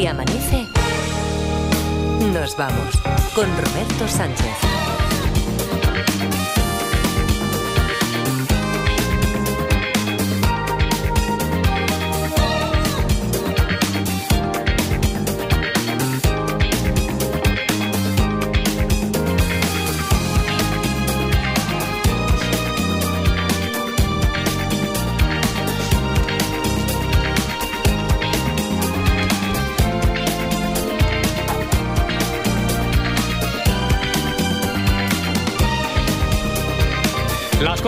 Si 0.00 0.06
amanece, 0.06 0.66
nos 2.32 2.56
vamos 2.56 2.96
con 3.34 3.44
Roberto 3.44 4.08
Sánchez. 4.08 4.89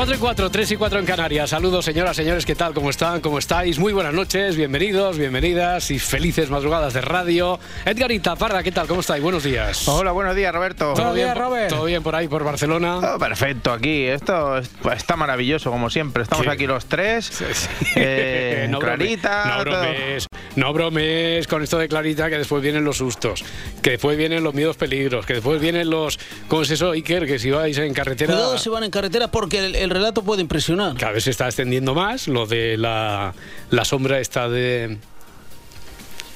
4 0.03 0.17
y 0.17 0.19
4, 0.19 0.51
3 0.51 0.71
y 0.73 0.77
4 0.77 0.99
en 0.99 1.07
Canarias. 1.07 1.51
Saludos, 1.51 1.85
señoras, 1.85 2.17
señores, 2.17 2.45
¿qué 2.45 2.57
tal? 2.57 2.75
¿Cómo 2.75 2.91
están? 2.91 3.21
¿Cómo 3.21 3.39
estáis? 3.39 3.79
Muy 3.79 3.93
buenas 3.93 4.13
noches, 4.13 4.57
bienvenidos, 4.57 5.17
bienvenidas 5.17 5.93
y 5.93 6.01
felices 6.01 6.51
madrugadas 6.51 6.93
de 6.93 7.03
radio. 7.03 7.61
Edgarita 7.85 8.35
Parda, 8.35 8.65
¿qué 8.65 8.73
tal? 8.73 8.89
¿Cómo 8.89 9.03
estáis? 9.03 9.23
Buenos 9.23 9.45
días. 9.45 9.87
Hola, 9.87 10.11
buenos 10.11 10.35
días, 10.35 10.53
Roberto. 10.53 10.95
¿Todo 10.95 11.13
bien, 11.15 11.33
Robert? 11.37 11.69
¿Todo 11.69 11.85
bien 11.85 12.03
por 12.03 12.17
ahí, 12.17 12.27
por 12.27 12.43
Barcelona? 12.43 12.99
Todo 13.01 13.17
perfecto 13.21 13.73
aquí. 13.73 14.07
Esto 14.07 14.59
es- 14.59 14.71
pues, 14.83 14.97
está 14.97 15.15
maravilloso, 15.15 15.71
como 15.71 15.89
siempre. 15.89 16.25
Estamos 16.25 16.47
Sí. 16.47 16.51
aquí 16.51 16.67
los 16.67 16.87
tres. 16.87 17.27
Sí, 17.27 17.45
sí. 17.53 17.69
Eh, 17.95 18.67
no 18.71 18.81
Clarita. 18.81 19.59
bromes, 19.61 19.65
no 19.67 19.71
todo. 19.71 19.83
bromes, 19.83 20.27
no 20.57 20.73
bromes 20.73 21.47
con 21.47 21.63
esto 21.63 21.79
de 21.79 21.87
Clarita, 21.87 22.29
que 22.29 22.39
después 22.39 22.61
vienen 22.61 22.83
los 22.83 22.97
sustos, 22.97 23.45
que 23.83 23.91
después 23.91 24.19
vienen 24.19 24.43
los 24.43 24.53
miedos 24.53 24.77
peligros, 24.77 25.27
que 25.27 25.35
después 25.35 25.61
vienen 25.61 25.91
los. 25.91 26.19
¿Cómo 26.49 26.63
es 26.63 26.71
eso, 26.73 26.91
Iker? 26.91 27.25
Que 27.25 27.39
si 27.39 27.53
vais 27.53 27.79
en 27.79 27.95
carretera. 27.95 28.33
Cuidado 28.35 28.59
si 28.59 28.69
van 28.69 28.83
en 28.83 28.91
carretera 28.91 29.31
porque 29.31 29.61
el, 29.61 29.77
el 29.77 29.92
relato 29.93 30.23
puede 30.23 30.43
impresionar. 30.43 30.97
Cada 30.97 31.13
vez 31.13 31.25
se 31.25 31.31
está 31.31 31.47
extendiendo 31.47 31.95
más 31.95 32.29
lo 32.29 32.47
de 32.47 32.77
la, 32.77 33.35
la 33.71 33.85
sombra 33.85 34.19
esta 34.21 34.49
de. 34.49 34.99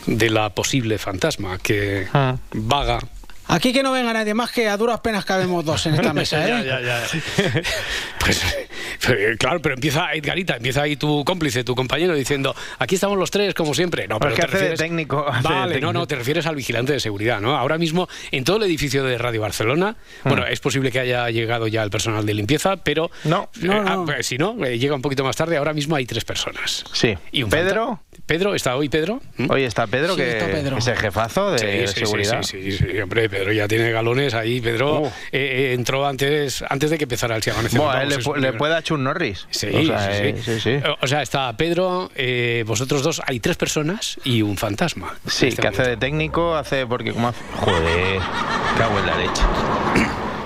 de 0.07 0.31
la 0.31 0.51
posible 0.51 0.99
fantasma 0.99 1.59
que 1.59 2.07
Ah. 2.13 2.37
vaga. 2.53 2.99
Aquí 3.49 3.73
que 3.73 3.83
no 3.83 3.93
venga 3.93 4.13
nadie 4.13 4.35
más 4.35 4.51
que 4.51 4.69
a 4.69 4.77
duras 4.77 5.01
penas 5.01 5.25
cabemos 5.25 5.65
dos 5.65 5.87
en 5.87 5.95
esta 5.95 6.13
mesa, 6.15 6.45
¿eh? 6.47 6.65
Ya, 6.67 6.81
ya, 6.81 7.03
ya. 7.07 7.63
Pues, 8.19 8.43
eh, 9.11 9.37
claro, 9.39 9.61
pero 9.63 9.75
empieza 9.77 10.13
Edgarita, 10.13 10.57
empieza 10.57 10.83
ahí 10.83 10.97
tu 10.97 11.25
cómplice, 11.25 11.63
tu 11.63 11.77
compañero, 11.77 12.13
diciendo, 12.15 12.57
aquí 12.81 12.97
estamos 12.97 13.17
los 13.17 13.31
tres, 13.31 13.55
como 13.55 13.73
siempre. 13.73 14.09
No, 14.09 14.19
pero 14.19 14.35
Pero 14.35 14.35
es 14.35 14.35
que 14.35 14.41
te 14.41 14.47
hace 14.47 14.57
de 14.57 14.71
refieres... 14.71 14.79
técnico, 14.81 15.29
hace 15.29 15.43
de 15.49 15.55
Vale, 15.55 15.61
no, 15.61 15.69
técnico. 15.69 15.93
no, 15.93 16.07
te 16.09 16.17
refieres 16.17 16.47
al 16.47 16.57
vigilante 16.57 16.93
de 16.93 16.99
seguridad, 17.01 17.41
¿no? 17.41 17.57
Ahora 17.57 17.79
mismo, 17.79 18.09
en 18.33 18.43
todo 18.43 18.57
el 18.57 18.65
edificio 18.65 19.05
de 19.05 19.17
Radio 19.19 19.41
Barcelona, 19.43 19.97
Ah. 19.97 20.29
bueno, 20.29 20.45
es 20.47 20.59
posible 20.59 20.91
que 20.91 20.99
haya 20.99 21.31
llegado 21.31 21.69
ya 21.69 21.85
el 21.85 21.91
personal 21.91 22.27
de 22.27 22.35
limpieza, 22.35 22.77
pero... 22.79 23.11
No. 23.25 23.49
eh, 23.63 23.67
No, 23.67 23.85
ah, 23.87 24.03
pues, 24.05 24.27
si 24.27 24.39
no, 24.39 24.57
eh, 24.65 24.77
llega 24.79 24.97
un 24.97 25.03
poquito 25.03 25.23
más 25.23 25.37
tarde, 25.37 25.57
ahora 25.57 25.73
mismo 25.73 25.95
hay 25.95 26.07
tres 26.07 26.25
personas. 26.25 26.85
Sí. 26.93 27.15
Y 27.31 27.45
un 27.45 27.51
Pedro. 27.51 27.87
fanta- 27.87 28.03
Pedro, 28.27 28.55
¿está 28.57 28.75
hoy 28.75 28.89
Pedro? 28.89 29.21
¿Mm? 29.37 29.51
Hoy 29.51 29.63
está 29.63 29.87
Pedro, 29.87 30.15
Sí, 30.17 30.23
que 30.23 30.31
está 30.33 30.47
Pedro. 30.47 30.79
es 30.79 30.87
el 30.89 30.97
jefazo 30.97 31.53
de, 31.53 31.59
Sí, 31.61 31.67
de 31.67 31.87
sí, 31.87 31.95
sí, 31.95 32.01
seguridad. 32.01 32.43
Sí, 32.43 32.73
sí, 32.73 32.79
sí, 32.79 32.99
hombre, 32.99 33.29
Pedro 33.39 33.53
ya 33.53 33.69
tiene 33.69 33.91
galones 33.91 34.35
ahí. 34.35 34.61
Pedro 34.61 35.01
Uh. 35.01 35.07
eh, 35.07 35.11
eh, 35.33 35.73
entró 35.75 36.07
antes, 36.07 36.65
antes 36.69 36.91
de 36.91 36.99
que 36.99 37.05
empezara 37.05 37.37
el 37.37 37.43
Si 37.43 37.51
Amanece. 37.51 37.77
Le, 37.79 38.19
pu- 38.23 38.35
un 38.35 38.41
le 38.41 38.53
puede 38.53 38.75
a 38.77 38.83
Chun 38.83 39.05
Norris. 39.05 39.47
Sí, 39.51 39.69
O 39.69 39.85
sea, 39.87 40.13
sí, 40.13 40.33
sí. 40.37 40.43
sí, 40.45 40.61
sí. 40.61 40.71
Eh, 40.71 40.83
O 41.01 41.07
sea, 41.07 41.23
está 41.23 41.55
Pedro, 41.57 42.11
eh, 42.15 42.65
vosotros 42.67 43.03
dos, 43.03 43.23
hay 43.27 43.41
tres 43.41 43.57
personas 43.57 44.19
y 44.25 44.43
un 44.43 44.57
fantasma. 44.57 45.15
Sí, 45.27 45.49
este 45.49 45.63
que 45.63 45.69
hace 45.69 45.83
de 45.83 45.97
técnico, 45.97 46.55
hace 46.57 46.87
porque 46.87 47.13
como 47.13 47.29
hace... 47.29 47.41
Joder, 47.57 48.21
cago 48.79 48.99
en 48.99 49.07
la 49.07 49.17
leche. 49.19 49.43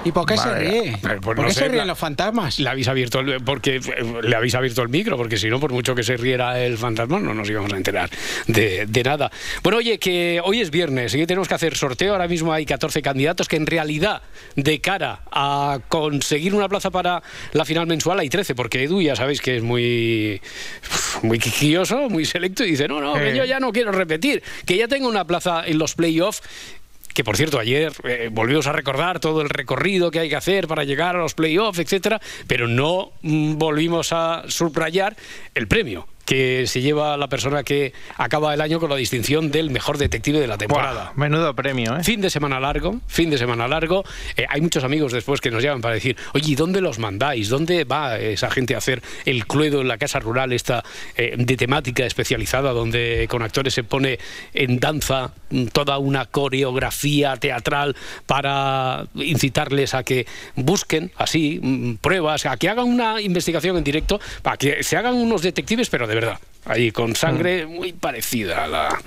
¿Y 0.03 0.13
por 0.13 0.25
qué 0.25 0.37
se 0.39 0.55
ríe? 0.55 0.97
Pero, 1.03 1.21
pues, 1.21 1.37
¿Por 1.37 1.39
no 1.45 1.49
qué 1.49 1.53
sé, 1.55 1.61
se 1.61 1.65
ríen 1.69 1.79
la- 1.79 1.85
los 1.85 1.99
fantasmas? 1.99 2.59
Le 2.59 2.69
habéis 2.71 2.89
abierto 2.89 3.21
el, 3.21 3.43
porque 3.45 3.77
eh, 3.77 3.83
le 4.23 4.35
habéis 4.35 4.55
abierto 4.55 4.81
el 4.83 4.89
micro, 4.89 5.17
porque 5.19 5.37
si 5.37 5.49
no, 5.49 5.61
por 5.61 5.73
mucho 5.73 5.95
que 5.95 6.03
se 6.03 6.17
riera 6.17 6.59
el 6.59 6.79
fantasma, 6.79 7.21
no 7.21 7.35
nos 7.35 7.49
íbamos 7.51 7.73
a 7.73 7.77
enterar 7.77 8.09
de, 8.47 8.87
de 8.87 9.03
nada. 9.03 9.31
Bueno, 9.63 9.79
oye, 9.79 9.99
que 9.99 10.41
hoy 10.43 10.61
es 10.63 10.71
viernes 10.71 11.15
y 11.15 11.21
hoy 11.21 11.27
tenemos 11.27 11.49
que 11.49 11.55
hacer 11.55 11.77
sorteo. 11.77 12.13
Ahora 12.13 12.29
mismo 12.29 12.53
hay 12.53 12.65
14 12.65 13.03
candidatos 13.03 13.47
que 13.47 13.57
en 13.57 13.67
realidad, 13.67 14.23
de 14.57 14.81
cara 14.81 15.21
a 15.31 15.81
conseguir 15.89 16.55
una 16.55 16.69
plaza 16.69 16.91
para 16.91 17.23
la 17.53 17.65
final 17.67 17.87
mensual, 17.87 18.19
hay 18.21 18.31
13, 18.31 18.55
porque 18.55 18.85
Edu 18.85 19.03
ya 19.03 19.17
sabéis 19.17 19.43
que 19.43 19.57
es 19.59 19.63
muy, 19.63 20.41
muy 21.23 21.39
quisquilloso, 21.39 22.09
muy 22.09 22.25
selecto 22.25 22.65
y 22.65 22.71
dice, 22.71 22.89
no, 22.89 23.01
no, 23.03 23.15
que 23.15 23.37
yo 23.37 23.45
ya 23.45 23.61
no 23.61 23.71
quiero 23.71 23.93
repetir, 23.93 24.43
que 24.65 24.77
ya 24.79 24.89
tengo 24.89 25.09
una 25.09 25.27
plaza 25.27 25.63
en 25.67 25.79
los 25.79 25.95
playoffs 25.95 26.43
que 27.21 27.25
por 27.25 27.37
cierto 27.37 27.59
ayer 27.59 27.93
eh, 28.05 28.31
volvimos 28.33 28.67
a 28.67 28.73
recordar 28.73 29.21
todo 29.21 29.43
el 29.43 29.51
recorrido 29.51 30.11
que 30.11 30.21
hay 30.21 30.31
que 30.31 30.37
hacer 30.37 30.67
para 30.67 30.85
llegar 30.85 31.17
a 31.17 31.19
los 31.19 31.35
playoffs, 31.35 31.79
etcétera, 31.79 32.19
pero 32.47 32.67
no 32.67 33.13
mm, 33.21 33.59
volvimos 33.59 34.15
a 34.15 34.45
subrayar 34.49 35.15
el 35.55 35.69
premio 35.69 36.09
que 36.31 36.69
se 36.69 36.81
lleva 36.81 37.17
la 37.17 37.27
persona 37.27 37.65
que 37.65 37.93
acaba 38.17 38.55
el 38.55 38.61
año 38.61 38.79
con 38.79 38.89
la 38.89 38.95
distinción 38.95 39.51
del 39.51 39.69
mejor 39.71 39.99
detective 39.99 40.39
de 40.39 40.47
la 40.47 40.59
temporada. 40.59 41.07
Buah, 41.07 41.29
menudo 41.29 41.57
premio, 41.57 41.97
¿eh? 41.97 42.05
Fin 42.05 42.21
de 42.21 42.31
semana 42.31 42.61
largo, 42.61 43.01
fin 43.09 43.31
de 43.31 43.37
semana 43.37 43.67
largo. 43.67 44.05
Eh, 44.37 44.47
hay 44.49 44.61
muchos 44.61 44.85
amigos 44.85 45.11
después 45.11 45.41
que 45.41 45.51
nos 45.51 45.61
llaman 45.61 45.81
para 45.81 45.95
decir, 45.95 46.17
oye, 46.33 46.53
¿y 46.53 46.55
dónde 46.55 46.81
los 46.81 47.01
mandáis? 47.01 47.49
¿Dónde 47.49 47.83
va 47.83 48.17
esa 48.17 48.49
gente 48.49 48.77
a 48.77 48.79
hacer 48.79 49.03
el 49.25 49.45
cluedo 49.45 49.81
en 49.81 49.89
la 49.89 49.99
casa 49.99 50.21
rural 50.21 50.53
esta 50.53 50.85
eh, 51.17 51.35
de 51.37 51.57
temática 51.57 52.07
especializada 52.07 52.71
donde 52.71 53.27
con 53.29 53.43
actores 53.43 53.75
se 53.75 53.83
pone 53.83 54.21
en 54.55 54.79
danza 54.79 55.33
toda 55.73 55.99
una 55.99 56.27
coreografía 56.27 57.39
teatral 57.39 57.97
para 58.27 59.05
incitarles 59.17 59.95
a 59.95 60.05
que 60.05 60.27
busquen 60.55 61.11
así 61.17 61.59
mm, 61.61 61.95
pruebas, 61.97 62.47
a 62.47 62.57
que 62.57 62.69
hagan 62.69 62.87
una 62.87 63.21
investigación 63.21 63.77
en 63.77 63.83
directo, 63.83 64.21
para 64.43 64.57
que 64.57 64.85
se 64.85 64.97
hagan 64.97 65.15
unos 65.15 65.43
detectives, 65.43 65.91
pero 65.91 66.07
de 66.07 66.20
verdad. 66.21 66.50
Ahí 66.67 66.91
con 66.93 67.17
sangre 67.17 67.65
muy 67.67 67.93
parecida 67.95 68.65
a 68.65 68.67
la, 68.69 69.01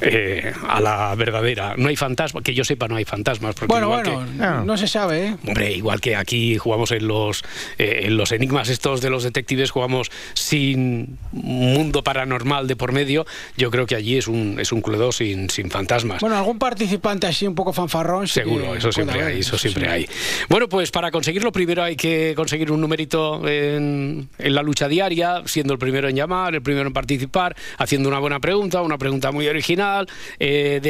eh, 0.00 0.52
a 0.68 0.80
la 0.80 1.14
verdadera. 1.14 1.74
No 1.76 1.88
hay 1.88 1.96
fantasmas, 1.96 2.42
que 2.42 2.54
yo 2.54 2.64
sepa, 2.64 2.88
no 2.88 2.96
hay 2.96 3.04
fantasmas. 3.04 3.54
Porque 3.54 3.66
Bueno, 3.72 3.88
bueno, 3.88 4.24
que- 4.24 4.64
no 4.66 4.76
se 4.78 4.88
sabe, 4.88 5.26
¿eh? 5.26 5.36
Hombre, 5.46 5.72
igual 5.72 6.00
que 6.00 6.16
aquí 6.16 6.56
jugamos 6.56 6.90
en 6.92 7.06
los, 7.06 7.44
eh, 7.76 8.00
en 8.04 8.16
los 8.16 8.32
enigmas 8.32 8.70
estos 8.70 9.00
de 9.02 9.10
los 9.10 9.22
detectives, 9.22 9.70
jugamos 9.70 10.10
sin 10.32 11.18
mundo 11.32 12.02
paranormal 12.02 12.66
de 12.66 12.74
por 12.76 12.92
medio, 12.92 13.26
yo 13.56 13.70
creo 13.70 13.86
que 13.86 13.94
allí 13.94 14.16
es 14.16 14.26
un, 14.26 14.58
es 14.58 14.72
un 14.72 14.80
cluedo 14.80 15.12
sin, 15.12 15.50
sin 15.50 15.70
fantasmas. 15.70 16.20
Bueno, 16.20 16.36
algún 16.36 16.58
participante 16.58 17.26
así 17.26 17.46
un 17.46 17.54
poco 17.54 17.72
fanfarrón. 17.74 18.26
Seguro, 18.28 18.74
eso 18.74 18.92
siempre 18.92 19.20
haber, 19.20 19.34
hay, 19.34 19.40
eso 19.40 19.58
siempre 19.58 19.84
sí. 19.84 19.90
hay. 19.90 20.08
Bueno, 20.48 20.68
pues 20.70 20.90
para 20.90 21.10
conseguirlo 21.10 21.52
primero 21.52 21.82
hay 21.82 21.96
que 21.96 22.32
conseguir 22.34 22.72
un 22.72 22.80
numerito 22.80 23.46
en, 23.46 24.30
en 24.38 24.54
la 24.54 24.62
lucha 24.62 24.88
diaria, 24.88 25.42
siendo 25.44 25.74
el 25.74 25.78
primero 25.78 26.08
en 26.08 26.16
llamar, 26.16 26.54
el 26.54 26.62
primero 26.62 26.77
en 26.86 26.92
participar, 26.92 27.56
haciendo 27.78 28.08
una 28.08 28.18
buena 28.18 28.40
pregunta, 28.40 28.82
una 28.82 28.98
pregunta 28.98 29.30
muy 29.32 29.48
original, 29.48 30.06
eh, 30.38 30.80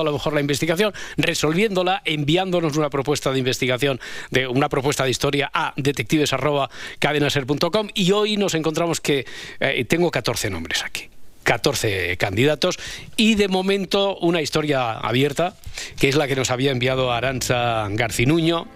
a 0.00 0.04
lo 0.04 0.12
mejor 0.12 0.34
la 0.34 0.40
investigación, 0.40 0.92
resolviéndola, 1.16 2.02
enviándonos 2.04 2.76
una 2.76 2.90
propuesta 2.90 3.32
de 3.32 3.38
investigación, 3.38 3.98
de 4.30 4.46
una 4.46 4.68
propuesta 4.68 5.04
de 5.04 5.10
historia 5.10 5.50
a 5.52 5.72
detectives@cadenaser.com 5.76 7.88
y 7.94 8.12
hoy 8.12 8.36
nos 8.36 8.54
encontramos 8.54 9.00
que 9.00 9.26
eh, 9.60 9.84
tengo 9.84 10.10
14 10.10 10.50
nombres 10.50 10.84
aquí. 10.84 11.08
14 11.46 12.16
candidatos 12.16 12.76
y 13.16 13.36
de 13.36 13.46
momento 13.46 14.18
una 14.18 14.42
historia 14.42 14.92
abierta, 14.92 15.54
que 15.98 16.08
es 16.08 16.16
la 16.16 16.26
que 16.26 16.34
nos 16.34 16.50
había 16.50 16.72
enviado 16.72 17.12
Aranza 17.12 17.86
Garcinuño. 17.90 18.66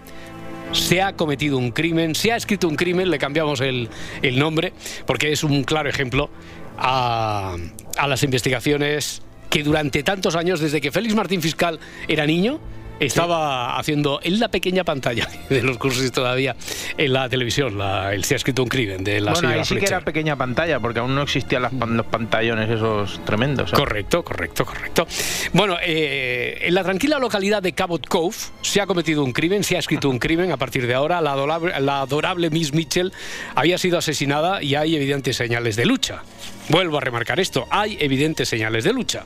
Se 0.71 1.01
ha 1.01 1.13
cometido 1.13 1.57
un 1.57 1.71
crimen, 1.71 2.15
se 2.15 2.31
ha 2.31 2.35
escrito 2.35 2.67
un 2.67 2.75
crimen, 2.75 3.09
le 3.09 3.17
cambiamos 3.19 3.59
el, 3.61 3.89
el 4.21 4.39
nombre, 4.39 4.73
porque 5.05 5.31
es 5.31 5.43
un 5.43 5.63
claro 5.63 5.89
ejemplo 5.89 6.29
a, 6.77 7.55
a 7.97 8.07
las 8.07 8.23
investigaciones 8.23 9.21
que 9.49 9.63
durante 9.63 10.01
tantos 10.01 10.35
años, 10.35 10.61
desde 10.61 10.79
que 10.79 10.91
Félix 10.91 11.13
Martín 11.13 11.41
Fiscal 11.41 11.79
era 12.07 12.25
niño, 12.25 12.59
estaba 13.05 13.77
haciendo 13.77 14.19
en 14.23 14.39
la 14.39 14.49
pequeña 14.49 14.83
pantalla 14.83 15.27
de 15.49 15.61
los 15.63 15.77
cursos 15.77 16.11
todavía 16.11 16.55
en 16.97 17.13
la 17.13 17.29
televisión, 17.29 17.77
la, 17.77 18.13
el 18.13 18.23
Se 18.23 18.35
ha 18.35 18.37
escrito 18.37 18.63
un 18.63 18.69
crimen 18.69 19.03
de 19.03 19.19
la 19.19 19.31
bueno, 19.31 19.47
señora 19.47 19.59
ahí 19.59 19.65
sí 19.65 19.75
que 19.75 19.85
era 19.85 20.01
pequeña 20.01 20.35
pantalla, 20.35 20.79
porque 20.79 20.99
aún 20.99 21.15
no 21.15 21.23
existían 21.23 21.63
las 21.63 21.73
los 21.73 22.05
pantallones 22.05 22.69
esos 22.69 23.23
tremendos. 23.25 23.71
Correcto, 23.71 24.23
correcto, 24.23 24.65
correcto. 24.65 25.07
Bueno, 25.53 25.77
eh, 25.81 26.59
en 26.61 26.73
la 26.73 26.83
tranquila 26.83 27.19
localidad 27.19 27.61
de 27.61 27.73
Cabot 27.73 28.05
Cove 28.07 28.35
se 28.61 28.81
ha 28.81 28.87
cometido 28.87 29.23
un 29.23 29.33
crimen, 29.33 29.63
se 29.63 29.75
ha 29.75 29.79
escrito 29.79 30.09
un 30.09 30.19
crimen. 30.19 30.51
A 30.51 30.57
partir 30.57 30.87
de 30.87 30.93
ahora, 30.93 31.21
la 31.21 31.31
adorable, 31.31 31.79
la 31.79 32.01
adorable 32.01 32.49
Miss 32.49 32.73
Mitchell 32.73 33.11
había 33.55 33.77
sido 33.77 33.97
asesinada 33.97 34.61
y 34.61 34.75
hay 34.75 34.95
evidentes 34.95 35.35
señales 35.35 35.75
de 35.75 35.85
lucha. 35.85 36.23
Vuelvo 36.69 36.97
a 36.97 37.01
remarcar 37.01 37.39
esto, 37.39 37.67
hay 37.69 37.97
evidentes 37.99 38.47
señales 38.47 38.83
de 38.83 38.93
lucha. 38.93 39.25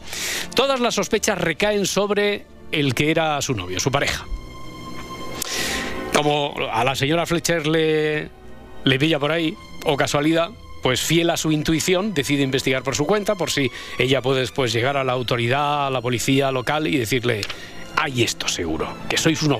Todas 0.55 0.79
las 0.79 0.95
sospechas 0.95 1.37
recaen 1.37 1.85
sobre 1.85 2.45
el 2.71 2.93
que 2.93 3.11
era 3.11 3.41
su 3.41 3.53
novio, 3.53 3.79
su 3.79 3.91
pareja. 3.91 4.25
Como 6.13 6.55
a 6.71 6.83
la 6.83 6.95
señora 6.95 7.25
Fletcher 7.25 7.67
le, 7.67 8.29
pilla 8.99 9.19
por 9.19 9.31
ahí, 9.31 9.55
o 9.85 9.97
casualidad, 9.97 10.49
pues 10.81 11.01
fiel 11.01 11.29
a 11.29 11.37
su 11.37 11.51
intuición, 11.51 12.13
decide 12.13 12.43
investigar 12.43 12.83
por 12.83 12.95
su 12.95 13.05
cuenta, 13.05 13.35
por 13.35 13.51
si 13.51 13.69
ella 13.99 14.21
puede 14.21 14.41
después 14.41 14.71
llegar 14.71 14.97
a 14.97 15.03
la 15.03 15.13
autoridad, 15.13 15.87
a 15.87 15.89
la 15.89 16.01
policía 16.01 16.51
local 16.51 16.87
y 16.87 16.97
decirle, 16.97 17.41
hay 17.95 18.23
esto 18.23 18.47
seguro, 18.47 18.93
que 19.09 19.17
sois 19.17 19.41
uno... 19.41 19.59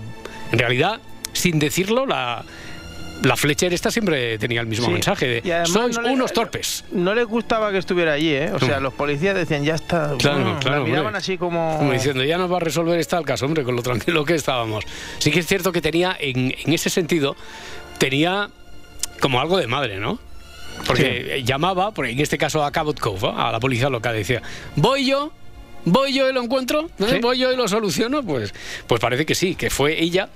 En 0.52 0.60
realidad, 0.60 1.02
sin 1.34 1.58
decirlo, 1.58 2.06
la, 2.06 2.46
la 3.24 3.36
Fletcher 3.38 3.74
esta 3.74 3.90
siempre 3.92 4.38
tenía 4.38 4.62
el 4.62 4.68
mismo 4.68 4.88
Sí. 4.88 4.92
mensaje 4.92 5.28
de 5.42 5.66
sois 5.66 5.96
no 5.96 6.02
le- 6.04 6.12
unos 6.12 6.34
torpes. 6.34 6.84
No 6.92 7.16
les 7.16 7.26
gustaba 7.26 7.72
que 7.72 7.78
estuviera 7.78 8.14
allí, 8.14 8.30
¿eh? 8.34 8.52
O 8.54 8.60
sea, 8.60 8.80
los 8.80 8.94
policías 8.94 9.36
decían, 9.36 9.64
ya 9.64 9.76
está. 9.76 10.14
Claro, 10.20 10.58
claro, 10.60 10.80
la 10.80 10.84
miraban 10.84 11.06
hombre. 11.08 11.18
así 11.20 11.38
como. 11.38 11.78
Como 11.78 11.92
diciendo, 11.94 12.24
ya 12.24 12.38
nos 12.38 12.52
va 12.52 12.58
a 12.58 12.60
resolver 12.60 13.00
esta 13.00 13.18
el 13.18 13.26
caso, 13.26 13.46
hombre, 13.46 13.64
con 13.64 13.76
lo 13.76 13.82
tranquilo 13.82 14.26
que 14.26 14.36
estábamos. 14.36 14.84
Sí 15.20 15.32
que 15.32 15.40
es 15.40 15.48
cierto 15.48 15.72
que 15.72 15.82
tenía, 15.82 16.16
en, 16.20 16.54
en 16.64 16.74
ese 16.74 16.90
sentido, 16.90 17.36
tenía 17.98 18.50
como 19.22 19.40
algo 19.40 19.58
de 19.58 19.68
madre, 19.68 20.00
¿no? 20.00 20.20
Porque 20.86 21.38
eh, 21.38 21.44
llamaba, 21.44 21.94
en 21.98 22.20
este 22.20 22.38
caso 22.38 22.64
a 22.64 22.72
Cabot 22.72 23.00
Cove, 23.00 23.22
¿no? 23.22 23.40
a 23.40 23.52
la 23.52 23.60
policía 23.60 23.90
local, 23.90 24.14
decía, 24.14 24.42
voy 24.76 25.06
yo, 25.06 25.32
voy 25.86 26.14
yo 26.14 26.30
y 26.30 26.34
lo 26.34 26.44
encuentro. 26.44 26.90
Sí. 27.00 27.20
voy 27.22 27.38
yo 27.40 27.52
y 27.52 27.56
lo 27.56 27.68
soluciono, 27.70 28.24
pues, 28.24 28.54
pues 28.86 29.00
parece 29.00 29.26
que 29.26 29.36
sí, 29.36 29.56
que 29.56 29.70
fue 29.70 30.02
ella. 30.04 30.30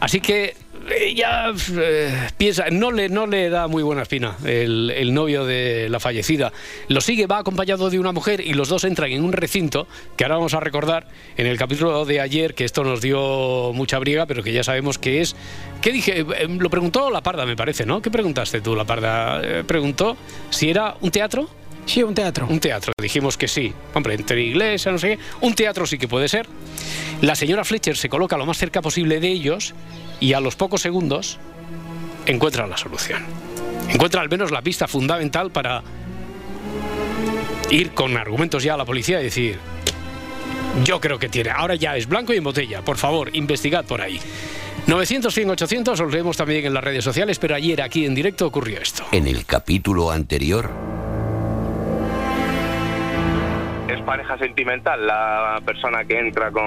Así 0.00 0.20
que 0.20 0.56
ella 0.90 1.52
eh, 1.78 2.28
piensa, 2.36 2.66
no 2.70 2.90
le, 2.90 3.08
no 3.08 3.26
le 3.26 3.48
da 3.50 3.68
muy 3.68 3.82
buena 3.82 4.02
espina 4.02 4.36
el, 4.44 4.90
el 4.90 5.14
novio 5.14 5.44
de 5.44 5.88
la 5.88 6.00
fallecida. 6.00 6.52
Lo 6.88 7.00
sigue, 7.00 7.26
va 7.26 7.38
acompañado 7.38 7.90
de 7.90 7.98
una 7.98 8.12
mujer 8.12 8.40
y 8.40 8.54
los 8.54 8.68
dos 8.68 8.84
entran 8.84 9.10
en 9.12 9.24
un 9.24 9.32
recinto 9.32 9.86
que 10.16 10.24
ahora 10.24 10.36
vamos 10.36 10.54
a 10.54 10.60
recordar 10.60 11.06
en 11.36 11.46
el 11.46 11.56
capítulo 11.58 12.04
de 12.04 12.20
ayer, 12.20 12.54
que 12.54 12.64
esto 12.64 12.84
nos 12.84 13.00
dio 13.00 13.72
mucha 13.74 13.98
briga, 13.98 14.26
pero 14.26 14.42
que 14.42 14.52
ya 14.52 14.62
sabemos 14.64 14.98
que 14.98 15.20
es. 15.20 15.36
¿Qué 15.80 15.92
dije? 15.92 16.20
Eh, 16.20 16.46
Lo 16.48 16.70
preguntó 16.70 17.10
la 17.10 17.22
parda, 17.22 17.46
me 17.46 17.56
parece, 17.56 17.86
¿no? 17.86 18.00
¿Qué 18.02 18.10
preguntaste 18.10 18.60
tú, 18.60 18.74
la 18.74 18.84
parda? 18.84 19.40
Eh, 19.42 19.64
preguntó 19.66 20.16
si 20.50 20.70
era 20.70 20.96
un 21.00 21.10
teatro. 21.10 21.48
Sí, 21.86 22.02
un 22.02 22.14
teatro. 22.14 22.46
Un 22.48 22.60
teatro, 22.60 22.92
dijimos 23.00 23.36
que 23.36 23.48
sí. 23.48 23.72
Hombre, 23.92 24.14
entre 24.14 24.42
iglesia, 24.42 24.90
no 24.90 24.98
sé 24.98 25.16
qué. 25.16 25.18
Un 25.40 25.54
teatro 25.54 25.86
sí 25.86 25.98
que 25.98 26.08
puede 26.08 26.28
ser. 26.28 26.46
La 27.20 27.34
señora 27.34 27.64
Fletcher 27.64 27.96
se 27.96 28.08
coloca 28.08 28.36
lo 28.36 28.46
más 28.46 28.58
cerca 28.58 28.82
posible 28.82 29.20
de 29.20 29.28
ellos 29.28 29.74
y 30.20 30.32
a 30.32 30.40
los 30.40 30.56
pocos 30.56 30.80
segundos 30.80 31.38
encuentra 32.26 32.66
la 32.66 32.76
solución. 32.76 33.22
Encuentra 33.88 34.20
al 34.20 34.28
menos 34.28 34.50
la 34.50 34.62
pista 34.62 34.88
fundamental 34.88 35.50
para 35.50 35.82
ir 37.70 37.92
con 37.92 38.16
argumentos 38.16 38.62
ya 38.62 38.74
a 38.74 38.76
la 38.76 38.84
policía 38.84 39.20
y 39.20 39.24
decir, 39.24 39.58
yo 40.84 41.00
creo 41.00 41.18
que 41.18 41.28
tiene. 41.28 41.50
Ahora 41.50 41.74
ya 41.74 41.96
es 41.96 42.08
blanco 42.08 42.32
y 42.32 42.38
en 42.38 42.44
botella. 42.44 42.82
Por 42.82 42.96
favor, 42.96 43.30
investigad 43.34 43.84
por 43.84 44.00
ahí. 44.00 44.18
900, 44.86 45.32
100, 45.32 45.50
800, 45.50 46.00
os 46.00 46.12
leemos 46.12 46.36
también 46.36 46.66
en 46.66 46.74
las 46.74 46.84
redes 46.84 47.04
sociales, 47.04 47.38
pero 47.38 47.54
ayer 47.54 47.80
aquí 47.80 48.04
en 48.04 48.14
directo 48.14 48.46
ocurrió 48.46 48.80
esto. 48.80 49.04
En 49.12 49.26
el 49.26 49.46
capítulo 49.46 50.10
anterior, 50.10 50.70
pareja 54.04 54.38
sentimental 54.38 55.06
la 55.06 55.60
persona 55.64 56.04
que 56.04 56.18
entra 56.18 56.50
con 56.50 56.64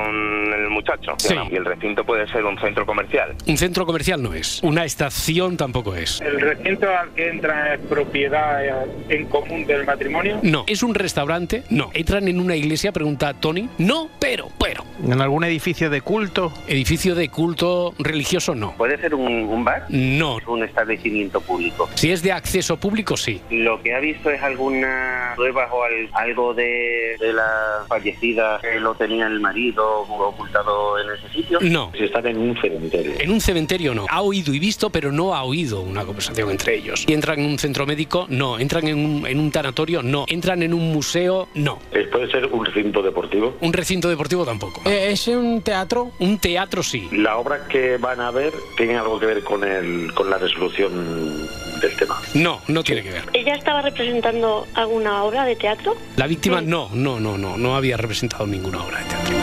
el 0.53 0.69
muchacho. 0.69 1.15
Sí. 1.17 1.35
Y 1.51 1.55
el 1.55 1.65
recinto 1.65 2.03
puede 2.05 2.27
ser 2.27 2.43
un 2.45 2.59
centro 2.59 2.85
comercial. 2.85 3.35
Un 3.47 3.57
centro 3.57 3.85
comercial 3.85 4.21
no 4.21 4.33
es. 4.33 4.61
Una 4.63 4.85
estación 4.85 5.57
tampoco 5.57 5.95
es. 5.95 6.21
¿El 6.21 6.39
recinto 6.39 6.87
al 6.89 7.09
que 7.13 7.29
entra 7.29 7.75
es 7.75 7.81
propiedad 7.81 8.65
eh, 8.65 8.71
en 9.09 9.25
común 9.27 9.65
del 9.65 9.85
matrimonio? 9.85 10.39
No. 10.43 10.63
¿Es 10.67 10.83
un 10.83 10.93
restaurante? 10.95 11.63
No. 11.69 11.89
¿Entran 11.93 12.27
en 12.27 12.39
una 12.39 12.55
iglesia? 12.55 12.91
Pregunta 12.91 13.33
Tony. 13.33 13.69
No, 13.77 14.09
pero, 14.19 14.47
pero. 14.59 14.83
En 15.03 15.21
algún 15.21 15.43
edificio 15.43 15.89
de 15.89 16.01
culto. 16.01 16.51
¿Edificio 16.67 17.15
de 17.15 17.29
culto 17.29 17.93
religioso? 17.99 18.55
No. 18.55 18.73
¿Puede 18.77 18.97
ser 18.97 19.13
un, 19.15 19.27
un 19.27 19.63
bar? 19.63 19.85
No. 19.89 20.37
Un 20.47 20.63
establecimiento 20.63 21.41
público. 21.41 21.89
Si 21.95 22.11
es 22.11 22.21
de 22.23 22.31
acceso 22.31 22.77
público, 22.77 23.15
sí. 23.17 23.41
¿Lo 23.49 23.81
que 23.81 23.93
ha 23.93 23.99
visto 23.99 24.29
es 24.29 24.41
alguna 24.41 25.33
prueba 25.35 25.67
o 25.71 25.83
al- 25.83 26.09
algo 26.13 26.53
de, 26.53 27.15
de 27.19 27.26
la 27.33 27.85
fallecida 27.87 28.59
que 28.61 28.79
lo 28.79 28.95
tenía 28.95 29.27
el 29.27 29.39
marido 29.39 30.01
ocultado 30.01 30.99
en 30.99 31.09
ese 31.11 31.29
sitio? 31.29 31.59
No. 31.61 31.91
Si 31.97 32.03
están 32.03 32.27
en 32.27 32.37
un 32.37 32.59
cementerio. 32.59 33.13
En 33.19 33.31
un 33.31 33.41
cementerio 33.41 33.93
no. 33.93 34.05
Ha 34.09 34.21
oído 34.21 34.53
y 34.53 34.59
visto, 34.59 34.89
pero 34.89 35.11
no 35.11 35.33
ha 35.33 35.43
oído 35.43 35.81
una 35.81 36.05
conversación 36.05 36.49
entre 36.51 36.75
ellos. 36.75 37.05
¿Y 37.07 37.13
entran 37.13 37.39
en 37.39 37.45
un 37.45 37.59
centro 37.59 37.85
médico? 37.85 38.25
No. 38.29 38.59
¿Entran 38.59 38.87
en 38.87 38.97
un, 38.97 39.27
en 39.27 39.39
un 39.39 39.51
tanatorio? 39.51 40.01
No. 40.03 40.25
¿Entran 40.27 40.63
en 40.63 40.73
un 40.73 40.91
museo? 40.91 41.47
No. 41.53 41.79
¿Puede 42.11 42.31
ser 42.31 42.45
un 42.47 42.65
recinto 42.65 43.01
deportivo? 43.01 43.57
¿Un 43.61 43.73
recinto 43.73 44.09
deportivo? 44.09 44.45
Tampoco. 44.45 44.81
Eh, 44.85 45.11
¿Es 45.11 45.27
un 45.27 45.61
teatro? 45.61 46.11
Un 46.19 46.39
teatro 46.39 46.83
sí. 46.83 47.07
¿La 47.11 47.37
obra 47.37 47.67
que 47.67 47.97
van 47.97 48.21
a 48.21 48.31
ver 48.31 48.53
tiene 48.75 48.97
algo 48.97 49.19
que 49.19 49.25
ver 49.25 49.43
con, 49.43 49.63
el, 49.63 50.13
con 50.13 50.29
la 50.29 50.37
resolución 50.37 51.47
del 51.79 51.95
tema? 51.95 52.21
No, 52.33 52.61
no 52.67 52.83
tiene 52.83 53.03
que 53.03 53.11
ver. 53.11 53.23
¿Ella 53.33 53.55
estaba 53.55 53.81
representando 53.81 54.67
alguna 54.73 55.23
obra 55.23 55.45
de 55.45 55.55
teatro? 55.55 55.95
La 56.15 56.27
víctima 56.27 56.59
Sí. 56.59 56.65
no, 56.65 56.89
no, 56.93 57.19
no, 57.19 57.37
no, 57.37 57.57
no 57.57 57.75
había 57.75 57.97
representado 57.97 58.45
ninguna 58.47 58.83
obra 58.83 58.99
de 58.99 59.05
teatro. 59.05 59.37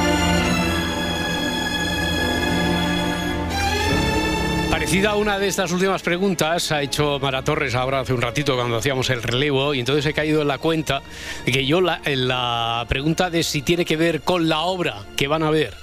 Parecida 4.70 5.10
a 5.12 5.16
una 5.16 5.38
de 5.38 5.46
estas 5.48 5.70
últimas 5.72 6.02
preguntas 6.02 6.70
ha 6.72 6.82
hecho 6.82 7.18
Mara 7.20 7.42
Torres 7.42 7.74
ahora 7.74 8.00
hace 8.00 8.12
un 8.12 8.20
ratito 8.20 8.54
cuando 8.56 8.76
hacíamos 8.76 9.08
el 9.10 9.22
relevo 9.22 9.72
y 9.72 9.80
entonces 9.80 10.04
he 10.04 10.12
caído 10.12 10.42
en 10.42 10.48
la 10.48 10.58
cuenta 10.58 11.00
de 11.46 11.52
que 11.52 11.64
yo 11.64 11.80
la, 11.80 12.00
en 12.04 12.28
la 12.28 12.84
pregunta 12.88 13.30
de 13.30 13.42
si 13.44 13.62
tiene 13.62 13.84
que 13.84 13.96
ver 13.96 14.20
con 14.22 14.48
la 14.48 14.60
obra 14.60 14.96
que 15.16 15.26
van 15.28 15.42
a 15.42 15.50
ver 15.50 15.74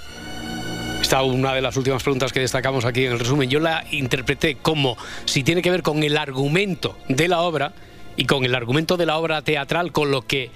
esta 1.01 1.24
una 1.24 1.53
de 1.53 1.62
las 1.62 1.75
últimas 1.77 2.03
preguntas 2.03 2.31
que 2.31 2.39
destacamos 2.39 2.86
aquí 2.86 3.06
en 3.06 3.13
el 3.13 3.19
resumen. 3.19 3.50
Yo 3.50 3.59
la 3.59 3.83
interpreté 3.92 4.56
como 4.56 4.98
si 5.25 5.44
tiene 5.44 5.62
que 5.62 5.71
ver 5.71 5.81
con 5.81 6.03
el 6.03 6.15
argumento 6.18 6.98
de 7.09 7.27
la 7.27 7.42
obra 7.42 7.74
y 8.15 8.25
con 8.25 8.45
el 8.45 8.53
argumento 8.56 8.98
de 8.98 9.06
la 9.06 9.18
obra 9.18 9.42
teatral, 9.42 9.92
con 9.92 10.12
lo 10.12 10.21
que 10.21 10.51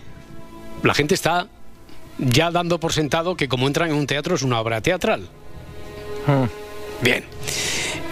la 0.83 0.93
gente 0.93 1.15
está 1.15 1.47
ya 2.17 2.51
dando 2.51 2.79
por 2.79 2.93
sentado 2.93 3.35
que 3.35 3.47
como 3.49 3.67
entran 3.67 3.89
en 3.89 3.95
un 3.95 4.07
teatro 4.07 4.35
es 4.35 4.43
una 4.43 4.59
obra 4.59 4.81
teatral. 4.81 5.27
Bien. 7.01 7.25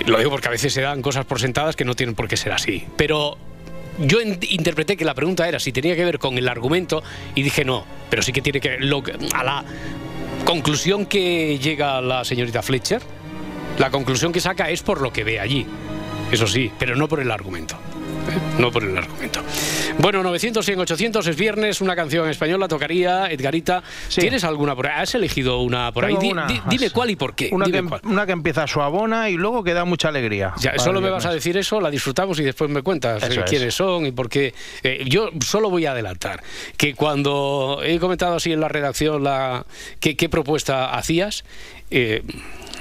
Lo 0.08 0.18
digo 0.18 0.32
porque 0.32 0.48
a 0.48 0.52
veces 0.52 0.74
se 0.74 0.82
dan 0.82 1.02
cosas 1.02 1.26
por 1.26 1.40
sentadas 1.40 1.76
que 1.76 1.86
no 1.86 1.96
tienen 1.96 2.16
por 2.16 2.28
qué 2.28 2.36
ser 2.36 2.52
así. 2.52 2.84
Pero 2.98 3.38
yo 4.00 4.18
interpreté 4.22 4.98
que 4.98 5.06
la 5.06 5.14
pregunta 5.14 5.48
era 5.48 5.60
si 5.60 5.72
tenía 5.72 5.96
que 5.96 6.04
ver 6.04 6.20
con 6.20 6.38
el 6.38 6.50
argumento 6.50 7.04
y 7.36 7.44
dije 7.44 7.64
no, 7.64 7.86
pero 8.10 8.22
sí 8.22 8.34
que 8.34 8.42
tiene 8.42 8.60
que 8.60 8.70
ver 8.70 8.84
lo 8.84 9.04
que- 9.04 9.14
a 9.34 9.44
la 9.44 9.64
conclusión 10.46 11.06
que 11.06 11.58
llega 11.60 12.02
la 12.02 12.24
señorita 12.24 12.62
Fletcher. 12.62 13.02
La 13.78 13.90
conclusión 13.90 14.32
que 14.32 14.40
saca 14.40 14.70
es 14.70 14.84
por 14.84 15.02
lo 15.02 15.12
que 15.12 15.24
ve 15.24 15.40
allí. 15.40 15.66
Eso 16.32 16.48
sí, 16.48 16.72
pero 16.78 16.96
no 16.96 17.08
por 17.08 17.20
el 17.20 17.32
argumento. 17.32 17.76
No 18.60 18.72
por 18.72 18.84
el 18.84 18.96
argumento. 18.98 19.42
Bueno, 19.98 20.22
900, 20.24 20.66
100, 20.66 20.80
800 20.80 21.28
es 21.28 21.36
viernes, 21.36 21.82
una 21.82 21.96
canción 21.96 22.30
española 22.30 22.68
tocaría. 22.68 23.28
Edgarita, 23.32 23.84
Sí. 24.08 24.22
¿tienes 24.22 24.44
alguna 24.44 24.76
por 24.76 24.88
ahí? 24.88 25.02
¿Has 25.02 25.16
elegido 25.16 25.60
una 25.60 25.92
por 25.92 26.06
ahí? 26.06 26.12
Tengo 26.14 26.22
Di- 26.22 26.32
una. 26.32 26.46
di- 26.48 26.62
dime 26.70 26.90
cuál 26.92 27.10
y 27.10 27.16
por 27.16 27.36
qué. 27.36 27.50
Una 27.52 27.66
Dime 27.66 27.82
que, 27.82 27.88
cuál. 27.90 28.02
una 28.06 28.26
que 28.26 28.32
empieza 28.32 28.68
suavona 28.68 29.30
y 29.30 29.36
luego 29.36 29.64
que 29.64 29.74
da 29.74 29.86
mucha 29.86 30.10
alegría. 30.10 30.54
Ya, 30.60 30.78
solo 30.78 31.02
me 31.02 31.10
vas 31.10 31.26
a 31.26 31.34
decir 31.34 31.58
eso, 31.58 31.82
la 31.82 31.90
disfrutamos 31.90 32.40
y 32.40 32.44
después 32.44 32.70
me 32.70 32.82
cuentas 32.82 33.24
eh, 33.24 33.28
es. 33.44 33.50
quiénes 33.50 33.74
son 33.74 34.06
y 34.06 34.12
por 34.12 34.30
qué. 34.30 34.54
Eh, 34.84 35.04
yo 35.08 35.30
solo 35.46 35.70
voy 35.70 35.86
a 35.86 35.92
adelantar 35.92 36.44
que 36.78 36.94
cuando 36.94 37.82
he 37.84 38.00
comentado 38.00 38.36
así 38.36 38.52
en 38.52 38.60
la 38.60 38.68
redacción 38.68 39.24
la 39.24 39.66
qué, 40.00 40.16
qué 40.16 40.30
propuesta 40.30 40.94
hacías, 40.94 41.44
eh, 41.92 42.22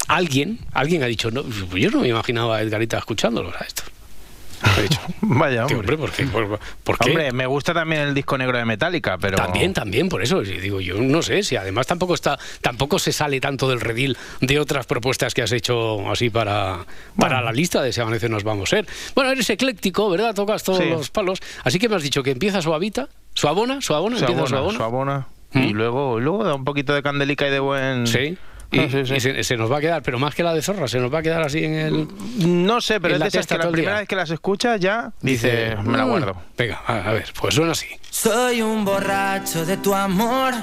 alguien, 0.08 0.58
alguien 0.72 1.02
ha 1.02 1.06
dicho, 1.06 1.30
no, 1.30 1.42
yo 1.74 1.90
no 1.90 2.00
me 2.00 2.08
imaginaba 2.08 2.56
a 2.58 2.62
Edgarita 2.62 2.98
escuchándolo 2.98 3.50
a 3.58 3.64
esto. 3.64 3.82
He 4.78 4.83
dicho, 4.83 5.00
Vaya, 5.23 5.66
"Tío, 5.66 5.78
hombre. 5.78 5.95
hombre, 5.95 5.97
¿por 5.99 6.11
qué? 6.12 6.25
¿Por, 6.26 6.59
por 6.85 6.99
qué? 6.99 7.11
Hombre, 7.11 7.33
me 7.33 7.47
gusta 7.47 7.75
también 7.75 8.02
el 8.02 8.14
disco 8.14 8.37
negro 8.38 8.59
de 8.59 8.64
Metallica, 8.64 9.19
pero... 9.19 9.37
También, 9.37 9.73
también, 9.75 10.09
por 10.09 10.23
eso. 10.23 10.40
Digo, 10.42 10.81
yo 10.81 10.97
no 11.00 11.23
sé 11.23 11.42
si 11.42 11.57
además 11.57 11.87
tampoco 11.87 12.14
está, 12.14 12.38
tampoco 12.61 12.99
se 12.99 13.12
sale 13.12 13.40
tanto 13.40 13.69
del 13.69 13.81
redil 13.81 14.16
de 14.40 14.59
otras 14.61 14.87
propuestas 14.87 15.35
que 15.35 15.42
has 15.42 15.52
hecho 15.52 16.11
así 16.11 16.31
para, 16.31 16.78
para 17.19 17.37
Bueno. 17.37 17.42
la 17.47 17.52
lista 17.52 17.83
de 17.83 17.92
Se 17.92 18.00
amanece 18.02 18.28
nos 18.28 18.45
vamos 18.45 18.73
a 18.73 18.76
ser. 18.76 18.87
Bueno, 19.14 19.31
eres 19.31 19.49
ecléctico, 19.50 20.09
¿verdad? 20.11 20.35
Tocas 20.35 20.62
todos 20.62 20.78
Sí. 20.81 20.88
los 20.88 21.11
palos. 21.11 21.38
Así 21.64 21.78
que 21.78 21.88
me 21.88 21.97
has 21.97 22.02
dicho 22.02 22.23
que 22.23 22.31
empieza 22.31 22.62
suavita, 22.62 23.09
suavona, 23.35 23.81
suavona, 23.81 24.19
empieza 24.19 24.47
Suavona, 24.47 24.78
suavona. 24.78 24.78
suavona. 24.78 25.26
Y 25.54 25.73
¿Mm? 25.73 25.76
luego, 25.76 26.19
luego 26.21 26.45
da 26.45 26.54
un 26.54 26.64
poquito 26.64 26.95
de 26.95 27.02
candelica 27.02 27.47
y 27.47 27.50
de 27.50 27.61
buen... 27.61 28.07
Sí. 28.07 28.38
Y, 28.72 28.78
Ah, 28.80 28.88
sí, 28.90 29.04
sí. 29.06 29.14
y 29.14 29.20
se, 29.20 29.44
se 29.44 29.56
nos 29.56 29.70
va 29.70 29.78
a 29.78 29.80
quedar, 29.80 30.02
pero 30.02 30.18
más 30.18 30.34
que 30.34 30.42
la 30.42 30.54
de 30.54 30.62
zorra, 30.62 30.88
se 30.88 30.98
nos 30.98 31.12
va 31.12 31.18
a 31.18 31.22
quedar 31.22 31.42
así 31.42 31.62
en 31.64 31.74
el. 31.74 32.08
No 32.64 32.80
sé, 32.80 33.00
pero 33.00 33.14
es 33.14 33.20
la 33.20 33.26
de 33.26 33.28
esas 33.28 33.46
que 33.46 33.58
la 33.58 33.64
día. 33.64 33.72
primera 33.72 33.98
vez 33.98 34.08
que 34.08 34.16
las 34.16 34.30
escuchas 34.30 34.80
ya 34.80 35.12
dice, 35.20 35.76
me 35.84 35.96
la 35.98 36.06
"Mm". 36.06 36.08
guardo. 36.08 36.36
Venga, 36.56 36.80
a, 36.86 37.10
a 37.10 37.12
ver, 37.12 37.32
pues 37.38 37.54
suena 37.54 37.72
así. 37.72 37.86
Soy 38.10 38.62
un 38.62 38.84
borracho 38.84 39.66
de 39.66 39.76
tu 39.76 39.94
amor, 39.94 40.54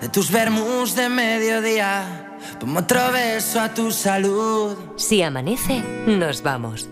de 0.00 0.08
tus 0.10 0.30
vermus 0.30 0.94
de 0.94 1.08
mediodía. 1.08 2.22
Pongo 2.60 2.80
otro 2.80 3.10
beso 3.12 3.60
a 3.60 3.72
tu 3.72 3.90
salud, 3.90 4.76
Si 4.96 5.22
amanece, 5.22 5.82
nos 6.06 6.42
vamos. 6.42 6.88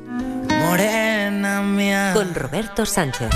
morena 0.49 1.61
mía. 1.63 2.13
Con 2.15 2.35
Roberto 2.35 2.87
Sánchez. 2.87 3.29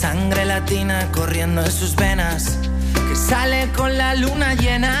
Sangre 0.00 0.44
latina 0.44 1.08
corriendo 1.12 1.64
en 1.64 1.72
sus 1.72 1.96
venas. 1.96 2.58
Que 3.08 3.16
sale 3.16 3.68
con 3.76 3.98
la 3.98 4.14
luna 4.14 4.54
llena, 4.54 4.94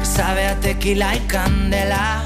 que 0.00 0.06
sabe 0.06 0.46
a 0.46 0.54
tequila 0.60 1.14
y 1.14 1.20
candela. 1.20 2.22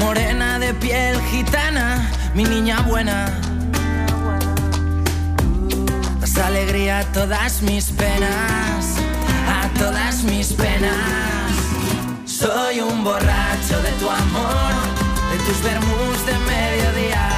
Morena 0.00 0.58
de 0.58 0.74
piel 0.74 1.20
gitana, 1.30 2.10
mi 2.34 2.42
niña 2.44 2.80
buena. 2.80 3.32
Das 6.20 6.36
alegría 6.38 6.98
a 6.98 7.04
todas 7.12 7.62
mis 7.62 7.90
penas, 7.92 8.96
a 9.46 9.68
todas 9.78 10.24
mis 10.24 10.52
penas. 10.52 11.52
Soy 12.26 12.80
un 12.80 13.04
borracho 13.04 13.76
de 13.86 13.92
tu 14.00 14.10
amor, 14.10 14.74
de 15.30 15.38
tus 15.46 15.62
vermus 15.62 16.18
de 16.26 16.36
mediodía, 16.52 17.28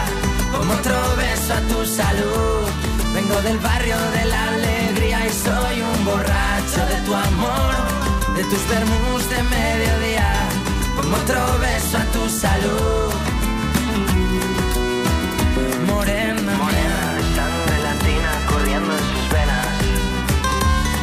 como 0.51 0.73
otro 0.73 0.97
beso 1.19 1.53
a 1.53 1.61
tu 1.69 1.85
salud. 1.85 2.86
Vengo 3.29 3.43
del 3.43 3.59
barrio 3.59 3.97
de 4.13 4.25
la 4.27 4.49
alegría 4.51 5.27
y 5.27 5.31
soy 5.31 5.81
un 5.81 6.05
borracho 6.05 6.83
de 6.91 7.01
tu 7.05 7.13
amor, 7.13 7.75
de 8.37 8.45
tus 8.45 8.69
vermus 8.69 9.29
de 9.31 9.43
mediodía, 9.43 10.33
como 10.95 11.17
otro 11.17 11.41
beso 11.59 11.99
a 11.99 12.05
tu 12.13 12.29
salud. 12.29 13.13
Morena, 15.89 16.53
morena 16.63 17.15
de 17.17 17.23
sangre 17.35 17.77
latina 17.89 18.31
corriendo 18.49 18.93
en 18.93 19.05
sus 19.11 19.29
venas. 19.35 19.75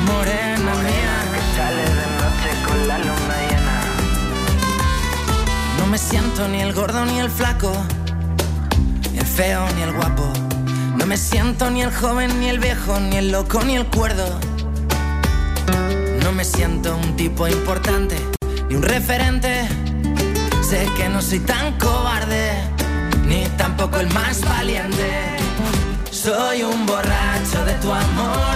Morena 0.06 0.74
mía, 0.88 1.16
que 1.34 1.42
sale 1.58 1.86
de 2.00 2.08
noche 2.22 2.50
con 2.66 2.88
la 2.88 2.98
luna 3.00 3.36
llena. 3.50 3.78
No 5.78 5.88
me 5.88 5.98
siento 5.98 6.48
ni 6.48 6.62
el 6.62 6.72
gordo 6.72 7.06
ni 7.06 7.20
el 7.20 7.30
flaco, 7.30 7.74
ni 9.12 9.18
el 9.20 9.26
feo 9.26 9.68
ni 9.76 9.82
el 9.82 9.92
guapo. 9.92 10.33
No 11.14 11.18
me 11.20 11.26
siento 11.26 11.70
ni 11.70 11.84
el 11.84 11.94
joven 11.94 12.40
ni 12.40 12.50
el 12.50 12.58
viejo, 12.58 13.00
ni 13.00 13.18
el 13.18 13.32
loco 13.32 13.62
ni 13.64 13.76
el 13.76 13.86
cuerdo. 13.86 14.26
No 16.24 16.32
me 16.32 16.44
siento 16.44 16.98
un 16.98 17.16
tipo 17.16 17.48
importante, 17.48 18.16
ni 18.68 18.74
un 18.74 18.82
referente. 18.82 19.68
Sé 20.68 20.90
que 20.98 21.10
no 21.10 21.22
soy 21.22 21.38
tan 21.42 21.78
cobarde, 21.78 22.54
ni 23.28 23.46
tampoco 23.58 24.00
el 24.00 24.12
más 24.12 24.42
valiente. 24.42 25.38
Soy 26.10 26.64
un 26.64 26.84
borracho 26.88 27.64
de 27.64 27.74
tu 27.74 27.94
amor, 27.94 28.56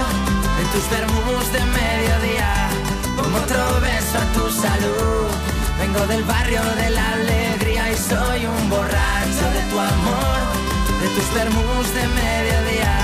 de 0.58 0.66
tus 0.74 0.90
vermus 0.90 1.54
de 1.54 1.60
mediodía, 1.60 2.70
como 3.18 3.38
otro 3.38 3.82
beso 3.82 4.18
a 4.18 4.26
tu 4.34 4.50
salud. 4.50 5.28
Vengo 5.78 6.08
del 6.08 6.24
barrio 6.24 6.64
de 6.82 6.90
la 6.90 7.14
alegría 7.14 7.92
y 7.92 7.96
soy 7.96 8.48
un 8.48 8.68
borracho 8.68 9.46
de 9.54 9.62
tu 9.70 9.80
amor, 9.80 10.40
de 11.02 11.08
tus 11.10 11.34
vermus 11.34 11.94
de 11.94 12.08
mediodía, 12.08 12.96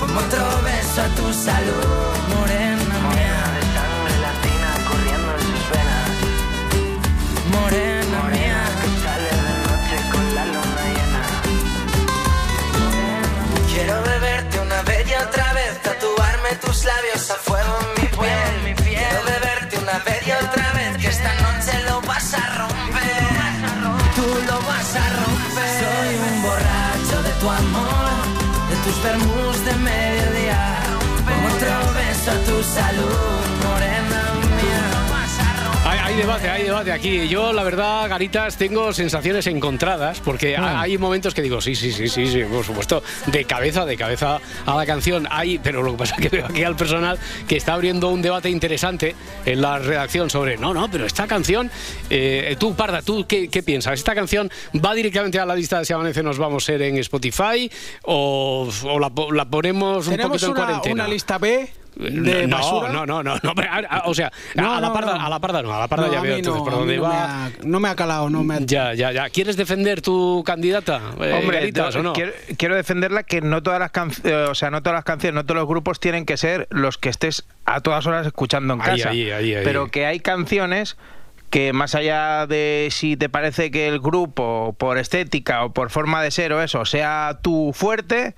como 0.00 0.18
otro 0.20 0.44
beso 0.62 1.02
a 1.02 1.08
tu 1.16 1.32
salud. 1.32 2.14
Morena 2.34 2.98
mía, 3.14 3.38
de 3.54 3.62
sangre 3.74 4.16
latina 4.26 4.70
corriendo 4.88 5.30
en 5.34 5.40
sus 5.48 5.62
venas. 5.72 6.10
Morena 7.54 8.20
mía, 8.34 8.60
que 8.80 8.88
sale 9.04 9.30
de 9.46 9.54
noche 9.66 9.96
con 10.12 10.24
la 10.34 10.44
luna 10.46 10.84
llena. 10.96 11.22
Quiero 13.72 13.96
beberte 14.02 14.54
una 14.60 14.80
vez 14.82 15.02
y 15.08 15.14
otra 15.14 15.52
vez, 15.52 15.82
tatuarme 15.82 16.50
tus 16.64 16.84
labios 16.84 17.30
a 17.30 17.34
fuego 17.34 17.78
en 17.80 17.88
mi 18.02 18.08
piel. 18.08 18.65
Borracho 27.46 28.26
de 28.68 28.74
tu 28.82 29.08
amor, 29.08 29.35
Hay, 36.16 36.22
debate, 36.22 36.48
hay 36.48 36.62
debate 36.62 36.92
aquí. 36.92 37.28
Yo, 37.28 37.52
la 37.52 37.62
verdad, 37.62 38.08
Garitas, 38.08 38.56
tengo 38.56 38.90
sensaciones 38.94 39.46
encontradas 39.48 40.18
porque 40.20 40.56
Ah. 40.56 40.80
hay 40.80 40.96
momentos 40.96 41.34
que 41.34 41.42
digo, 41.42 41.60
sí, 41.60 41.74
sí, 41.74 41.92
sí, 41.92 42.08
sí, 42.08 42.26
sí, 42.26 42.42
por 42.44 42.64
supuesto, 42.64 43.02
de 43.26 43.44
cabeza, 43.44 43.84
de 43.84 43.98
cabeza 43.98 44.40
a 44.64 44.74
la 44.76 44.86
canción. 44.86 45.28
Hay, 45.30 45.58
pero 45.58 45.82
lo 45.82 45.92
que 45.92 45.98
pasa 45.98 46.14
es 46.14 46.22
que 46.22 46.28
veo 46.30 46.46
aquí 46.46 46.64
al 46.64 46.74
personal 46.74 47.18
que 47.46 47.58
está 47.58 47.74
abriendo 47.74 48.08
un 48.08 48.22
debate 48.22 48.48
interesante 48.48 49.14
en 49.44 49.60
la 49.60 49.78
redacción 49.78 50.30
sobre, 50.30 50.56
no, 50.56 50.72
no, 50.72 50.90
pero 50.90 51.04
esta 51.04 51.26
canción, 51.26 51.70
eh, 52.08 52.56
tú, 52.58 52.74
Parda, 52.74 53.02
¿tú 53.02 53.26
qué, 53.28 53.48
qué 53.48 53.62
piensas? 53.62 53.92
¿Esta 53.92 54.14
canción 54.14 54.50
va 54.74 54.94
directamente 54.94 55.38
a 55.38 55.44
la 55.44 55.54
lista 55.54 55.80
de 55.80 55.84
Si 55.84 55.92
Amanece 55.92 56.22
Nos 56.22 56.38
Vamos 56.38 56.62
a 56.64 56.66
ser 56.66 56.80
en 56.80 56.96
Spotify 56.96 57.70
o, 58.04 58.70
o 58.84 58.98
la, 58.98 59.12
la 59.34 59.44
ponemos 59.44 60.06
un 60.08 60.16
poquito 60.16 60.46
en 60.46 60.54
cuarentena? 60.54 60.94
una 60.94 61.08
lista 61.08 61.36
B 61.36 61.68
de 61.96 62.46
no, 62.46 62.56
basura. 62.58 62.92
no, 62.92 63.06
no, 63.06 63.22
no, 63.22 63.36
no, 63.42 63.54
pero, 63.54 63.70
a- 63.72 63.78
a- 63.88 64.02
o 64.06 64.14
sea, 64.14 64.30
No, 64.54 64.74
a, 64.74 64.80
la 64.80 64.92
parda, 64.92 65.14
no. 65.18 65.26
a 65.26 65.28
la 65.30 65.38
parda 65.40 65.62
no, 65.62 65.72
a 65.74 65.78
la 65.80 65.88
parda 65.88 66.06
No, 66.08 66.12
ya 66.12 66.20
veo 66.20 66.36
entonces 66.36 66.62
por 66.62 66.72
dónde 66.72 66.96
no 66.96 67.02
va. 67.04 67.08
me 67.10 67.16
ha- 67.16 67.50
no 67.64 67.80
me 67.80 67.88
ha 67.88 67.96
calado, 67.96 68.28
no 68.30 68.44
me 68.44 68.54
ha... 68.54 68.58
Ya, 68.60 68.92
ya, 68.94 69.12
ya. 69.12 69.30
¿Quieres 69.30 69.56
defender 69.56 70.02
tu 70.02 70.42
candidata, 70.44 71.00
eh, 71.20 71.32
Hombre, 71.40 71.58
Garitas, 71.60 71.94
no, 71.94 72.00
o 72.00 72.02
no? 72.04 72.12
quiero, 72.12 72.32
quiero 72.58 72.76
defenderla 72.76 73.22
que 73.22 73.40
no 73.40 73.62
todas 73.62 73.80
las 73.80 73.90
canciones, 73.92 74.48
o 74.50 74.54
sea, 74.54 74.70
no 74.70 74.82
todas 74.82 74.96
las 74.98 75.04
canciones, 75.04 75.34
no 75.34 75.44
todos 75.44 75.56
los 75.60 75.68
grupos 75.68 75.98
tienen 76.00 76.26
que 76.26 76.36
ser 76.36 76.66
los 76.70 76.98
que 76.98 77.08
estés 77.08 77.44
a 77.64 77.80
todas 77.80 78.06
horas 78.06 78.26
escuchando 78.26 78.74
en 78.74 78.82
Ahí, 78.82 78.96
casa. 78.98 79.08
ahí, 79.10 79.30
ahí, 79.30 79.54
ahí. 79.54 79.64
Pero 79.64 79.88
que 79.88 80.04
hay 80.06 80.20
canciones 80.20 80.96
que 81.48 81.72
más 81.72 81.94
allá 81.94 82.46
de 82.46 82.88
si 82.90 83.16
te 83.16 83.28
parece 83.28 83.70
que 83.70 83.86
el 83.88 84.00
grupo 84.00 84.74
por 84.78 84.98
estética 84.98 85.64
o 85.64 85.72
por 85.72 85.90
forma 85.90 86.20
de 86.22 86.30
ser 86.32 86.52
o 86.52 86.60
eso 86.60 86.84
sea 86.84 87.38
tu 87.40 87.72
fuerte, 87.72 88.34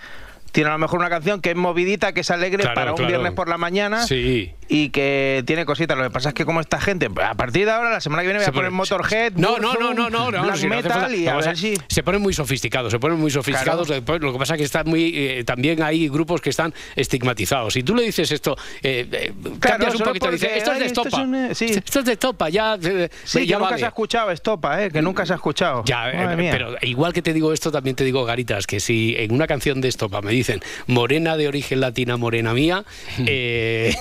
tiene 0.53 0.71
a 0.71 0.73
lo 0.73 0.79
mejor 0.79 0.99
una 1.01 1.11
canción 1.11 1.41
que 1.41 1.51
es 1.51 1.57
movidita, 1.57 2.13
que 2.13 2.21
es 2.21 2.31
alegre 2.31 2.63
Claro, 2.63 2.75
para 2.75 2.91
un 2.93 2.97
claro. 2.97 3.09
viernes 3.11 3.33
por 3.33 3.49
la 3.49 3.59
mañana 3.59 4.07
Sí. 4.07 4.53
y 4.69 4.91
que 4.91 5.43
tiene 5.47 5.65
cositas. 5.65 5.97
Lo 5.97 6.05
que 6.05 6.11
pasa 6.11 6.29
es 6.31 6.35
que 6.35 6.45
como 6.45 6.61
esta 6.61 6.81
gente, 6.81 7.11
pues, 7.11 7.27
a 7.27 7.35
partir 7.35 7.65
de 7.67 7.71
ahora, 7.73 7.91
la 7.91 8.01
semana 8.01 8.23
que 8.23 8.29
viene 8.29 8.39
voy 8.39 8.45
Se 8.45 8.51
a 8.51 8.53
poner 8.53 8.71
pone- 8.71 8.77
Motorhead, 8.77 9.33
No, 9.35 9.59
no, 9.59 9.75
no, 9.75 9.93
no, 9.95 10.09
no, 10.11 10.31
no, 10.31 10.43
Black 10.43 10.57
si 10.57 10.67
no 10.67 10.77
Metal 10.77 10.93
falta. 10.93 11.15
y 11.17 11.27
a 11.27 11.37
ver 11.37 11.57
si... 11.57 11.75
Se 11.89 12.03
ponen 12.03 12.21
muy 12.23 12.33
sofisticados, 12.35 12.91
se 12.93 12.99
ponen 12.99 13.19
muy 13.19 13.31
sofisticados. 13.31 13.89
Lo 13.89 14.33
que 14.33 14.39
pasa 14.39 14.55
es 14.55 14.59
que 14.59 14.65
están 14.65 14.89
muy, 14.89 15.13
eh, 15.15 15.45
también 15.45 15.83
hay 15.83 16.09
grupos 16.09 16.41
que 16.41 16.51
están 16.51 16.73
estigmatizados. 16.97 17.73
Si 17.75 17.83
tú 17.83 17.95
le 17.95 18.03
dices 18.03 18.31
esto, 18.31 18.57
eh, 18.83 19.07
eh, 19.11 19.33
cambias 19.61 19.95
un 19.95 20.03
poquito, 20.03 20.31
dices, 20.31 20.51
esto 20.57 20.73
es 20.73 20.79
de 20.81 20.87
esto 20.87 21.03
estopa. 21.03 21.23
es 21.23 21.29
un- 21.29 21.55
sí. 21.55 21.65
Esto 21.67 21.99
es 22.01 22.05
de 22.05 22.13
estopa, 22.13 22.49
ya, 22.49 22.79
eh, 22.83 23.09
Sí, 23.25 23.47
ya 23.47 23.57
que 23.57 23.63
nunca 23.63 23.79
se 23.79 23.85
ha 23.85 23.89
escuchado 23.89 24.31
Estopa, 24.31 24.83
¿eh? 24.85 24.91
que 24.91 25.03
nunca 25.03 25.25
se 25.27 25.33
ha 25.33 25.37
escuchado. 25.37 25.83
Ya, 25.85 26.11
eh, 26.11 26.49
pero 26.51 26.77
igual 26.83 27.13
que 27.13 27.23
te 27.23 27.33
digo 27.33 27.53
esto, 27.53 27.71
también 27.73 27.97
te 27.97 28.05
digo, 28.05 28.25
Garitas, 28.25 28.67
que 28.67 28.81
si 28.81 29.15
en 29.17 29.33
una 29.33 29.47
canción 29.47 29.81
de 29.81 29.89
estopa 29.89 30.21
me 30.21 30.33
dicen 30.39 30.61
morena 30.87 31.37
de 31.37 31.49
origen 31.49 31.81
latina, 31.81 32.17
morena 32.17 32.53
mía, 32.55 32.85
eh, 33.27 33.95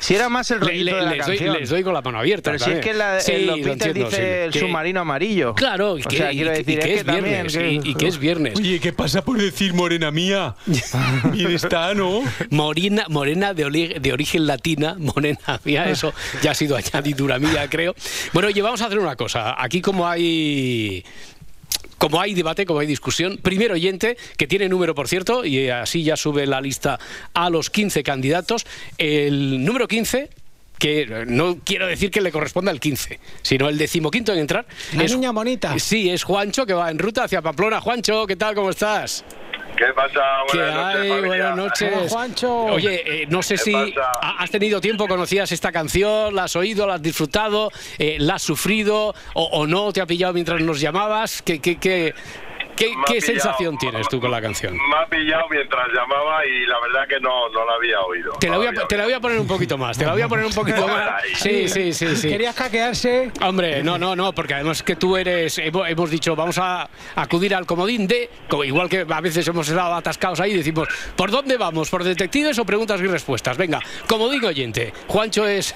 Si 0.00 0.14
era 0.14 0.28
más 0.28 0.50
el 0.50 0.60
le- 0.60 0.72
de 0.84 0.84
la 0.84 1.10
les, 1.14 1.26
doy, 1.26 1.38
les 1.38 1.68
doy 1.70 1.82
con 1.82 1.94
la 1.94 2.02
mano 2.02 2.18
abierta. 2.18 2.50
Pero 2.52 2.58
si 2.64 2.70
es 2.70 2.76
también. 2.76 2.92
que 2.92 2.98
la, 2.98 3.20
Sí, 3.20 3.32
en 3.32 3.46
los 3.46 3.58
lo 3.58 3.64
Beatles 3.64 3.86
entiendo, 3.86 4.10
dice 4.10 4.22
sí, 4.22 4.44
el 4.46 4.50
que- 4.52 4.60
submarino 4.60 5.00
amarillo. 5.00 5.54
Claro, 5.54 5.98
y 5.98 6.02
O 6.02 6.04
que, 6.04 6.16
sea, 6.18 6.32
y 6.32 6.38
decir, 6.44 6.68
y 6.68 6.76
que 6.76 6.78
es 6.80 6.84
es, 6.90 6.98
que 6.98 7.04
también, 7.04 7.24
viernes. 7.24 7.56
que- 7.56 7.72
y, 7.72 7.80
y 7.90 7.94
que 7.94 8.06
es 8.08 8.18
viernes. 8.18 8.58
Oye, 8.58 8.78
¿qué 8.80 8.92
pasa 8.92 9.24
por 9.24 9.38
decir 9.38 9.72
morena 9.74 10.10
mía? 10.10 10.54
Bien 11.32 11.50
está, 11.50 11.94
¿no? 11.94 12.22
Morena, 12.50 13.06
morena 13.08 13.54
de, 13.54 13.64
oli- 13.64 13.94
de 13.98 14.12
origen 14.12 14.46
latina, 14.46 14.96
morena 14.98 15.60
mía, 15.64 15.88
eso 15.88 16.12
ya 16.42 16.50
ha 16.50 16.54
sido 16.54 16.76
añadidura 16.76 17.38
mía, 17.38 17.66
creo. 17.70 17.94
Bueno, 18.34 18.48
oye, 18.48 18.60
vamos 18.62 18.82
a 18.82 18.86
hacer 18.86 18.98
una 18.98 19.16
cosa. 19.16 19.54
Aquí 19.62 19.80
como 19.80 20.06
hay... 20.06 21.04
Como 21.98 22.20
hay 22.20 22.34
debate, 22.34 22.66
como 22.66 22.80
hay 22.80 22.86
discusión, 22.86 23.38
primer 23.38 23.72
oyente, 23.72 24.16
que 24.36 24.46
tiene 24.46 24.68
número, 24.68 24.94
por 24.94 25.08
cierto, 25.08 25.44
y 25.44 25.70
así 25.70 26.02
ya 26.02 26.16
sube 26.16 26.46
la 26.46 26.60
lista 26.60 26.98
a 27.32 27.48
los 27.50 27.70
15 27.70 28.02
candidatos. 28.02 28.66
El 28.98 29.64
número 29.64 29.88
15, 29.88 30.28
que 30.78 31.24
no 31.26 31.58
quiero 31.64 31.86
decir 31.86 32.10
que 32.10 32.20
le 32.20 32.30
corresponda 32.30 32.70
al 32.70 32.80
15, 32.80 33.18
sino 33.40 33.68
el 33.70 33.78
decimoquinto 33.78 34.32
en 34.34 34.40
entrar. 34.40 34.66
La 34.94 35.04
es- 35.04 35.12
niña 35.12 35.30
bonita. 35.32 35.78
Sí, 35.78 36.10
es 36.10 36.22
Juancho, 36.22 36.66
que 36.66 36.74
va 36.74 36.90
en 36.90 36.98
ruta 36.98 37.24
hacia 37.24 37.40
Pamplona. 37.40 37.80
Juancho, 37.80 38.26
¿qué 38.26 38.36
tal? 38.36 38.54
¿Cómo 38.54 38.68
estás? 38.68 39.24
¿Qué 39.76 39.92
pasa? 39.94 40.20
¿Qué 40.50 40.58
Buenas 40.58 40.74
noches, 40.74 41.00
hay? 41.02 41.08
familia. 41.08 41.28
Buenas 41.28 41.56
noches. 41.56 41.92
Hola, 41.96 42.08
Juancho. 42.08 42.64
Oye, 42.64 43.22
eh, 43.22 43.26
no 43.28 43.42
sé 43.42 43.54
¿Qué 43.54 43.60
si 43.60 43.72
pasa? 43.72 44.12
has 44.38 44.50
tenido 44.50 44.80
tiempo, 44.80 45.06
conocías 45.06 45.52
esta 45.52 45.70
canción, 45.70 46.34
la 46.34 46.44
has 46.44 46.56
oído, 46.56 46.86
la 46.86 46.94
has 46.94 47.02
disfrutado, 47.02 47.70
eh, 47.98 48.16
la 48.18 48.34
has 48.36 48.42
sufrido 48.42 49.14
o, 49.34 49.44
o 49.44 49.66
no 49.66 49.92
te 49.92 50.00
ha 50.00 50.06
pillado 50.06 50.32
mientras 50.32 50.60
nos 50.62 50.80
llamabas. 50.80 51.42
¿Qué, 51.42 51.60
qué, 51.60 51.78
qué, 51.78 52.14
qué- 52.76 53.20
sensación 53.20 53.76
tienes 53.78 54.08
tú 54.08 54.20
con 54.20 54.30
la 54.30 54.40
canción? 54.40 54.74
Me 54.74 54.96
ha 54.96 55.06
pillado 55.06 55.44
mientras 55.50 55.88
llamaba 55.92 56.44
y 56.46 56.66
la 56.66 56.76
verdad 56.80 57.08
que 57.08 57.18
no, 57.20 57.48
no 57.48 57.64
la 57.66 57.72
había 57.74 58.00
oído. 58.00 58.32
Te 58.38 58.48
la, 58.48 58.56
voy 58.58 58.66
a, 58.66 58.72
No 58.72 58.86
te 58.86 58.96
la 58.96 59.04
voy 59.04 59.12
a 59.14 59.20
poner 59.20 59.40
un 59.40 59.46
poquito 59.46 59.76
más, 59.78 59.96
te 59.98 60.04
la 60.04 60.12
voy 60.12 60.22
a 60.22 60.28
poner 60.28 60.44
un 60.46 60.52
poquito 60.52 60.86
más. 60.86 61.22
Sí, 61.34 61.68
sí, 61.68 61.92
sí, 61.92 62.14
sí. 62.16 62.28
Querías 62.28 62.54
caquearse. 62.54 63.32
Hombre, 63.42 63.82
no, 63.82 63.98
no, 63.98 64.14
no, 64.14 64.32
porque 64.32 64.54
además 64.54 64.82
que 64.82 64.96
tú 64.96 65.16
eres, 65.16 65.58
hemos, 65.58 65.88
hemos 65.88 66.10
dicho, 66.10 66.36
vamos 66.36 66.58
a 66.58 66.88
acudir 67.16 67.54
al 67.54 67.66
comodín 67.66 68.06
de, 68.06 68.30
igual 68.64 68.88
que 68.88 69.06
a 69.08 69.20
veces 69.20 69.46
hemos 69.48 69.68
estado 69.68 69.94
atascados 69.94 70.40
ahí, 70.40 70.54
decimos, 70.54 70.88
¿por 71.16 71.30
dónde 71.30 71.56
vamos? 71.56 71.90
¿Por 71.90 72.04
detectives 72.04 72.58
o 72.58 72.64
preguntas 72.64 73.00
y 73.00 73.06
respuestas? 73.06 73.56
Venga, 73.56 73.80
comodín 74.08 74.44
oyente, 74.44 74.92
Juancho 75.08 75.46
es, 75.46 75.74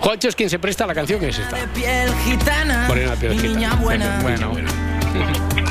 Juancho 0.00 0.28
es 0.28 0.36
quien 0.36 0.50
se 0.50 0.58
presta 0.58 0.84
a 0.84 0.86
la 0.86 0.94
canción 0.94 1.18
que 1.20 1.28
es 1.28 1.38
esta. 1.38 1.56
De 1.56 1.68
piel 1.68 2.12
gitana, 2.24 2.84
Morena 2.88 3.10
de 3.12 3.16
piel 3.16 3.32
gitana. 3.32 3.54
niña 3.54 3.74
buena. 3.76 4.18
Bueno, 4.22 4.52
Das 5.16 5.65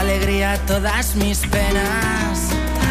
alegría 0.00 0.52
a 0.52 0.58
todas 0.58 1.16
mis 1.16 1.38
penas, 1.38 2.50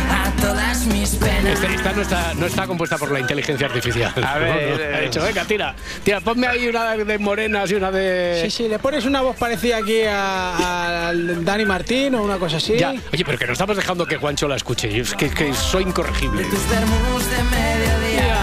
a 0.09 0.31
todas 0.41 0.85
mis 0.87 1.09
penas. 1.15 1.59
Esta, 1.59 1.67
esta 1.73 1.93
no, 1.93 2.01
está, 2.01 2.33
no 2.33 2.45
está 2.45 2.67
compuesta 2.67 2.97
por 2.97 3.11
la 3.11 3.19
inteligencia 3.19 3.67
artificial. 3.67 4.13
A 4.23 4.37
ver, 4.37 4.69
No, 4.71 4.75
no, 4.77 4.81
eh. 4.83 4.95
ha 4.95 4.99
dicho, 5.01 5.21
venga, 5.21 5.45
tira, 5.45 5.75
tira, 6.03 6.21
ponme 6.21 6.47
ahí 6.47 6.67
una 6.67 6.95
de 6.97 7.17
morenas 7.19 7.69
y 7.71 7.75
una 7.75 7.91
de... 7.91 8.41
Sí, 8.45 8.51
sí, 8.51 8.67
le 8.67 8.79
pones 8.79 9.05
una 9.05 9.21
voz 9.21 9.35
parecida 9.37 9.77
aquí 9.77 10.01
a, 10.03 11.07
a 11.09 11.13
Dani 11.13 11.65
Martín 11.65 12.15
o 12.15 12.23
una 12.23 12.37
cosa 12.37 12.57
así. 12.57 12.77
Ya, 12.77 12.91
oye, 13.13 13.23
pero 13.25 13.37
que 13.37 13.45
no 13.47 13.53
estamos 13.53 13.75
dejando 13.75 14.05
que 14.05 14.17
Juancho 14.17 14.47
la 14.47 14.55
escuche. 14.55 14.99
Es 14.99 15.13
que, 15.13 15.29
que 15.29 15.53
soy 15.53 15.83
incorregible. 15.83 16.43
Tus 16.43 16.69
vermus 16.69 17.23
de 17.29 17.43
mediodía, 17.43 18.37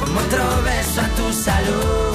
como 0.00 0.20
otro 0.20 0.44
beso 0.62 1.00
a 1.00 1.08
tu 1.08 1.32
salud. 1.32 2.07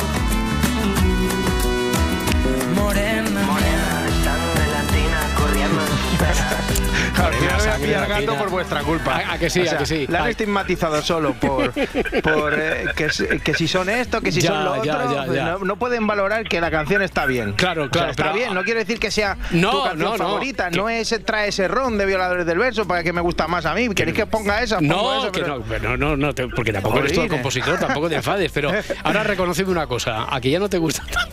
Al 7.23 7.33
final 7.33 7.57
voy 7.57 7.67
a 7.67 7.75
pillar 7.77 8.07
gato 8.07 8.35
por 8.37 8.49
vuestra 8.49 8.81
culpa. 8.81 9.15
A- 9.15 9.33
a 9.33 9.37
que 9.37 9.49
sí, 9.49 9.61
O 9.61 9.65
sea, 9.65 9.73
a 9.75 9.77
que 9.77 9.85
sí. 9.85 10.07
La 10.09 10.19
han 10.19 10.25
Ay. 10.25 10.31
estigmatizado 10.31 11.01
solo 11.01 11.33
por, 11.33 11.71
por 12.23 12.53
eh, 12.59 12.85
que, 12.95 13.09
si- 13.09 13.25
que 13.39 13.53
si 13.53 13.67
son 13.67 13.89
esto, 13.89 14.19
que 14.21 14.31
si 14.31 14.41
Ya, 14.41 14.49
son 14.49 14.65
lo 14.65 14.83
ya. 14.83 15.43
No, 15.45 15.59
no 15.59 15.75
pueden 15.77 16.05
valorar 16.07 16.43
que 16.47 16.59
la 16.59 16.71
canción 16.71 17.01
está 17.01 17.25
bien. 17.25 17.53
Claro, 17.53 17.83
O 17.83 17.85
sea, 17.85 17.91
claro, 17.91 18.11
está 18.11 18.23
pero- 18.23 18.35
bien, 18.35 18.53
no 18.53 18.63
quiere 18.63 18.81
decir 18.81 18.99
que 18.99 19.11
sea 19.11 19.37
No, 19.51 19.71
tu 19.71 19.83
canción 19.83 20.11
no, 20.11 20.17
favorita. 20.17 20.69
No 20.71 20.89
es 20.89 21.15
trae 21.25 21.49
ese 21.49 21.67
ron 21.67 21.97
de 21.97 22.05
violadores 22.05 22.45
del 22.45 22.57
verso 22.57 22.85
para 22.87 23.03
que 23.03 23.13
me 23.13 23.21
gusta 23.21 23.47
más 23.47 23.65
a 23.65 23.73
mí. 23.73 23.89
¿Queréis 23.89 24.15
que 24.17 24.25
ponga 24.25 24.61
esa? 24.61 24.81
No, 24.81 25.19
esa, 25.23 25.31
que 25.31 25.41
pero- 25.41 25.97
no, 25.97 25.97
no, 25.97 26.17
no, 26.17 26.33
porque 26.55 26.73
tampoco 26.73 26.99
eres 26.99 27.13
tú 27.13 27.21
el 27.21 27.29
compositor, 27.29 27.77
tampoco 27.79 28.09
te 28.09 28.15
enfades, 28.15 28.51
pero 28.51 28.71
ahora 29.03 29.23
reconoceme 29.23 29.69
una 29.71 29.87
cosa, 29.87 30.25
a 30.29 30.41
que 30.41 30.49
ya 30.49 30.59
no 30.59 30.67
te 30.69 30.77
gusta 30.77 31.03
tanto. 31.11 31.32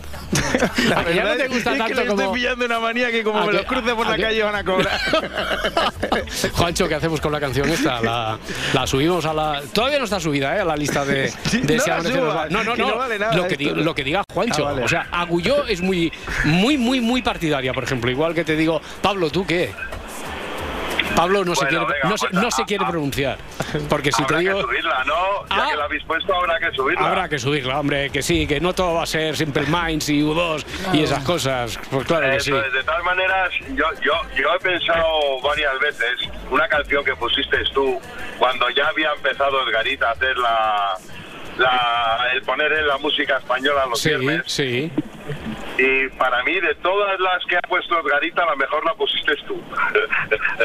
La 0.87 0.99
a 0.99 1.05
que 1.05 1.13
ya 1.15 1.23
no 1.23 1.29
verdad 1.29 1.37
te 1.45 1.47
gusta 1.49 1.71
es 1.71 1.75
que 1.75 1.77
tanto 1.79 1.93
le 1.95 2.01
estoy 2.01 2.17
como... 2.25 2.31
pillando 2.33 2.65
una 2.65 2.79
manía 2.79 3.11
que 3.11 3.23
como 3.23 3.39
¿A 3.39 3.41
me 3.45 3.51
que- 3.51 3.57
los 3.57 3.65
cruce 3.65 3.93
por 3.95 4.07
la 4.07 4.15
que- 4.15 4.21
calle 4.21 4.43
van 4.43 4.55
a 4.55 4.63
cobrar. 4.63 4.99
Juancho, 6.53 6.87
¿qué 6.87 6.95
hacemos 6.95 7.21
con 7.21 7.31
la 7.31 7.39
canción 7.39 7.69
esta? 7.69 8.01
La, 8.01 8.37
la 8.73 8.87
subimos 8.87 9.25
a 9.25 9.33
la... 9.33 9.61
Todavía 9.73 9.97
no 9.99 10.05
está 10.05 10.19
subida, 10.19 10.55
¿eh? 10.55 10.61
A 10.61 10.65
la 10.65 10.75
lista 10.75 11.03
de... 11.05 11.31
De 11.63 11.77
no 11.77 12.25
la 12.27 12.33
va- 12.33 12.47
No, 12.49 12.63
no, 12.63 12.73
que 12.73 12.81
no. 12.81 12.89
no 12.89 12.97
vale 12.97 13.19
nada 13.19 13.33
lo, 13.35 13.47
que 13.47 13.53
esto. 13.55 13.75
di- 13.75 13.83
lo 13.83 13.95
que 13.95 14.03
diga 14.03 14.23
Juancho. 14.33 14.67
Ah, 14.67 14.71
vale. 14.71 14.83
O 14.85 14.87
sea, 14.87 15.07
Agulló 15.11 15.65
es 15.67 15.81
muy, 15.81 16.11
muy, 16.45 16.77
muy, 16.77 17.01
muy 17.01 17.21
partidaria, 17.21 17.73
por 17.73 17.83
ejemplo. 17.83 18.09
Igual 18.11 18.33
que 18.33 18.43
te 18.43 18.55
digo, 18.55 18.81
Pablo, 19.01 19.29
¿tú 19.29 19.45
qué? 19.45 19.71
Pablo 21.21 21.45
no 21.45 21.53
se 21.53 21.65
Bueno, 21.65 21.85
quiere, 21.85 21.93
venga, 22.01 22.09
no 22.09 22.17
se, 22.17 22.27
pues, 22.29 22.41
no 22.43 22.49
se 22.51 22.65
quiere 22.65 22.85
pronunciar. 22.85 23.37
Porque 23.87 24.11
si 24.11 24.23
habrá 24.23 24.37
te 24.37 24.43
digo... 24.43 24.55
que 24.55 24.61
subirla, 24.63 25.03
¿no? 25.05 25.13
Ya 25.49 25.55
Ah. 25.65 25.67
que 25.69 25.77
la 25.77 25.83
habéis 25.83 26.03
puesto, 26.05 26.35
habrá 26.35 26.59
que 26.59 26.71
subirla. 26.75 27.07
Habrá 27.07 27.29
que 27.29 27.37
subirla, 27.37 27.79
hombre, 27.79 28.09
que 28.09 28.23
sí, 28.23 28.47
que 28.47 28.59
no 28.59 28.73
todo 28.73 28.95
va 28.95 29.03
a 29.03 29.05
ser 29.05 29.37
Simple 29.37 29.67
Minds 29.67 30.09
y 30.09 30.21
U2 30.23 30.65
y 30.93 31.03
esas 31.03 31.23
cosas. 31.23 31.79
Pues 31.91 32.07
claro 32.07 32.31
que 32.31 32.39
sí. 32.39 32.51
De 32.51 32.83
todas 32.83 33.03
maneras, 33.03 33.51
yo, 33.75 33.85
yo, 34.01 34.13
yo 34.35 34.55
he 34.55 34.59
pensado 34.59 35.39
varias 35.43 35.79
veces 35.79 36.27
una 36.49 36.67
canción 36.67 37.05
que 37.05 37.15
pusiste 37.15 37.57
tú 37.71 37.99
cuando 38.39 38.67
ya 38.71 38.87
había 38.87 39.11
empezado 39.13 39.67
Edgarita 39.69 40.09
a 40.09 40.11
hacer 40.13 40.35
la, 40.39 40.93
la 41.59 42.17
el 42.33 42.41
poner 42.41 42.71
en 42.73 42.87
la 42.87 42.97
música 42.97 43.37
española 43.37 43.85
los 43.85 43.99
Sí, 43.99 44.09
viernes. 44.09 44.41
sí. 44.47 44.91
Y 45.77 46.07
para 46.17 46.43
mí, 46.43 46.59
de 46.59 46.75
todas 46.75 47.19
las 47.19 47.43
que 47.45 47.57
ha 47.57 47.61
puesto 47.61 47.99
Edgarita, 47.99 48.45
la 48.45 48.55
mejor 48.55 48.85
la 48.85 48.93
pusiste 48.93 49.33
tú. 49.47 49.61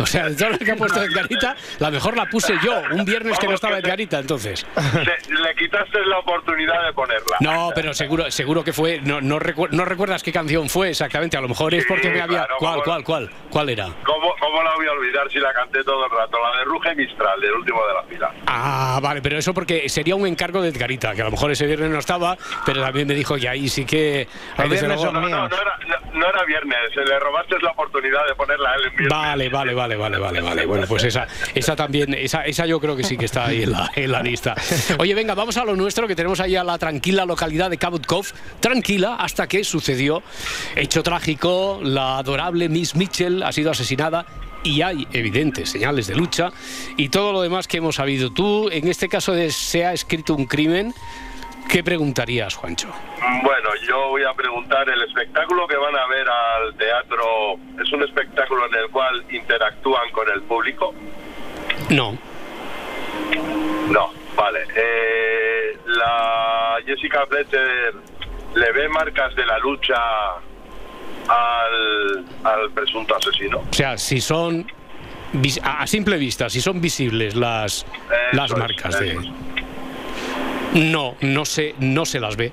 O 0.01 0.05
sea, 0.07 0.29
de 0.29 0.37
todo 0.37 0.51
lo 0.51 0.59
que 0.59 0.71
ha 0.73 0.77
puesto 0.77 1.03
Edgarita, 1.03 1.57
la 1.79 1.91
mejor 1.91 2.17
la 2.17 2.27
puse 2.27 2.55
yo, 2.63 2.83
un 2.93 3.05
viernes 3.05 3.39
que 3.39 3.47
no 3.47 3.55
estaba 3.55 3.79
Edgarita, 3.79 4.19
entonces. 4.19 4.67
Se- 4.77 5.33
le 5.33 5.55
quitaste 5.55 6.05
la 6.07 6.19
oportunidad 6.19 6.85
de 6.87 6.93
ponerla. 6.93 7.37
No, 7.41 7.71
pero 7.75 7.95
seguro, 7.95 8.31
seguro 8.31 8.63
que 8.63 8.73
fue. 8.73 9.01
No, 9.03 9.21
no, 9.21 9.39
recu- 9.39 9.71
no 9.71 9.85
recuerdas 9.85 10.23
qué 10.23 10.33
canción 10.33 10.69
fue 10.69 10.91
exactamente. 10.91 11.37
A 11.37 11.41
lo 11.41 11.49
mejor 11.49 11.75
es 11.75 11.83
Sí, 11.83 11.89
porque 11.89 12.11
me 12.11 12.21
había. 12.21 12.41
claro, 12.47 12.57
¿Cuál, 12.59 12.83
cuál, 12.85 13.05
cuál? 13.05 13.31
¿Cuál 13.51 13.69
era? 13.71 13.89
¿Cómo, 14.05 14.35
¿Cómo 14.39 14.63
la 14.63 14.75
voy 14.75 14.87
a 14.87 14.93
olvidar 14.93 15.31
si 15.31 15.39
la 15.39 15.53
canté 15.53 15.83
todo 15.85 16.05
el 16.05 16.11
rato? 16.11 16.37
La 16.43 16.59
de 16.59 16.65
Ruge 16.65 16.95
Mistral, 16.95 17.41
del 17.41 17.53
último 17.53 17.81
de 17.87 17.95
la 17.95 18.03
fila. 18.05 18.35
Ah, 18.47 18.99
vale, 19.03 19.23
pero 19.23 19.39
eso 19.39 19.55
porque 19.55 19.89
sería 19.89 20.15
un 20.17 20.27
encargo 20.27 20.61
de 20.63 20.69
Edgarita, 20.69 21.15
que 21.15 21.23
a 21.23 21.25
lo 21.27 21.31
mejor 21.31 21.51
ese 21.51 21.67
viernes 21.67 21.91
no 21.91 21.99
estaba, 21.99 22.37
pero 22.67 22.83
también 22.83 23.07
me 23.09 23.15
dijo 23.15 23.37
que 23.37 23.49
ahí 23.49 23.69
sí 23.69 23.85
que. 23.87 24.29
ahí 24.57 24.69
luego- 24.97 25.13
son 25.13 25.15
No, 25.15 25.21
no, 25.29 25.49
no 25.49 25.57
era, 25.57 25.79
no, 26.13 26.19
no 26.21 26.29
era 26.29 26.45
viernes, 26.45 26.79
le 26.97 27.19
robaste 27.19 27.57
la 27.61 27.71
oportunidad 27.71 28.27
de 28.29 28.35
ponerla 28.35 28.75
en 28.75 28.97
viernes. 28.97 29.09
Vale, 29.09 29.49
vale, 29.49 29.75
vale, 29.75 29.97
vale, 29.97 30.19
vale, 30.19 30.41
vale. 30.41 30.67
Bueno, 30.67 30.87
pues 30.89 31.05
esa, 31.05 31.27
esa 31.55 31.77
también, 31.77 32.15
esa, 32.15 32.45
esa 32.45 32.67
yo 32.67 32.81
creo 32.81 32.97
que 32.97 33.05
sí 33.05 33.17
que 33.17 33.25
está 33.27 33.47
ahí 33.47 33.63
en 33.63 33.73
la, 33.73 33.91
en 33.95 34.13
la 34.13 34.23
lista. 34.23 34.55
Oye, 34.99 35.15
venga, 35.15 35.35
vamos 35.35 35.57
a 35.57 35.65
lo 35.65 35.77
nuestro, 35.77 36.07
que 36.09 36.17
tenemos 36.17 36.41
ahí 36.41 36.57
a 36.57 36.65
la 36.65 36.79
tranquila 36.79 37.25
localidad 37.25 37.71
de 37.71 37.79
Cabot 37.79 38.05
Cove. 38.07 38.29
Tranquila 38.61 39.17
hasta 39.19 39.47
que 39.47 39.65
sucedió 39.65 40.23
hecho 40.75 41.03
trágico, 41.03 41.81
la 41.83 42.19
adorable 42.19 42.69
Miss 42.69 42.95
Mitchell 42.97 43.43
ha 43.43 43.53
sido 43.53 43.71
asesinada 43.71 44.27
y 44.63 44.83
hay 44.83 45.07
evidentes 45.13 45.71
señales 45.71 46.09
de 46.09 46.17
lucha 46.17 46.51
y 46.97 47.09
todo 47.09 47.33
lo 47.33 47.41
demás 47.43 47.69
que 47.69 47.77
hemos 47.77 47.97
sabido. 47.97 48.31
Tú, 48.31 48.69
en 48.71 48.89
este 48.89 49.09
caso 49.09 49.33
de 49.33 49.51
se 49.53 49.85
ha 49.87 49.93
escrito 49.93 50.35
un 50.35 50.47
crimen, 50.47 50.93
¿qué 51.69 51.83
preguntarías, 51.83 52.55
Juancho? 52.55 52.89
Bueno, 53.43 53.69
yo 53.87 54.09
voy 54.09 54.25
a 54.25 54.33
preguntar, 54.35 54.89
¿el 54.89 55.03
espectáculo 55.03 55.67
que 55.67 55.77
van 55.77 55.97
a 55.97 56.07
ver 56.07 56.27
al 56.29 56.75
teatro 56.77 57.55
es 57.83 57.93
un 57.93 58.03
espectáculo 58.03 58.67
en 58.67 58.75
el 58.75 58.91
cual 58.91 59.25
interactúan 59.31 60.11
con 60.11 60.29
el 60.31 60.43
público? 60.43 60.95
No. 61.91 62.17
No, 63.91 64.13
vale. 64.37 64.67
Eh, 64.75 65.79
la 65.87 66.77
Jessica 66.85 67.27
Fletcher 67.27 67.95
le 68.55 68.73
ve 68.73 68.89
marcas 68.89 69.35
de 69.35 69.47
la 69.47 69.59
lucha 69.59 69.97
al, 71.29 72.25
al 72.45 72.71
presunto 72.71 73.17
asesino. 73.17 73.59
O 73.59 73.75
sea, 73.75 73.97
si 73.97 74.21
son 74.21 74.67
a 75.63 75.87
simple 75.87 76.17
vista, 76.17 76.49
si 76.49 76.61
son 76.61 76.81
visibles 76.81 77.35
las, 77.35 77.87
las 78.33 78.51
es, 78.51 78.57
marcas 78.57 79.01
de. 79.01 79.19
No, 80.77 81.17
no 81.21 81.45
se, 81.45 81.75
no 81.81 82.05
se 82.07 82.21
las 82.21 82.37
ve. 82.37 82.53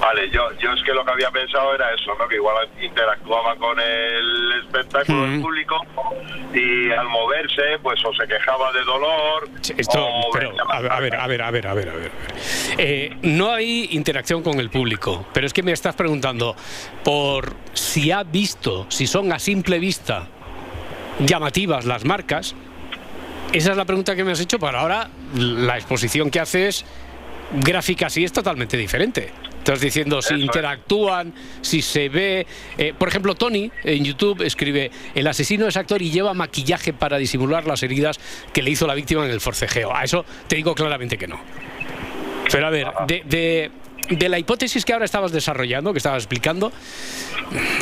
Vale, 0.00 0.30
yo, 0.30 0.48
yo 0.58 0.72
es 0.72 0.82
que 0.82 0.94
lo 0.94 1.04
que 1.04 1.10
había 1.12 1.30
pensado 1.30 1.74
era 1.74 1.92
eso, 1.92 2.14
¿no? 2.18 2.26
Que 2.26 2.36
igual 2.36 2.66
interactuaba 2.80 3.54
con 3.56 3.78
el 3.78 4.52
espectáculo 4.64 5.22
del 5.22 5.30
Mm. 5.32 5.42
público 5.42 5.76
y 6.54 6.90
al 6.90 7.06
moverse, 7.08 7.78
pues 7.82 8.02
o 8.06 8.14
se 8.14 8.26
quejaba 8.26 8.72
de 8.72 8.82
dolor. 8.84 9.48
Esto, 9.76 10.02
o 10.02 10.30
pero, 10.32 10.52
a 10.70 10.80
ver, 10.80 10.90
a 10.92 11.00
ver, 11.00 11.14
a 11.16 11.26
ver, 11.26 11.42
a 11.42 11.50
ver, 11.50 11.66
a 11.68 11.74
ver, 11.74 11.88
a 11.90 11.94
ver. 11.96 12.10
Eh, 12.78 13.14
no 13.22 13.52
hay 13.52 13.88
interacción 13.92 14.42
con 14.42 14.58
el 14.58 14.70
público, 14.70 15.26
pero 15.34 15.46
es 15.46 15.52
que 15.52 15.62
me 15.62 15.72
estás 15.72 15.94
preguntando 15.94 16.56
por 17.04 17.52
si 17.74 18.10
ha 18.10 18.22
visto, 18.22 18.86
si 18.88 19.06
son 19.06 19.30
a 19.34 19.38
simple 19.38 19.78
vista 19.78 20.28
llamativas 21.18 21.84
las 21.84 22.06
marcas. 22.06 22.56
Esa 23.52 23.70
es 23.72 23.76
la 23.76 23.84
pregunta 23.84 24.14
que 24.14 24.22
me 24.24 24.32
has 24.32 24.40
hecho, 24.40 24.58
pero 24.58 24.78
ahora 24.78 25.10
la 25.34 25.76
exposición 25.76 26.30
que 26.30 26.38
haces 26.40 26.84
gráfica 27.52 28.08
sí 28.08 28.22
es 28.24 28.32
totalmente 28.32 28.76
diferente. 28.76 29.30
Estás 29.58 29.80
diciendo 29.80 30.22
si 30.22 30.34
interactúan, 30.34 31.34
si 31.60 31.82
se 31.82 32.08
ve. 32.08 32.46
eh, 32.78 32.94
por 32.96 33.08
ejemplo, 33.08 33.34
Tony 33.34 33.70
en 33.84 34.04
YouTube 34.04 34.40
escribe: 34.42 34.90
El 35.14 35.26
asesino 35.26 35.66
es 35.66 35.76
actor 35.76 36.00
y 36.00 36.10
lleva 36.10 36.32
maquillaje 36.32 36.92
para 36.92 37.18
disimular 37.18 37.66
las 37.66 37.82
heridas 37.82 38.18
que 38.52 38.62
le 38.62 38.70
hizo 38.70 38.86
la 38.86 38.94
víctima 38.94 39.24
en 39.26 39.30
el 39.32 39.40
forcejeo. 39.40 39.94
A 39.94 40.04
eso 40.04 40.24
te 40.48 40.56
digo 40.56 40.74
claramente 40.74 41.18
que 41.18 41.26
no. 41.26 41.38
Pero 42.50 42.66
a 42.66 42.70
ver, 42.70 42.86
de, 43.06 43.22
de- 43.26 43.70
de 44.08 44.28
la 44.28 44.38
hipótesis 44.38 44.84
que 44.84 44.92
ahora 44.92 45.04
estabas 45.04 45.32
desarrollando, 45.32 45.92
que 45.92 45.98
estabas 45.98 46.24
explicando, 46.24 46.72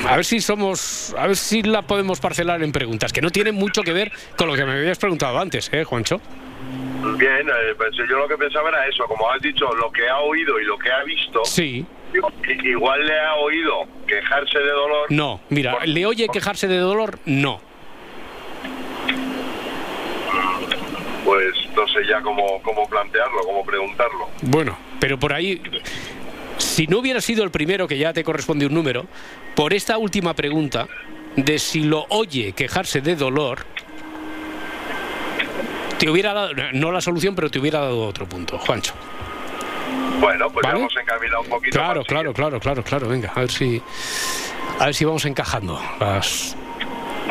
a 0.07 0.17
ver 0.17 0.25
si 0.25 0.41
somos, 0.41 1.15
a 1.19 1.27
ver 1.27 1.37
si 1.37 1.63
la 1.63 1.83
podemos 1.83 2.21
parcelar 2.21 2.63
en 2.63 2.73
preguntas, 2.73 3.13
que 3.13 3.21
no 3.23 3.31
tienen 3.31 3.55
mucho 3.55 3.83
que 3.83 3.93
ver 3.93 4.13
con 4.37 4.49
lo 4.49 4.55
que 4.55 4.65
me 4.65 4.73
habías 4.73 4.99
preguntado 4.99 5.39
antes, 5.39 5.71
¿eh, 5.73 5.85
Juancho? 5.85 6.21
Bien, 7.17 7.49
eh, 7.49 7.75
pues 7.77 7.91
yo 7.97 8.19
lo 8.19 8.29
que 8.29 8.37
pensaba 8.37 8.69
era 8.69 8.87
eso, 8.89 9.05
como 9.05 9.31
has 9.31 9.41
dicho, 9.41 9.73
lo 9.75 9.91
que 9.91 10.09
ha 10.09 10.19
oído 10.19 10.61
y 10.61 10.65
lo 10.65 10.77
que 10.79 10.91
ha 10.91 11.03
visto, 11.05 11.45
Sí. 11.45 11.87
igual 12.65 13.07
le 13.07 13.19
ha 13.21 13.35
oído 13.37 13.87
quejarse 14.07 14.59
de 14.59 14.71
dolor. 14.71 15.07
No, 15.11 15.41
mira, 15.49 15.79
¿le 15.87 16.05
oye 16.07 16.29
quejarse 16.33 16.67
de 16.69 16.79
dolor? 16.79 17.19
No. 17.25 17.61
Pues 21.25 21.55
no 21.77 21.87
sé 21.89 22.07
ya 22.09 22.21
cómo, 22.23 22.61
cómo 22.63 22.89
plantearlo, 22.89 23.41
cómo 23.45 23.65
preguntarlo. 23.65 24.29
Bueno, 24.43 24.79
pero 25.01 25.19
por 25.19 25.33
ahí, 25.33 25.61
si 26.59 26.87
no 26.87 26.99
hubiera 26.99 27.21
sido 27.21 27.45
el 27.45 27.51
primero 27.51 27.87
que 27.87 27.99
ya 27.99 28.13
te 28.13 28.25
corresponde 28.25 28.67
un 28.67 28.75
número, 28.75 29.07
por 29.55 29.73
esta 29.75 29.99
última 29.99 30.35
pregunta 30.35 30.87
de 31.37 31.59
si 31.59 31.83
lo 31.85 32.07
oye 32.09 32.53
quejarse 32.53 33.01
de 33.01 33.17
dolor, 33.17 33.65
te 35.99 36.09
hubiera 36.11 36.33
dado, 36.33 36.53
no 36.73 36.93
la 36.93 37.01
solución, 37.01 37.35
pero 37.35 37.51
te 37.51 37.59
hubiera 37.59 37.81
dado 37.81 38.07
otro 38.07 38.29
punto, 38.29 38.59
Juancho. 38.59 38.95
Bueno, 40.21 40.51
pues 40.51 40.63
¿Vale? 40.65 40.79
ya 40.79 40.81
hemos 40.81 40.97
encaminado 40.97 41.41
un 41.43 41.49
poquito 41.49 41.79
Claro, 41.79 42.03
claro, 42.05 42.33
claro, 42.33 42.61
claro, 42.61 42.83
claro, 42.83 43.09
venga, 43.09 43.33
a 43.35 43.41
ver 43.41 43.51
si, 43.51 43.81
a 44.79 44.87
ver 44.87 44.95
si 44.95 45.05
vamos 45.05 45.25
encajando 45.25 45.81
las 46.01 46.57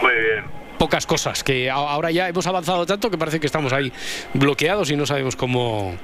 Muy 0.02 0.14
bien. 0.14 0.46
pocas 0.78 1.06
cosas 1.06 1.44
que 1.44 1.70
ahora 1.70 2.12
ya 2.12 2.30
hemos 2.30 2.48
avanzado 2.48 2.86
tanto 2.86 3.10
que 3.10 3.18
parece 3.18 3.40
que 3.40 3.46
estamos 3.48 3.74
ahí 3.74 3.92
bloqueados 4.34 4.90
y 4.92 4.96
no 4.96 5.06
sabemos 5.06 5.36
cómo, 5.36 5.98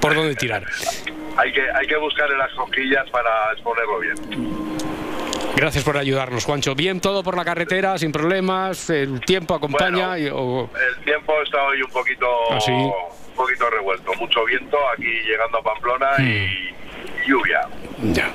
por 0.00 0.14
dónde 0.14 0.34
tirar. 0.34 0.64
Hay 1.36 1.52
que, 1.52 1.62
hay 1.70 1.86
que 1.86 1.96
buscar 1.96 2.30
en 2.30 2.38
las 2.38 2.52
cosquillas 2.54 3.08
para 3.10 3.52
exponerlo 3.52 3.98
bien. 4.00 4.14
Gracias 5.56 5.84
por 5.84 5.96
ayudarnos, 5.96 6.44
Juancho. 6.44 6.74
Bien, 6.74 7.00
todo 7.00 7.22
por 7.22 7.36
la 7.36 7.44
carretera, 7.44 7.96
sin 7.98 8.10
problemas, 8.12 8.90
el 8.90 9.20
tiempo 9.20 9.54
acompaña. 9.54 10.18
y- 10.18 10.28
o- 10.28 10.68
El 10.98 11.04
tiempo 11.04 11.32
está 11.42 11.62
hoy 11.64 11.80
un 11.82 11.90
poquito, 11.90 12.26
¿Ah, 12.50 12.58
un 12.68 13.34
poquito 13.36 13.70
revuelto. 13.70 14.12
Mucho 14.14 14.44
viento 14.44 14.76
aquí 14.92 15.06
llegando 15.26 15.58
a 15.58 15.62
Pamplona 15.62 16.10
Hmm. 16.18 16.22
y 16.26 16.74
lluvia. 17.28 17.60
Ya. 18.12 18.32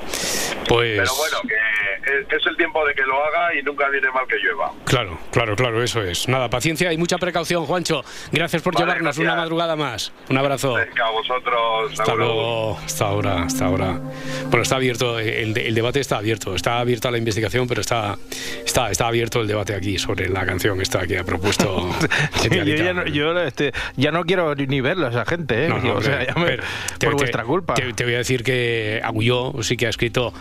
Pues. 0.67 0.97
Pero 0.99 1.15
bueno, 1.17 1.37
que 1.47 2.11
es, 2.19 2.39
es 2.41 2.47
el 2.47 2.57
tiempo 2.57 2.85
de 2.85 2.93
que 2.93 3.01
lo 3.03 3.23
haga 3.23 3.53
y 3.55 3.61
nunca 3.63 3.87
viene 3.89 4.09
mal 4.11 4.25
que 4.27 4.35
llueva. 4.37 4.71
Claro, 4.85 5.19
claro, 5.31 5.55
claro, 5.55 5.83
eso 5.83 6.01
es. 6.03 6.27
Nada, 6.27 6.49
paciencia 6.49 6.91
y 6.93 6.97
mucha 6.97 7.17
precaución, 7.17 7.65
Juancho. 7.65 8.03
Gracias 8.31 8.61
por 8.61 8.73
Vale, 8.73 8.85
llevarnos 8.85 9.03
gracias. 9.17 9.23
una 9.25 9.35
madrugada 9.35 9.75
más. 9.75 10.11
Un 10.29 10.37
abrazo. 10.37 10.73
Venga, 10.75 11.05
a 11.07 11.11
vosotros. 11.11 11.99
Hasta 11.99 12.15
luego, 12.15 12.77
hasta 12.83 13.05
ahora, 13.05 13.43
hasta 13.43 13.65
ahora. 13.65 13.99
Bueno, 14.47 14.61
está 14.63 14.75
abierto, 14.75 15.19
el, 15.19 15.57
el 15.57 15.75
debate 15.75 15.99
está 15.99 16.17
abierto, 16.17 16.55
está 16.55 16.79
abierta 16.79 17.11
la 17.11 17.17
investigación, 17.17 17.67
pero 17.67 17.81
está, 17.81 18.17
está, 18.65 18.89
está 18.91 19.07
abierto 19.07 19.41
el 19.41 19.47
debate 19.47 19.75
aquí 19.75 19.97
sobre 19.97 20.29
la 20.29 20.45
canción 20.45 20.81
esta 20.81 21.05
que 21.07 21.17
ha 21.17 21.23
propuesto. 21.23 21.89
Sí, 22.39 22.49
yo 22.49 22.63
ya 22.75 22.93
no, 22.93 23.05
yo, 23.05 23.37
este, 23.41 23.71
ya 23.97 24.11
no 24.11 24.23
quiero 24.23 24.55
ni 24.55 24.81
verlo 24.81 25.07
a 25.07 25.09
esa 25.09 25.25
gente, 25.25 25.65
¿eh? 25.65 25.69
No, 25.69 25.77
no, 25.79 25.93
o 25.95 26.01
sea, 26.01 26.25
ya 26.25 26.33
me- 26.35 26.57
por 26.57 26.63
te- 26.97 27.09
vuestra 27.09 27.43
culpa. 27.43 27.73
Te, 27.73 27.93
te 27.93 28.03
voy 28.03 28.13
a 28.15 28.19
decir 28.19 28.43
que 28.43 29.01
Agulló 29.03 29.58
sí 29.63 29.77
que 29.77 29.87
ha 29.87 29.89
escrito. 29.89 30.33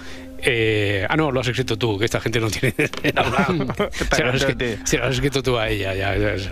Eh, 0.43 1.07
ah, 1.09 1.17
no, 1.17 1.31
lo 1.31 1.41
has 1.41 1.49
escrito 1.49 1.77
tú, 1.77 1.99
que 1.99 2.05
esta 2.05 2.21
gente 2.21 2.41
no 2.41 2.49
tiene. 2.51 2.75
se, 4.13 4.23
lo 4.25 4.31
has 4.31 4.35
escrito, 4.37 4.65
se 4.85 4.99
lo 4.99 5.05
has 5.07 5.15
escrito 5.15 5.43
tú 5.43 5.59
a 5.59 5.69
ella, 5.69 5.95
ya. 5.95 6.17
ya 6.17 6.35
has 6.35 6.51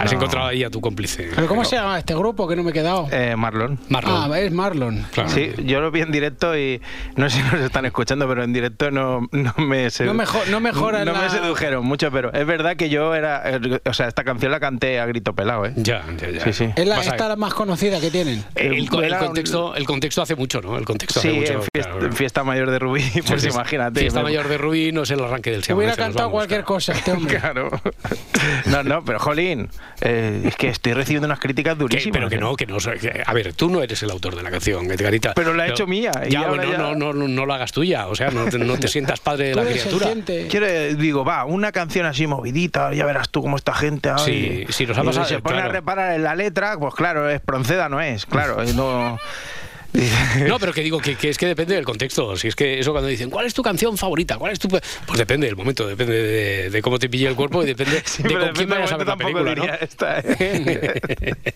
has 0.00 0.12
no. 0.12 0.18
encontrado 0.18 0.48
ahí 0.48 0.64
a 0.64 0.70
tu 0.70 0.80
cómplice. 0.80 1.28
¿Pero 1.34 1.46
cómo 1.46 1.64
se 1.64 1.76
llama 1.76 1.98
este 1.98 2.14
grupo 2.14 2.46
que 2.48 2.56
no 2.56 2.62
me 2.62 2.70
he 2.70 2.72
quedado? 2.72 3.08
Eh, 3.10 3.34
Marlon. 3.36 3.78
Marlon. 3.88 4.32
Ah, 4.32 4.38
es 4.40 4.52
Marlon. 4.52 5.04
Sí, 5.26 5.52
yo 5.64 5.80
lo 5.80 5.90
vi 5.90 6.00
en 6.00 6.12
directo 6.12 6.56
y 6.56 6.80
no 7.16 7.28
sé 7.30 7.38
si 7.38 7.42
nos 7.44 7.60
están 7.60 7.84
escuchando, 7.86 8.26
pero 8.28 8.42
en 8.44 8.52
directo 8.52 8.90
no, 8.90 9.28
no 9.32 9.54
me 9.58 9.88
No 10.00 10.14
mejo- 10.14 10.42
no 10.50 10.60
mejora 10.60 11.04
no 11.04 11.12
la- 11.12 11.22
me 11.22 11.30
sedujeron 11.30 11.84
mucho, 11.84 12.10
pero 12.10 12.32
es 12.32 12.46
verdad 12.46 12.76
que 12.76 12.88
yo 12.88 13.14
era, 13.14 13.42
o 13.84 13.94
sea, 13.94 14.08
esta 14.08 14.24
canción 14.24 14.52
la 14.52 14.60
canté 14.60 15.00
a 15.00 15.06
grito 15.06 15.34
pelado, 15.34 15.66
¿eh? 15.66 15.72
Ya, 15.76 16.04
ya, 16.18 16.30
ya. 16.30 16.44
Sí, 16.44 16.52
sí. 16.52 16.68
Es 16.76 16.86
la, 16.86 17.00
esta 17.00 17.28
la 17.28 17.36
más 17.36 17.54
conocida 17.54 18.00
que 18.00 18.10
tienen. 18.10 18.44
El, 18.54 18.88
contexto, 18.88 19.74
el 19.74 19.84
contexto 19.84 20.22
hace 20.22 20.34
mucho, 20.36 20.60
¿no? 20.60 20.76
El 20.78 20.84
contexto 20.84 21.20
hace 21.20 21.30
Sí, 21.30 21.36
mucho. 21.38 21.52
en 21.54 21.62
fiesta, 21.62 21.90
claro. 21.90 22.06
en 22.06 22.12
fiesta 22.12 22.44
mayor 22.44 22.70
de 22.70 22.78
Rubí, 22.78 23.02
pues 23.26 23.44
imagínate. 23.44 24.00
Fiesta 24.00 24.20
me- 24.20 24.24
mayor 24.24 24.48
de 24.48 24.58
Rubí 24.58 24.92
no 24.92 25.02
es 25.02 25.10
el 25.10 25.20
arranque 25.20 25.50
del 25.50 25.62
hubiera 25.74 25.96
cantado 25.96 26.30
cualquier 26.30 26.64
cosa 26.64 26.92
este 26.92 27.12
hombre. 27.12 27.32
Claro. 27.42 27.70
No, 28.66 28.82
no, 28.82 29.04
pero 29.04 29.18
Jolín, 29.18 29.68
eh, 30.00 30.42
es 30.44 30.56
que 30.56 30.68
estoy 30.68 30.92
recibiendo 30.94 31.26
unas 31.26 31.38
críticas 31.38 31.78
durísimas. 31.78 32.12
pero 32.16 32.28
que 32.28 32.34
¿eh? 32.36 32.38
no, 32.38 32.56
que 32.56 32.66
no. 32.66 32.78
que- 32.78 33.22
A 33.24 33.32
ver, 33.32 33.52
tú 33.54 33.70
no 33.70 33.82
eres 33.82 34.02
el 34.02 34.10
autor 34.10 34.34
de 34.36 34.42
la 34.42 34.50
canción, 34.50 34.90
Edgarita. 34.90 35.32
Pero 35.34 35.54
la 35.54 35.66
he 35.66 35.70
hecho 35.70 35.86
mía, 35.86 36.10
y 36.26 36.30
Ya, 36.32 36.48
bueno, 36.48 36.64
ya- 36.64 36.78
No, 36.78 36.94
no, 36.94 37.12
no, 37.12 37.28
no 37.28 37.46
la 37.46 37.54
hagas 37.56 37.72
tuya. 37.72 38.06
O 38.08 38.14
sea, 38.14 38.30
no 38.30 38.44
te, 38.46 38.58
no 38.58 38.76
te 38.78 38.88
sientas 38.88 39.20
padre 39.20 39.48
de 39.48 39.54
la 39.54 39.64
criatura. 39.64 40.08
Quiero, 40.50 40.66
digo, 40.96 41.24
va, 41.24 41.44
una 41.44 41.72
canción 41.72 42.06
así 42.06 42.26
movidita, 42.26 42.92
ya 42.92 43.06
verás 43.06 43.28
tú 43.30 43.42
cómo 43.42 43.56
esta 43.56 43.74
gente. 43.74 44.10
ay. 44.10 44.64
Sí, 44.66 44.72
sí, 44.72 44.86
nos 44.86 44.98
ha 44.98 45.02
pasado, 45.04 45.26
Se 45.26 45.38
pone 45.40 45.56
claro. 45.56 45.70
a 45.70 45.72
reparar 45.72 46.14
en 46.14 46.22
la 46.24 46.34
letra, 46.34 46.76
pues 46.78 46.94
claro, 46.94 47.28
es 47.30 47.40
Pronceda, 47.40 47.88
no 47.88 48.00
es, 48.00 48.26
claro. 48.26 48.56
no... 48.74 49.18
No, 50.48 50.58
pero 50.58 50.72
que 50.72 50.82
digo 50.82 50.98
que, 51.00 51.16
que 51.16 51.28
es 51.28 51.38
que 51.38 51.46
depende 51.46 51.74
del 51.74 51.84
contexto. 51.84 52.36
Si 52.36 52.48
es 52.48 52.56
que 52.56 52.78
eso 52.80 52.92
cuando 52.92 53.08
dicen, 53.08 53.28
¿cuál 53.30 53.46
es 53.46 53.54
tu 53.54 53.62
canción 53.62 53.96
favorita? 53.98 54.38
¿Cuál 54.38 54.52
es 54.52 54.58
tu.? 54.58 54.68
Pues 54.68 54.82
depende 55.18 55.46
del 55.46 55.56
momento, 55.56 55.86
depende 55.86 56.14
de, 56.14 56.70
de 56.70 56.82
cómo 56.82 56.98
te 56.98 57.08
pille 57.08 57.28
el 57.28 57.34
cuerpo 57.36 57.62
y 57.62 57.66
depende 57.66 58.02
Sí, 58.04 58.22
de 58.22 58.28
con 58.30 58.38
quién 58.38 58.52
depende 58.54 58.74
vayas 58.74 58.92
a 58.92 58.96
ver 58.96 59.06
la 59.06 59.16
película, 59.16 59.54
¿no? 59.54 59.64
esta, 59.64 60.20
¿eh? 60.20 61.34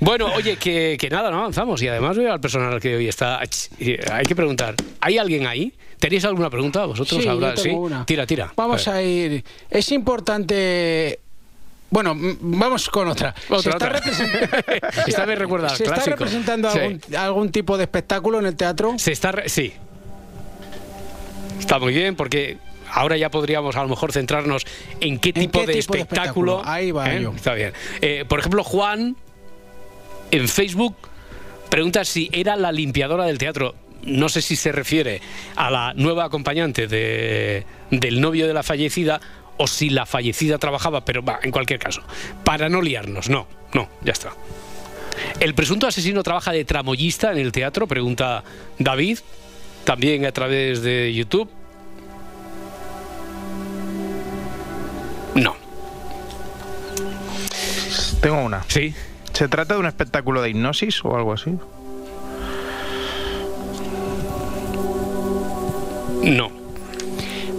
Bueno, 0.00 0.32
oye, 0.34 0.56
que, 0.56 0.96
que 0.98 1.10
nada, 1.10 1.30
no 1.30 1.38
avanzamos. 1.40 1.82
Y 1.82 1.88
además 1.88 2.16
veo 2.16 2.32
al 2.32 2.40
personal 2.40 2.80
que 2.80 2.96
hoy 2.96 3.08
está. 3.08 3.40
Y 3.78 3.96
Hay 4.10 4.24
que 4.24 4.34
preguntar, 4.36 4.74
¿hay 5.00 5.18
alguien 5.18 5.46
ahí? 5.46 5.72
¿Tenéis 5.98 6.24
alguna 6.24 6.48
pregunta 6.48 6.84
vosotros 6.86 7.22
Sí, 7.22 7.28
ahora? 7.28 7.54
yo 7.54 7.62
tengo 7.62 7.80
una. 7.80 8.06
Tira, 8.06 8.26
tira. 8.26 8.52
Vamos 8.56 8.86
a 8.88 9.02
ir. 9.02 9.44
Es 9.70 9.90
importante. 9.92 11.18
Bueno, 11.90 12.14
vamos 12.18 12.88
con 12.90 13.08
otra. 13.08 13.34
Otra, 13.48 13.62
Se 13.62 13.70
está, 13.70 13.86
otra. 13.86 15.02
Esta 15.06 15.26
me 15.26 15.34
recuerda 15.34 15.68
al 15.68 15.76
¿Se 15.76 15.84
está 15.84 16.04
representando 16.04 16.70
Sí. 16.70 16.78
algún, 16.78 17.00
algún 17.16 17.50
tipo 17.52 17.76
de 17.78 17.84
espectáculo 17.84 18.38
en 18.38 18.46
el 18.46 18.56
teatro? 18.56 18.94
Se 18.98 19.12
está. 19.12 19.32
re- 19.32 19.48
Sí. 19.48 19.72
Está 21.58 21.78
muy 21.78 21.92
bien 21.92 22.16
porque. 22.16 22.58
Ahora 22.90 23.18
ya 23.18 23.30
podríamos 23.30 23.76
a 23.76 23.82
lo 23.82 23.88
mejor 23.90 24.12
centrarnos 24.12 24.64
en 25.00 25.18
qué 25.18 25.28
¿En 25.28 25.34
tipo, 25.34 25.60
qué 25.60 25.66
de, 25.66 25.72
tipo 25.74 25.92
de 25.92 26.00
espectáculo. 26.00 26.52
espectáculo? 26.54 26.62
Ahí 26.64 26.90
va 26.90 27.12
¿eh? 27.14 27.22
yo. 27.22 27.32
Está 27.36 27.52
bien. 27.52 27.74
Eh, 28.00 28.24
por 28.26 28.38
ejemplo, 28.38 28.64
Juan 28.64 29.14
en 30.30 30.48
Facebook 30.48 30.96
pregunta 31.68 32.02
si 32.06 32.30
era 32.32 32.56
la 32.56 32.72
limpiadora 32.72 33.24
del 33.26 33.36
teatro. 33.36 33.74
No 34.04 34.30
sé 34.30 34.40
si 34.40 34.56
se 34.56 34.72
refiere 34.72 35.20
a 35.56 35.70
la 35.70 35.92
nueva 35.94 36.24
acompañante 36.24 36.86
de- 36.88 37.66
del 37.90 38.22
novio 38.22 38.46
de 38.46 38.54
la 38.54 38.62
fallecida 38.62 39.20
o 39.58 39.66
si 39.66 39.90
la 39.90 40.06
fallecida 40.06 40.58
trabajaba, 40.58 41.04
pero 41.04 41.22
va, 41.22 41.40
en 41.42 41.50
cualquier 41.50 41.78
caso, 41.78 42.02
para 42.44 42.68
no 42.68 42.80
liarnos, 42.80 43.28
no, 43.28 43.46
no, 43.74 43.88
ya 44.02 44.12
está. 44.12 44.32
¿El 45.40 45.54
presunto 45.54 45.86
asesino 45.86 46.22
trabaja 46.22 46.52
de 46.52 46.64
tramoyista 46.64 47.32
en 47.32 47.38
el 47.38 47.52
teatro? 47.52 47.86
Pregunta 47.86 48.44
David, 48.78 49.18
también 49.84 50.24
a 50.26 50.32
través 50.32 50.82
de 50.82 51.12
YouTube. 51.12 51.50
No. 55.34 55.54
Tengo 58.20 58.42
una. 58.42 58.64
¿Sí? 58.68 58.94
¿Se 59.32 59.48
trata 59.48 59.74
de 59.74 59.80
un 59.80 59.86
espectáculo 59.86 60.42
de 60.42 60.50
hipnosis 60.50 61.04
o 61.04 61.16
algo 61.16 61.32
así? 61.32 61.56
No. 66.22 66.57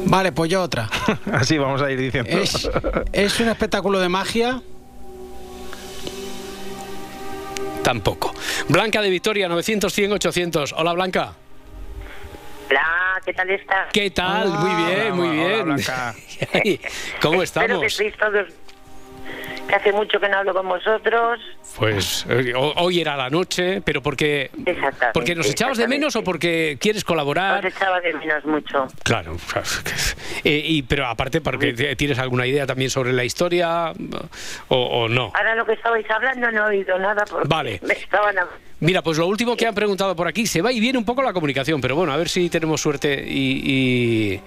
Vale, 0.09 0.31
pues 0.31 0.49
yo 0.49 0.63
otra. 0.63 0.89
Así 1.31 1.57
vamos 1.59 1.81
a 1.83 1.91
ir 1.91 1.99
diciendo. 1.99 2.31
Es, 2.31 2.67
es 3.13 3.39
un 3.39 3.49
espectáculo 3.49 3.99
de 3.99 4.09
magia. 4.09 4.59
Tampoco. 7.83 8.33
Blanca 8.67 9.01
de 9.01 9.09
Victoria, 9.09 9.47
900, 9.47 9.93
100, 9.93 10.11
800. 10.13 10.73
Hola, 10.77 10.93
Blanca. 10.93 11.33
Hola, 12.69 13.21
¿qué 13.23 13.33
tal 13.33 13.49
estás? 13.51 13.87
¿Qué 13.93 14.09
tal? 14.11 14.49
muy 14.49 14.85
bien, 14.85 15.01
hola, 15.01 15.13
muy 15.15 15.27
hola, 15.27 15.47
bien. 15.47 15.65
Blanca. 15.65 16.15
¿Cómo 17.21 17.41
Espero 17.41 17.41
que 17.41 17.43
estamos? 17.43 17.83
estéis 17.83 18.17
todos... 18.17 18.47
Que 19.69 19.75
hace 19.75 19.91
mucho 19.93 20.19
que 20.19 20.27
no 20.27 20.37
hablo 20.37 20.51
con 20.51 20.67
vosotros. 20.67 21.39
Pues 21.77 22.25
eh, 22.27 22.53
ho- 22.55 22.73
hoy 22.77 22.99
era 23.01 23.15
la 23.15 23.29
noche, 23.29 23.81
pero 23.85 24.01
porque, 24.01 24.49
porque 25.13 25.35
nos 25.35 25.47
echabas 25.47 25.77
de 25.77 25.87
menos 25.87 26.15
o 26.15 26.23
porque 26.23 26.79
quieres 26.81 27.03
colaborar. 27.03 27.63
Os 27.63 27.71
echaba 27.75 28.01
de 28.01 28.11
menos 28.15 28.43
mucho. 28.45 28.87
Claro, 29.03 29.37
Eh, 30.43 30.61
y, 30.65 30.81
pero 30.83 31.05
aparte 31.05 31.39
porque 31.41 31.73
tienes 31.95 32.17
alguna 32.17 32.47
idea 32.47 32.65
también 32.65 32.89
sobre 32.89 33.13
la 33.13 33.23
historia 33.23 33.91
o, 34.69 34.75
o 34.77 35.07
no. 35.07 35.31
Ahora 35.35 35.53
lo 35.53 35.65
que 35.67 35.73
estabais 35.73 36.09
hablando 36.09 36.49
no 36.51 36.65
he 36.71 36.77
oído 36.77 36.97
nada 36.97 37.23
porque 37.29 37.47
Vale. 37.47 37.79
me 37.83 37.93
estaban... 37.93 38.35
Mira, 38.79 39.03
pues 39.03 39.17
lo 39.19 39.27
último 39.27 39.55
que 39.55 39.67
han 39.67 39.75
preguntado 39.75 40.15
por 40.15 40.27
aquí, 40.27 40.47
se 40.47 40.61
va 40.63 40.71
y 40.71 40.79
viene 40.79 40.97
un 40.97 41.05
poco 41.05 41.21
la 41.21 41.33
comunicación, 41.33 41.79
pero 41.81 41.95
bueno, 41.95 42.11
a 42.13 42.17
ver 42.17 42.29
si 42.29 42.49
tenemos 42.49 42.81
suerte 42.81 43.23
y, 43.27 43.61
y- 44.33 44.41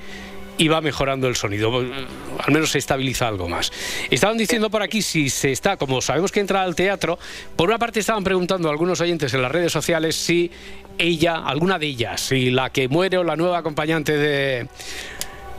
y 0.59 0.69
va 0.69 0.81
mejorando 0.81 1.29
el 1.29 1.37
sonido, 1.37 1.77
al 1.79 2.53
menos 2.53 2.71
se 2.71 2.79
estabiliza 2.79 3.29
algo 3.29 3.49
más. 3.49 3.73
Estaban 4.11 4.37
diciendo 4.37 4.71
por 4.71 4.83
aquí 4.83 5.03
si 5.03 5.31
se 5.31 5.53
está, 5.53 5.77
como 5.77 6.01
sabemos 6.01 6.31
que 6.31 6.41
entra 6.41 6.63
al 6.63 6.75
teatro, 6.75 7.19
por 7.57 7.69
una 7.69 7.79
parte 7.79 8.01
estaban 8.01 8.25
preguntando 8.25 8.71
algunos 8.71 9.01
oyentes 9.01 9.33
en 9.35 9.43
las 9.43 9.53
redes 9.53 9.73
sociales 9.73 10.17
si 10.17 10.51
ella, 10.99 11.37
alguna 11.37 11.79
de 11.79 11.87
ellas, 11.87 12.21
si 12.21 12.51
la 12.51 12.71
que 12.71 12.89
muere 12.89 13.19
o 13.19 13.25
la 13.25 13.37
nueva 13.37 13.59
acompañante 13.59 14.17
de 14.17 14.69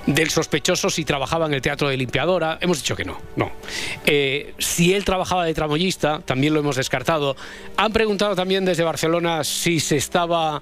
del 0.06 0.30
sospechoso 0.30 0.90
si 0.90 1.06
trabajaba 1.06 1.46
en 1.46 1.54
el 1.54 1.62
teatro 1.62 1.88
de 1.88 1.96
limpiadora. 1.98 2.58
Hemos 2.62 2.80
dicho 2.80 2.96
que 2.96 3.06
no, 3.06 3.20
no. 3.36 3.52
Eh, 4.06 4.54
si 4.58 4.94
él 4.94 5.06
trabajaba 5.06 5.46
de 5.46 5.54
tramoyista, 5.54 6.22
también 6.26 6.54
lo 6.54 6.60
hemos 6.60 6.76
descartado. 6.76 7.36
Han 7.78 7.94
preguntado 7.94 8.36
también 8.36 8.66
desde 8.66 8.84
Barcelona 8.84 9.46
si 9.46 9.80
se 9.80 9.96
estaba 9.96 10.62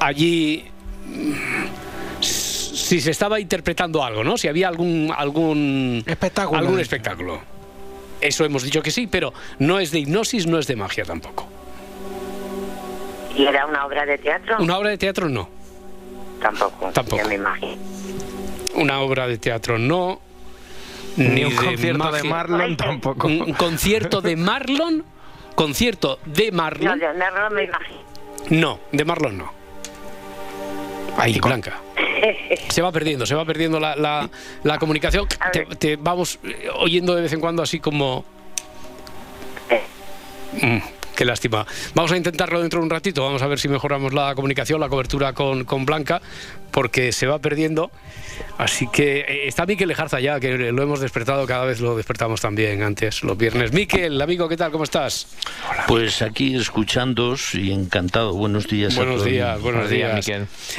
allí 0.00 0.64
si 2.78 3.00
se 3.00 3.10
estaba 3.10 3.40
interpretando 3.40 4.04
algo, 4.04 4.24
¿no? 4.24 4.36
Si 4.38 4.48
había 4.48 4.68
algún 4.68 5.12
algún 5.16 6.02
espectáculo. 6.06 6.58
Algún 6.58 6.80
espectáculo. 6.80 7.40
Eso 8.20 8.44
hemos 8.44 8.62
dicho 8.62 8.82
que 8.82 8.90
sí, 8.90 9.06
pero 9.06 9.32
no 9.58 9.78
es 9.78 9.90
de 9.90 10.00
hipnosis, 10.00 10.46
no 10.46 10.58
es 10.58 10.66
de 10.66 10.76
magia 10.76 11.04
tampoco. 11.04 11.46
¿Y 13.36 13.46
era 13.46 13.66
una 13.66 13.86
obra 13.86 14.04
de 14.04 14.18
teatro? 14.18 14.56
Una 14.58 14.78
obra 14.78 14.90
de 14.90 14.98
teatro 14.98 15.28
no. 15.28 15.48
Tampoco. 16.40 16.90
Tampoco. 16.92 17.22
Ya 17.22 17.28
me 17.28 17.34
imagino. 17.36 17.76
Una 18.74 19.00
obra 19.00 19.26
de 19.26 19.38
teatro 19.38 19.78
no. 19.78 20.20
Ni 21.16 21.44
un 21.44 21.50
de 21.50 21.56
concierto 21.56 22.12
de. 22.12 22.22
Marlon 22.24 22.76
tampoco. 22.76 23.26
Un 23.26 23.52
concierto 23.54 24.20
de 24.20 24.36
Marlon. 24.36 25.04
Concierto 25.54 26.20
de 26.24 26.50
No, 26.50 26.56
Marlon. 26.56 26.98
de 26.98 27.06
no 27.06 27.50
me 27.50 27.64
imagino. 27.64 27.98
No, 28.50 28.80
de 28.92 29.04
Marlon 29.04 29.38
no. 29.38 29.52
Ahí, 31.16 31.38
Blanca. 31.40 31.80
Se 32.68 32.82
va 32.82 32.92
perdiendo, 32.92 33.26
se 33.26 33.34
va 33.34 33.44
perdiendo 33.44 33.78
la, 33.80 33.96
la- 33.96 34.28
la 34.62 34.78
comunicación. 34.78 35.26
Te, 35.52 35.64
te 35.76 35.96
vamos 35.96 36.38
oyendo 36.78 37.14
de 37.14 37.22
vez 37.22 37.32
en 37.32 37.40
cuando 37.40 37.62
así 37.62 37.80
como... 37.80 38.24
Mm, 40.60 40.78
qué 41.18 41.24
lástima. 41.24 41.66
Vamos 41.96 42.12
a 42.12 42.16
intentarlo 42.16 42.60
dentro 42.60 42.78
de 42.78 42.84
un 42.84 42.90
ratito, 42.90 43.24
vamos 43.24 43.42
a 43.42 43.48
ver 43.48 43.58
si 43.58 43.68
mejoramos 43.68 44.14
la 44.14 44.32
comunicación, 44.36 44.78
la 44.78 44.88
cobertura 44.88 45.32
con, 45.32 45.64
con 45.64 45.84
Blanca, 45.84 46.22
porque 46.70 47.10
se 47.10 47.26
va 47.26 47.40
perdiendo. 47.40 47.90
Así 48.56 48.86
que 48.92 49.20
eh, 49.20 49.48
está 49.48 49.66
Miquel 49.66 49.88
Lejarza 49.88 50.20
ya, 50.20 50.38
que 50.38 50.56
lo 50.70 50.80
hemos 50.80 51.00
despertado, 51.00 51.44
cada 51.44 51.64
vez 51.64 51.80
lo 51.80 51.96
despertamos 51.96 52.40
también 52.40 52.82
antes, 52.84 53.24
los 53.24 53.36
viernes. 53.36 53.72
Miquel, 53.72 54.20
amigo, 54.22 54.48
¿qué 54.48 54.56
tal? 54.56 54.70
¿Cómo 54.70 54.84
estás? 54.84 55.26
Pues 55.88 56.22
aquí 56.22 56.54
escuchándos 56.54 57.54
y 57.56 57.72
encantado. 57.72 58.34
Buenos 58.34 58.68
días. 58.68 58.94
a 58.96 59.00
Buenos 59.02 59.26
el 59.26 59.32
días, 59.32 59.60
buenos 59.60 59.90
días. 59.90 60.28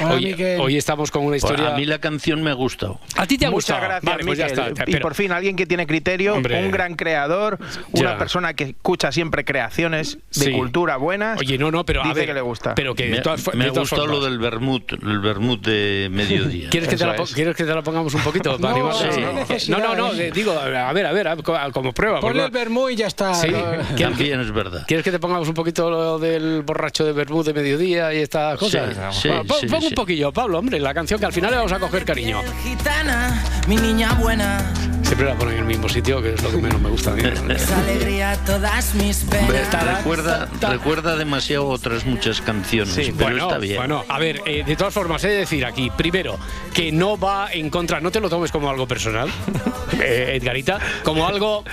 Hola, 0.00 0.14
Hoy, 0.14 0.24
Miquel. 0.24 0.60
hoy 0.60 0.76
estamos 0.78 1.10
con 1.10 1.20
una 1.22 1.32
Pues 1.32 1.44
historia... 1.44 1.74
a 1.74 1.76
mí 1.76 1.84
la 1.84 1.98
canción 1.98 2.42
me 2.42 2.48
ha 2.50 2.54
gustado. 2.54 2.98
¿A 3.16 3.26
ti 3.26 3.36
te 3.36 3.44
ha 3.44 3.50
Muchas 3.50 3.76
gustado? 3.76 3.80
gracias, 3.82 4.04
Vale, 4.10 4.24
pues 4.24 4.38
ya 4.38 4.46
Miquel. 4.46 4.68
está. 4.68 4.84
Y 4.90 4.96
por 4.96 5.14
fin 5.14 5.32
alguien 5.32 5.54
que 5.56 5.66
tiene 5.66 5.86
criterio, 5.86 6.34
Hombre. 6.36 6.64
un 6.64 6.70
gran 6.70 6.94
creador, 6.96 7.58
una 7.92 8.12
Ya. 8.12 8.18
persona 8.18 8.54
que 8.54 8.64
escucha 8.64 9.12
siempre 9.12 9.44
creaciones 9.44 10.16
de 10.34 10.44
Sí. 10.44 10.52
cultura 10.52 10.96
buenas. 10.96 11.38
Oye, 11.40 11.58
no, 11.58 11.70
no, 11.72 11.84
pero 11.84 12.02
a 12.02 12.04
dice 12.04 12.20
ver, 12.20 12.26
que 12.28 12.34
le 12.34 12.40
gusta. 12.40 12.74
Pero 12.76 12.94
que 12.94 13.08
me 13.08 13.18
todas, 13.20 13.52
me 13.54 13.68
gustado 13.70 14.06
lo 14.06 14.20
del 14.22 14.38
vermut, 14.38 14.92
el 14.92 15.18
vermut 15.20 15.64
de 15.66 16.08
mediodía. 16.10 16.70
¿Quieres 16.70 16.88
que, 16.88 16.96
te 16.96 17.04
la. 17.04 17.16
¿Quieres 17.16 17.56
que 17.56 17.64
te 17.64 17.74
la 17.74 17.82
pongamos 17.82 18.14
un 18.14 18.22
poquito? 18.22 18.56
para 18.58 18.74
No, 18.78 18.90
animarle? 18.90 19.58
no 19.68 19.78
no, 19.78 19.88
no, 19.88 19.94
no, 19.96 20.12
¿eh? 20.14 20.30
digo, 20.32 20.52
a 20.52 20.64
ver, 20.92 21.06
a 21.06 21.12
ver, 21.12 21.28
a- 21.28 21.36
co- 21.36 21.56
como 21.72 21.92
prueba. 21.92 22.20
Ponle 22.20 22.44
el 22.44 22.50
vermú 22.50 22.88
y 22.88 22.96
ya 22.96 23.06
está. 23.08 23.34
Sí. 23.34 23.48
Lo- 23.48 23.58
¿Quieres, 23.96 24.16
También 24.16 24.40
es 24.40 24.52
verdad. 24.52 24.84
quieres 24.86 25.02
que 25.04 25.10
te 25.10 25.18
pongamos 25.18 25.48
un 25.48 25.54
poquito 25.54 25.90
lo 25.90 26.18
del 26.18 26.62
borracho 26.62 27.04
de 27.04 27.12
Bermud 27.12 27.44
de 27.44 27.52
mediodía 27.54 28.14
y 28.14 28.18
estas 28.18 28.58
cosas? 28.58 28.96
sí, 29.16 29.28
Bueno, 29.28 29.44
pon, 29.44 29.56
sí, 29.60 29.68
sí. 29.68 29.86
un 29.88 29.94
poquillo, 29.94 30.32
Pablo, 30.32 30.58
hombre, 30.60 30.78
la 30.78 30.94
canción 30.94 31.18
que 31.18 31.26
al 31.26 31.32
final 31.32 31.50
le 31.50 31.56
vamos 31.56 31.72
a 31.72 31.78
coger 31.80 32.04
cariño. 32.04 32.40
Gitana, 32.62 33.42
mi 33.66 33.76
niña 33.76 34.14
buena, 34.14 34.72
Siempre 35.10 35.26
la 35.28 35.34
ponen 35.36 35.54
en 35.54 35.60
el 35.62 35.66
mismo 35.66 35.88
sitio, 35.88 36.22
que 36.22 36.34
es 36.34 36.42
lo 36.44 36.52
que 36.52 36.58
menos 36.58 36.80
me 36.80 36.88
gusta 36.88 37.10
a 37.10 37.14
mí. 37.16 37.22
es 37.24 37.72
alegría 37.72 38.38
todas 38.46 38.94
mis 38.94 39.26
recuerda, 39.28 40.48
recuerda 40.60 41.16
demasiado 41.16 41.66
otras 41.66 42.06
muchas 42.06 42.40
canciones, 42.40 42.94
Sí, 42.94 43.06
pero 43.16 43.30
bueno, 43.30 43.42
está 43.48 43.58
bien. 43.58 43.76
bueno, 43.76 44.04
a 44.08 44.18
ver, 44.20 44.40
eh, 44.46 44.62
de 44.64 44.76
todas 44.76 44.94
formas, 44.94 45.24
he 45.24 45.28
de 45.28 45.34
decir 45.38 45.64
aquí, 45.66 45.90
primero, 45.90 46.38
que 46.72 46.92
no 46.92 47.18
va 47.18 47.48
en 47.52 47.70
contra, 47.70 48.00
no 48.00 48.12
te 48.12 48.20
lo 48.20 48.30
tomes 48.30 48.52
como 48.52 48.70
algo 48.70 48.86
personal, 48.86 49.28
eh, 50.00 50.38
Edgarita, 50.40 50.78
como 51.02 51.26
algo 51.26 51.64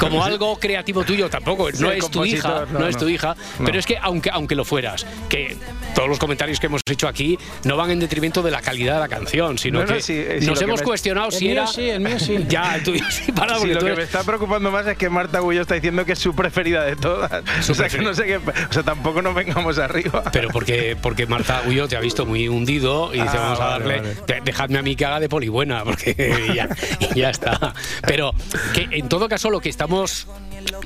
como 0.00 0.24
algo 0.24 0.58
creativo 0.58 1.04
tuyo 1.04 1.28
tampoco, 1.30 1.70
no 1.70 1.90
Sí, 1.92 1.98
es 1.98 2.10
tu 2.10 2.24
hija, 2.24 2.66
no, 2.72 2.80
no, 2.80 2.86
es 2.88 2.96
tu 2.96 3.08
hija, 3.08 3.36
No. 3.60 3.66
pero 3.66 3.78
es 3.78 3.86
que 3.86 3.96
aunque 4.00 4.28
aunque 4.32 4.54
lo 4.56 4.64
fueras, 4.64 5.06
que 5.28 5.56
todos 5.94 6.08
los 6.08 6.18
comentarios 6.18 6.58
que 6.58 6.66
hemos 6.66 6.80
hecho 6.90 7.06
aquí 7.06 7.38
no 7.64 7.76
van 7.76 7.90
en 7.92 8.00
detrimento 8.00 8.42
de 8.42 8.50
la 8.50 8.62
calidad 8.62 8.94
de 8.94 9.00
la 9.00 9.08
canción, 9.08 9.58
sino 9.58 9.80
No, 9.80 9.86
no, 9.86 9.94
que 9.94 10.02
sí, 10.02 10.14
eh, 10.14 10.38
sí, 10.40 10.46
nos 10.46 10.58
que 10.58 10.64
hemos 10.64 10.80
me- 10.80 10.86
cuestionado 10.86 11.28
El 11.28 11.32
si 11.32 11.44
mío 11.44 11.52
era 11.52 11.66
sí, 11.68 11.88
el 11.88 12.00
mío 12.00 12.18
sí. 12.18 12.38
ya 12.48 12.59
el 12.76 12.82
tuyo 12.82 13.04
sí 13.10 13.32
para 13.32 13.58
Sí, 13.58 13.66
lo 13.68 13.74
tú 13.74 13.80
que 13.80 13.86
eres- 13.86 13.98
me 13.98 14.04
está 14.04 14.22
preocupando 14.24 14.70
más 14.70 14.86
es 14.86 14.96
que 14.96 15.08
Marta 15.10 15.40
Gullo 15.40 15.62
está 15.62 15.74
diciendo 15.74 16.04
que 16.04 16.12
es 16.12 16.18
su 16.18 16.34
preferida 16.34 16.84
de 16.84 16.96
todas. 16.96 17.30
Su 17.64 17.72
o 17.72 17.74
sea, 17.74 17.88
que 17.88 17.98
no 17.98 18.14
sé 18.14 18.24
qué. 18.26 18.36
O 18.36 18.72
sea, 18.72 18.82
tampoco 18.82 19.20
nos 19.22 19.34
vengamos 19.34 19.78
arriba. 19.78 20.24
Pero 20.32 20.48
porque, 20.50 20.96
porque 21.00 21.26
Marta 21.26 21.58
Agullo 21.58 21.88
te 21.88 21.96
ha 21.96 22.00
visto 22.00 22.24
muy 22.26 22.48
hundido 22.48 23.10
y 23.14 23.20
dice, 23.20 23.36
Ah, 23.36 23.40
vamos 23.40 23.60
a 23.60 23.64
darle, 23.66 24.00
vale. 24.00 24.40
dejadme 24.44 24.78
a 24.78 24.82
mí 24.82 24.96
que 24.96 25.04
haga 25.04 25.20
de 25.20 25.28
polibuena, 25.28 25.84
porque 25.84 26.52
ya, 26.54 26.68
ya 27.14 27.30
está. 27.30 27.74
Pero 28.06 28.32
que 28.74 28.88
en 28.90 29.08
todo 29.08 29.28
caso 29.28 29.50
lo 29.50 29.60
que 29.60 29.68
estamos 29.68 30.26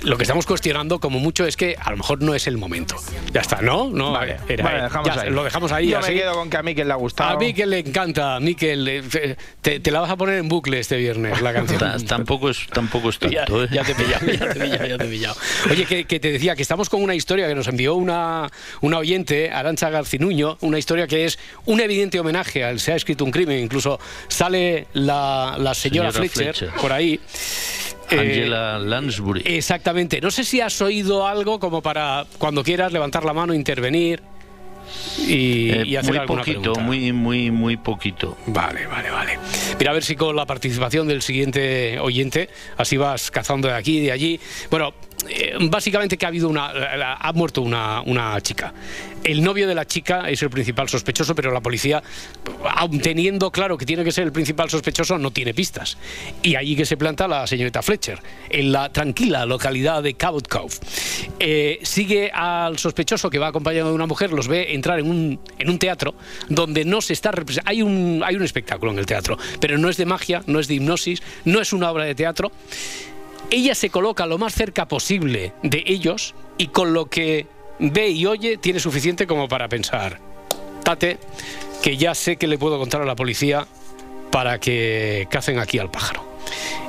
lo 0.03 0.17
que 0.17 0.23
estamos 0.25 0.47
cuestionando 0.47 1.01
como 1.01 1.19
mucho 1.19 1.47
es 1.47 1.57
que 1.57 1.77
a 1.81 1.91
lo 1.91 1.97
mejor 1.97 2.23
no 2.23 2.35
es 2.35 2.47
el 2.47 2.57
momento. 2.57 2.97
Ya 3.33 3.41
está, 3.41 3.61
¿no? 3.63 3.89
No, 3.91 4.13
Vale, 4.13 4.37
era- 4.49 4.65
vale, 4.65 4.83
dejamos 4.83 5.09
ya, 5.15 5.21
ahí. 5.23 5.31
Lo 5.31 5.45
dejamos 5.45 5.73
ahí. 5.73 5.89
Yo 5.89 5.99
así. 5.99 6.13
me 6.13 6.19
quedo 6.19 6.35
con 6.35 6.51
que 6.51 6.57
a 6.57 6.63
mí 6.63 6.75
que 6.75 6.85
le 6.85 6.93
ha 6.93 6.97
gustado. 6.97 7.31
A 7.31 7.39
mí 7.39 7.53
que 7.55 7.67
le 7.67 7.79
encanta, 7.81 8.39
Miquel, 8.41 8.87
eh, 8.89 9.37
te, 9.61 9.81
te 9.81 9.91
la 9.91 10.01
vas 10.01 10.11
a 10.11 10.17
poner 10.17 10.39
en 10.39 10.49
bucle 10.49 10.79
este 10.79 10.97
viernes, 10.97 11.41
la 11.41 11.53
canción. 11.53 11.79
Ta- 11.79 11.97
tampoco 12.07 12.51
es 12.51 12.67
tampoco 12.73 13.09
es 13.11 13.19
Ya, 13.31 13.45
tanto, 13.45 13.65
¿eh? 13.65 13.69
ya 13.73 13.83
te 13.85 13.93
he 13.93 13.95
pillado, 13.95 14.27
ya 14.27 14.39
te 14.39 14.59
he 14.59 14.63
pillado, 14.63 14.87
ya 14.87 14.99
te 14.99 15.05
he 15.05 15.09
pillado. 15.09 15.37
Oye, 15.71 15.85
que, 15.87 16.05
que 16.05 16.21
te 16.21 16.31
decía 16.33 16.55
que 16.57 16.63
estamos 16.63 16.89
con 16.89 17.03
una 17.03 17.15
historia 17.15 17.49
que 17.49 17.55
nos 17.55 17.69
envió 17.69 17.95
una, 17.95 18.49
una 18.81 18.99
oyente, 18.99 19.51
Arancha 19.51 19.91
Garcinuño, 19.91 20.59
una 20.61 20.79
historia 20.79 21.07
que 21.07 21.25
es 21.25 21.39
un 21.67 21.81
evidente 21.81 22.21
homenaje 22.21 22.65
al 22.65 22.81
Se 22.81 22.93
ha 22.93 22.97
escrito 22.97 23.25
un 23.25 23.31
crimen, 23.31 23.59
incluso 23.59 23.99
sale 24.29 24.87
la, 24.93 25.57
la 25.59 25.75
señora, 25.75 26.13
Señora 26.13 26.13
Fletcher, 26.31 26.55
Fletcher. 26.55 26.81
por 26.81 26.93
ahí. 26.93 27.21
Eh, 28.11 28.19
Angela 28.19 28.79
Lansbury. 28.79 29.43
Exactamente. 29.45 30.21
No 30.21 30.31
sé 30.31 30.45
si 30.45 30.61
has 30.61 30.81
oído 30.83 31.27
algo 31.27 31.59
como 31.59 31.83
para 31.83 32.27
cuando 32.39 32.63
quieras 32.63 32.93
levantar 32.93 33.25
la 33.25 33.33
mano, 33.33 33.55
intervenir 33.55 34.23
y, 35.27 35.71
Eh, 35.71 35.83
y 35.87 35.97
hacer 35.97 36.11
muy 36.13 36.19
alguna 36.19 36.41
poquito, 36.43 36.61
pregunta. 36.61 36.81
muy 36.83 37.13
muy 37.13 37.51
muy 37.51 37.77
poquito. 37.77 38.37
Vale, 38.47 38.87
vale, 38.87 39.11
vale. 39.11 39.39
Mira, 39.79 39.91
a 39.91 39.95
ver 39.95 40.05
si 40.05 40.15
con 40.17 40.37
la 40.37 40.47
participación 40.47 41.09
del 41.09 41.23
siguiente 41.23 41.99
oyente, 41.99 42.49
así 42.77 42.97
vas 42.97 43.31
cazando 43.31 43.69
de 43.69 43.75
aquí 43.75 43.99
y 43.99 44.01
de 44.03 44.13
allí. 44.13 44.41
Bueno, 44.71 44.93
eh, 45.29 45.57
básicamente 45.71 46.17
que 46.17 46.27
ha 46.27 46.29
habido 46.29 46.49
una. 46.49 46.73
ha 47.15 47.33
muerto 47.33 47.63
una, 47.63 48.03
una 48.03 48.41
chica. 48.41 48.73
El 49.23 49.43
novio 49.43 49.67
de 49.67 49.75
la 49.75 49.87
chica 49.87 50.29
es 50.29 50.43
el 50.43 50.51
principal 50.51 50.89
sospechoso, 50.89 51.35
pero 51.35 51.51
la 51.51 51.61
policía, 51.61 52.03
aun 52.77 53.01
teniendo 53.01 53.51
claro 53.51 53.79
que 53.79 53.87
tiene 53.87 54.05
que 54.05 54.13
ser 54.13 54.25
el 54.25 54.33
principal 54.33 54.69
sospechoso, 54.69 55.17
no 55.17 55.31
tiene 55.31 55.55
pistas. 55.55 55.97
Y 56.43 56.57
allí 56.57 56.77
que 56.77 56.85
se 56.85 56.99
planta 56.99 57.27
la 57.27 57.47
señorita 57.47 57.83
Fletcher, 57.83 58.21
en 58.51 58.71
la 58.71 58.91
tranquila 58.93 59.47
localidad 59.47 60.03
de 60.03 60.15
Cabot 60.15 60.47
Cove. 60.47 60.75
Eh, 61.39 61.79
sigue 61.83 62.31
al 62.33 62.79
sospechoso 62.79 63.31
que 63.31 63.39
va 63.39 63.49
acompañado 63.49 63.89
de 63.89 63.95
una 63.95 64.07
mujer, 64.07 64.33
los 64.33 64.47
ve 64.47 64.75
entrar 64.75 64.99
en 64.99 65.09
un, 65.09 65.41
en 65.59 65.71
un 65.71 65.79
teatro 65.79 66.15
donde 66.49 66.85
no 66.85 67.01
se 67.01 67.15
está. 67.15 67.33
Hay 67.65 67.81
un, 67.81 68.23
hay 68.25 68.37
un 68.37 68.43
espectáculo 68.43 68.93
en 68.93 68.99
el 68.99 69.07
teatro, 69.07 69.39
pero 69.61 69.79
no 69.79 69.89
es 69.89 69.97
de 69.97 70.05
magia, 70.05 70.43
no 70.47 70.61
es 70.61 70.69
de 70.69 70.75
hipnosis, 70.75 71.23
no 71.45 71.61
es 71.61 71.73
una 71.73 71.91
obra 71.91 72.05
de 72.05 72.15
teatro. 72.15 72.53
Ella 73.51 73.75
se 73.75 73.91
coloca 73.91 74.27
lo 74.27 74.39
más 74.39 74.55
cerca 74.55 74.87
posible 74.87 75.53
de 75.63 75.83
ellos 75.87 76.35
y 76.59 76.69
con 76.69 76.93
lo 76.93 77.07
que 77.07 77.47
ve 77.79 78.09
y 78.09 78.27
oye 78.27 78.57
tiene 78.57 78.81
suficiente 78.81 79.27
como 79.27 79.49
para 79.49 79.69
pensar, 79.69 80.19
tate, 80.83 81.19
que 81.83 81.97
ya 81.97 82.15
sé 82.15 82.37
que 82.37 82.47
le 82.47 82.59
puedo 82.59 82.79
contar 82.79 83.03
a 83.03 83.05
la 83.05 83.17
policía 83.17 83.67
para 84.31 84.59
que 84.59 85.29
cacen 85.31 85.59
aquí 85.59 85.79
al 85.79 85.91
pájaro. 85.91 86.25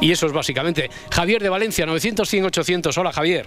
Y 0.01 0.11
eso 0.11 0.25
es 0.25 0.33
básicamente. 0.33 0.89
Javier 1.11 1.41
de 1.41 1.49
Valencia, 1.49 1.85
900, 1.85 2.27
100, 2.27 2.45
800. 2.45 2.97
Hola, 2.97 3.11
Javier. 3.11 3.45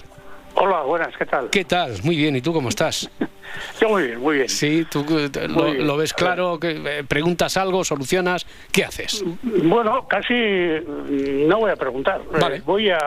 Hola, 0.55 0.83
buenas, 0.83 1.17
¿qué 1.17 1.27
tal? 1.27 1.51
¿Qué 1.51 1.65
tal? 1.65 2.03
Muy 2.03 2.17
bien. 2.17 2.37
¿Y 2.37 2.41
tú 2.41 2.53
cómo 2.53 2.69
estás? 2.69 3.09
Yo 3.81 3.89
muy 3.91 4.03
bien, 4.05 4.21
muy 4.21 4.37
bien. 4.37 4.49
Sí, 4.49 4.85
tú 4.91 5.05
eh, 5.19 5.31
lo, 5.49 5.97
ves 5.97 6.13
claro, 6.15 6.59
que 6.59 6.71
eh, 6.85 7.05
preguntas 7.05 7.57
algo, 7.57 7.85
solucionas, 7.85 8.47
¿qué 8.73 8.85
haces? 8.85 9.25
Bueno, 9.43 10.07
casi 10.09 10.35
mm, 10.35 11.47
no 11.49 11.59
voy 11.59 11.71
a 11.71 11.77
preguntar. 11.77 12.21
Eh, 12.21 12.39
Vale. 12.41 12.61
voy 12.65 12.91
a, 12.91 12.99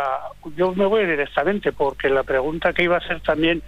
yo 0.56 0.73
me 0.73 0.86
voy 0.86 1.06
directamente 1.06 1.71
porque 1.71 2.10
la 2.10 2.23
pregunta 2.23 2.73
que 2.73 2.84
iba 2.84 2.95
a 2.95 2.99
hacer 2.99 3.19
también 3.21 3.62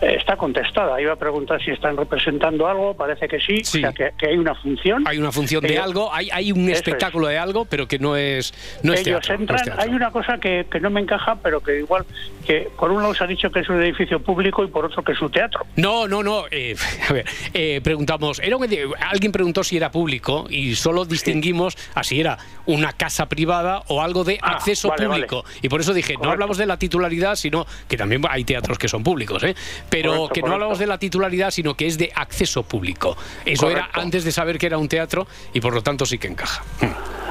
está 0.00 0.36
contestada. 0.36 1.00
Iba 1.00 1.12
a 1.12 1.16
preguntar 1.16 1.62
si 1.62 1.70
están 1.70 1.96
representando 1.96 2.66
algo, 2.66 2.94
parece 2.94 3.28
que 3.28 3.38
sí, 3.40 3.62
Sí. 3.64 3.78
o 3.78 3.80
sea, 3.82 3.92
que, 3.92 4.10
que 4.18 4.26
hay 4.28 4.36
una 4.38 4.54
función. 4.54 5.04
Hay 5.06 5.18
una 5.18 5.32
función 5.32 5.62
de 5.62 5.72
Ellos- 5.72 5.84
algo, 5.84 6.12
hay, 6.14 6.28
hay 6.32 6.52
un 6.52 6.68
es. 6.70 6.78
espectáculo 6.78 7.26
de 7.28 7.38
algo, 7.38 7.64
pero 7.64 7.86
que 7.86 7.98
no 7.98 8.16
es, 8.16 8.52
no 8.82 8.92
es 8.92 9.00
Ellos 9.06 9.26
no 9.28 9.34
es 9.34 9.40
entran, 9.40 9.64
teatro. 9.64 9.82
hay 9.82 9.90
una 9.90 10.10
cosa 10.10 10.38
que, 10.38 10.66
que 10.70 10.80
no 10.80 10.90
me 10.90 11.00
encaja, 11.00 11.36
pero 11.42 11.60
que 11.60 11.78
igual, 11.78 12.04
que 12.46 12.68
por 12.78 12.90
un 12.90 13.02
lado 13.02 13.14
se 13.14 13.24
ha 13.24 13.26
dicho 13.26 13.50
que 13.50 13.60
es 13.60 13.68
un 13.68 13.82
edificio 13.82 14.20
público 14.20 14.64
y 14.64 14.68
por 14.68 14.84
otro 14.84 15.02
que 15.02 15.12
es 15.12 15.20
un 15.20 15.30
teatro. 15.30 15.60
No, 15.76 16.06
no, 16.08 16.17
no. 16.22 16.44
eh, 16.50 16.74
a 17.08 17.12
ver, 17.12 17.24
eh, 17.54 17.80
preguntamos. 17.82 18.38
Era 18.40 18.56
un 18.56 18.64
edi- 18.64 18.92
alguien 19.00 19.32
preguntó 19.32 19.62
si 19.64 19.76
era 19.76 19.90
público 19.90 20.46
y 20.50 20.74
solo 20.74 21.04
distinguimos 21.04 21.76
a 21.94 22.02
si 22.04 22.20
era 22.20 22.38
una 22.66 22.92
casa 22.92 23.28
privada 23.28 23.82
o 23.88 24.02
algo 24.02 24.24
de 24.24 24.38
Ah, 24.42 24.52
acceso 24.56 24.88
vale, 24.88 25.06
público. 25.06 25.44
Y 25.62 25.68
por 25.68 25.80
eso 25.80 25.92
dije, 25.94 26.14
no 26.20 26.30
hablamos 26.30 26.58
de 26.58 26.66
la 26.66 26.78
titularidad, 26.78 27.34
sino 27.36 27.66
que 27.88 27.96
también 27.96 28.22
hay 28.28 28.44
teatros 28.44 28.78
que 28.78 28.88
son 28.88 29.02
públicos, 29.02 29.42
¿eh? 29.44 29.54
pero 29.90 30.10
Correcto, 30.10 30.34
que 30.34 30.40
no 30.40 30.46
correcto. 30.46 30.54
hablamos 30.54 30.78
de 30.78 30.86
la 30.86 30.98
titularidad, 30.98 31.50
sino 31.50 31.74
que 31.74 31.86
es 31.86 31.98
de 31.98 32.12
acceso 32.14 32.62
público. 32.62 33.16
Eso 33.44 33.70
era 33.70 33.88
antes 33.92 34.24
de 34.24 34.32
saber 34.32 34.58
que 34.58 34.66
era 34.66 34.78
un 34.78 34.88
teatro 34.88 35.26
y 35.52 35.60
por 35.60 35.74
lo 35.74 35.82
tanto 35.82 36.04
sí 36.06 36.18
que 36.18 36.28
encaja. 36.28 36.62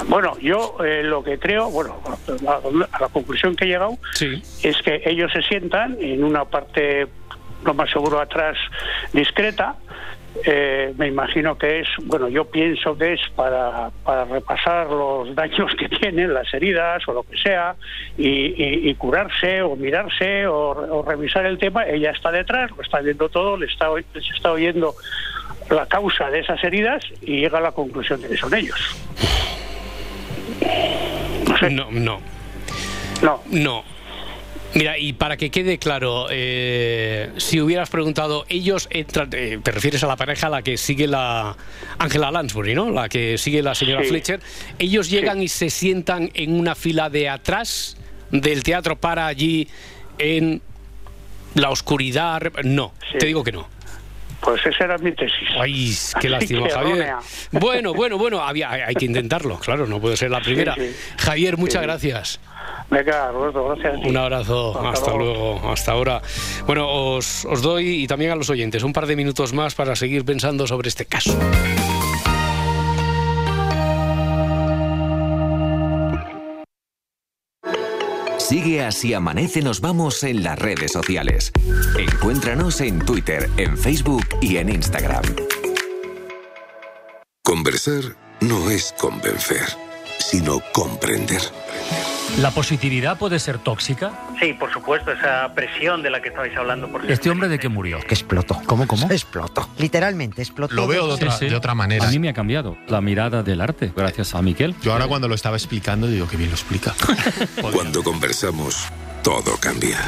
Bueno, 0.08 0.38
yo 0.40 0.76
eh, 0.84 1.02
lo 1.02 1.22
que 1.22 1.38
creo, 1.38 1.70
bueno, 1.70 2.00
a, 2.46 2.96
a 2.96 3.00
la 3.00 3.08
conclusión 3.08 3.54
que 3.56 3.64
he 3.64 3.68
llegado 3.68 3.98
Sí. 4.14 4.42
es 4.62 4.76
que 4.82 5.02
ellos 5.04 5.30
se 5.32 5.42
sientan 5.42 5.96
en 6.00 6.24
una 6.24 6.44
parte, 6.44 7.06
lo 7.64 7.74
más 7.74 7.90
seguro 7.90 8.20
atrás, 8.20 8.56
discreta. 9.12 9.76
Eh, 10.44 10.92
me 10.98 11.08
imagino 11.08 11.58
que 11.58 11.80
es, 11.80 11.88
bueno, 12.04 12.28
yo 12.28 12.44
pienso 12.44 12.96
que 12.96 13.14
es 13.14 13.20
para, 13.34 13.90
para 14.04 14.24
repasar 14.26 14.86
los 14.88 15.34
daños 15.34 15.72
que 15.76 15.88
tienen, 16.00 16.32
las 16.32 16.52
heridas 16.54 17.02
o 17.08 17.12
lo 17.12 17.22
que 17.24 17.36
sea, 17.38 17.74
y, 18.16 18.28
y- 18.28 18.88
y 18.90 18.94
curarse 18.94 19.62
o 19.62 19.74
mirarse 19.74 20.46
o, 20.46 20.70
o 20.70 21.02
revisar 21.02 21.44
el 21.46 21.58
tema. 21.58 21.86
Ella 21.86 22.10
está 22.12 22.30
detrás, 22.30 22.70
lo 22.76 22.82
está 22.82 23.00
viendo 23.00 23.28
todo, 23.30 23.56
le 23.56 23.66
está, 23.66 23.88
les 24.14 24.30
está 24.30 24.52
oyendo 24.52 24.94
la 25.70 25.86
causa 25.86 26.30
de 26.30 26.40
esas 26.40 26.62
heridas 26.62 27.02
y 27.22 27.40
llega 27.40 27.58
a 27.58 27.62
la 27.62 27.72
conclusión 27.72 28.20
de 28.20 28.28
que 28.28 28.36
son 28.36 28.54
ellos. 28.54 28.78
No, 31.70 31.88
no. 31.90 32.20
No. 33.22 33.42
No. 33.50 33.84
Mira, 34.74 34.98
y 34.98 35.14
para 35.14 35.36
que 35.36 35.50
quede 35.50 35.78
claro, 35.78 36.26
eh, 36.30 37.30
si 37.38 37.60
hubieras 37.60 37.88
preguntado, 37.88 38.44
ellos 38.48 38.86
entran, 38.90 39.30
eh, 39.32 39.58
te 39.62 39.70
refieres 39.70 40.04
a 40.04 40.06
la 40.06 40.16
pareja 40.16 40.48
a 40.48 40.50
la 40.50 40.62
que 40.62 40.76
sigue 40.76 41.06
la 41.06 41.56
Angela 41.98 42.30
Lansbury, 42.30 42.74
¿no? 42.74 42.90
La 42.90 43.08
que 43.08 43.38
sigue 43.38 43.62
la 43.62 43.74
señora 43.74 44.02
Sí. 44.02 44.10
Fletcher. 44.10 44.40
Ellos 44.78 45.08
llegan 45.10 45.42
y 45.42 45.48
se 45.48 45.70
sientan 45.70 46.30
en 46.34 46.58
una 46.58 46.74
fila 46.74 47.08
de 47.08 47.28
atrás 47.28 47.96
del 48.30 48.62
teatro 48.62 48.96
para 48.96 49.26
allí 49.26 49.68
en 50.18 50.60
la 51.54 51.70
oscuridad, 51.70 52.42
no, 52.62 52.92
te 53.18 53.26
digo 53.26 53.42
que 53.42 53.52
no. 53.52 53.68
Pues 54.40 54.64
esa 54.64 54.84
era 54.84 54.98
mi 54.98 55.12
tesis. 55.12 55.48
Ay, 55.60 55.92
qué 56.20 56.28
lástima, 56.28 56.68
Javier. 56.70 57.12
Bueno, 57.52 57.92
bueno, 57.92 58.16
bueno, 58.18 58.40
había, 58.40 58.70
hay 58.70 58.94
que 58.94 59.04
intentarlo, 59.04 59.58
claro, 59.58 59.86
no 59.86 60.00
puede 60.00 60.16
ser 60.16 60.30
la 60.30 60.40
primera. 60.40 60.74
sí. 60.74 60.94
Javier, 61.18 61.56
muchas 61.56 61.80
Sí. 61.82 61.86
gracias. 61.86 62.40
Venga, 62.90 63.30
Roberto, 63.32 63.68
gracias. 63.68 63.96
Un 64.06 64.16
abrazo, 64.16 64.78
Hasta 64.78 64.90
hasta, 64.90 65.14
luego. 65.18 65.70
hasta 65.70 65.92
ahora. 65.92 66.22
Bueno, 66.66 66.88
os, 66.88 67.44
os 67.44 67.60
doy 67.60 68.04
y 68.04 68.06
también 68.06 68.30
a 68.30 68.34
los 68.36 68.48
oyentes 68.48 68.82
un 68.82 68.92
par 68.94 69.06
de 69.06 69.16
minutos 69.16 69.52
más 69.52 69.74
para 69.74 69.94
seguir 69.96 70.24
pensando 70.24 70.66
sobre 70.66 70.88
este 70.88 71.04
caso. 71.04 71.36
Sigue 78.48 78.82
así 78.82 79.12
amanece 79.12 79.60
nos 79.60 79.82
vamos 79.82 80.24
en 80.24 80.42
las 80.42 80.58
redes 80.58 80.92
sociales. 80.92 81.52
Encuéntranos 81.98 82.80
en 82.80 82.98
Twitter, 82.98 83.46
en 83.58 83.76
Facebook 83.76 84.24
y 84.40 84.56
en 84.56 84.70
Instagram. 84.70 85.22
Conversar 87.44 88.16
no 88.40 88.70
es 88.70 88.94
convencer, 88.98 89.66
sino 90.18 90.62
comprender. 90.72 91.42
¿La 92.38 92.52
positividad 92.52 93.18
puede 93.18 93.40
ser 93.40 93.58
tóxica? 93.58 94.12
Sí, 94.40 94.52
por 94.52 94.72
supuesto, 94.72 95.10
esa 95.10 95.52
presión 95.54 96.02
de 96.02 96.10
la 96.10 96.22
que 96.22 96.28
estabais 96.28 96.56
hablando. 96.56 96.86
Por 96.88 97.10
¿Este 97.10 97.30
hombre 97.30 97.48
de 97.48 97.58
qué 97.58 97.68
murió? 97.68 97.98
Que 98.00 98.14
explotó. 98.14 98.60
¿Cómo, 98.66 98.86
cómo? 98.86 99.06
Explotó. 99.10 99.68
Literalmente 99.78 100.40
explotó. 100.42 100.72
Lo 100.74 100.86
veo 100.86 101.08
de 101.08 101.16
Sí, 101.16 101.24
otra, 101.24 101.36
sí. 101.36 101.48
de 101.48 101.56
otra 101.56 101.74
manera. 101.74 102.06
A 102.06 102.10
mí 102.10 102.18
me 102.20 102.28
ha 102.28 102.32
cambiado 102.32 102.78
la 102.86 103.00
mirada 103.00 103.42
del 103.42 103.60
arte, 103.60 103.92
gracias 103.96 104.36
a 104.36 104.42
Miquel. 104.42 104.76
Yo 104.82 104.92
ahora 104.92 105.08
cuando 105.08 105.26
lo 105.26 105.34
estaba 105.34 105.56
explicando 105.56 106.06
digo 106.06 106.28
que 106.28 106.36
bien 106.36 106.50
lo 106.50 106.54
explica. 106.56 106.94
Cuando 107.72 108.02
conversamos, 108.04 108.86
todo 109.24 109.56
cambia. 109.60 109.98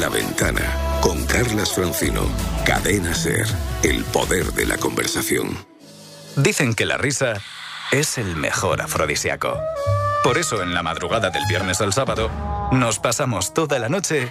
La 0.00 0.08
ventana, 0.08 0.62
con 1.02 1.24
Carlas 1.26 1.72
Francino. 1.74 2.22
Cadena 2.64 3.14
Ser, 3.14 3.46
el 3.82 4.02
poder 4.04 4.46
de 4.52 4.66
la 4.66 4.78
conversación. 4.78 5.58
Dicen 6.36 6.74
que 6.74 6.86
la 6.86 6.96
risa 6.96 7.34
es 7.92 8.16
el 8.18 8.34
mejor 8.36 8.80
afrodisíaco. 8.80 9.58
Por 10.28 10.36
eso 10.36 10.62
en 10.62 10.74
la 10.74 10.82
madrugada 10.82 11.30
del 11.30 11.42
viernes 11.48 11.80
al 11.80 11.94
sábado 11.94 12.30
nos 12.70 12.98
pasamos 12.98 13.54
toda 13.54 13.78
la 13.78 13.88
noche 13.88 14.30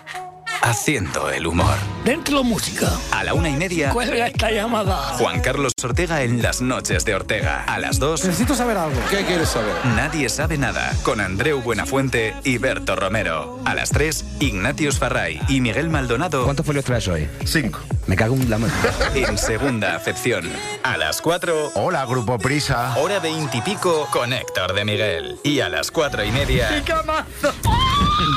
haciendo 0.62 1.32
el 1.32 1.48
humor. 1.48 1.74
Dentro 2.06 2.44
música. 2.44 2.88
A 3.12 3.24
la 3.24 3.34
una 3.34 3.50
y 3.50 3.56
media, 3.56 3.90
Cuelga 3.90 4.28
esta 4.28 4.52
llamada. 4.52 4.96
Juan 5.18 5.42
Carlos 5.42 5.74
Ortega 5.84 6.22
en 6.22 6.44
las 6.44 6.62
noches 6.62 7.04
de 7.04 7.16
Ortega. 7.16 7.64
A 7.64 7.80
las 7.80 7.98
dos, 7.98 8.24
Necesito 8.24 8.54
saber 8.54 8.78
algo. 8.78 9.02
¿Qué 9.10 9.26
quieres 9.26 9.50
saber? 9.50 9.74
Nadie 9.96 10.30
sabe 10.30 10.60
nada 10.60 10.94
con 11.02 11.20
Andreu 11.20 11.64
Buenafuente 11.64 12.36
y 12.44 12.60
Berto 12.60 12.96
Romero. 12.96 13.60
A 13.66 13.74
las 13.74 13.90
3, 13.90 14.24
Ignatius 14.40 15.00
Farray 15.00 15.42
y 15.48 15.62
Miguel 15.62 15.90
Maldonado. 15.90 16.44
¿Cuántos 16.44 16.64
folios 16.64 16.86
traes 16.86 17.08
hoy? 17.08 17.28
Cinco. 17.44 17.80
Me 18.08 18.16
cago 18.16 18.36
en 18.36 18.50
la 18.50 18.58
mano. 18.58 18.74
En 19.16 19.38
segunda 19.38 19.96
acepción. 19.96 20.50
A 20.84 20.98
las 20.98 21.22
4. 21.22 21.72
Hola, 21.76 22.06
Grupo 22.06 22.38
Prisa. 22.40 22.96
Hora 22.98 23.20
veintipico 23.20 24.08
con 24.12 24.32
Héctor 24.32 24.74
de 24.74 24.86
Miguel. 24.86 25.40
Y 25.44 25.60
a 25.60 25.70
las 25.70 25.92
cuatro 25.92 26.24
y 26.24 26.32
media. 26.32 26.70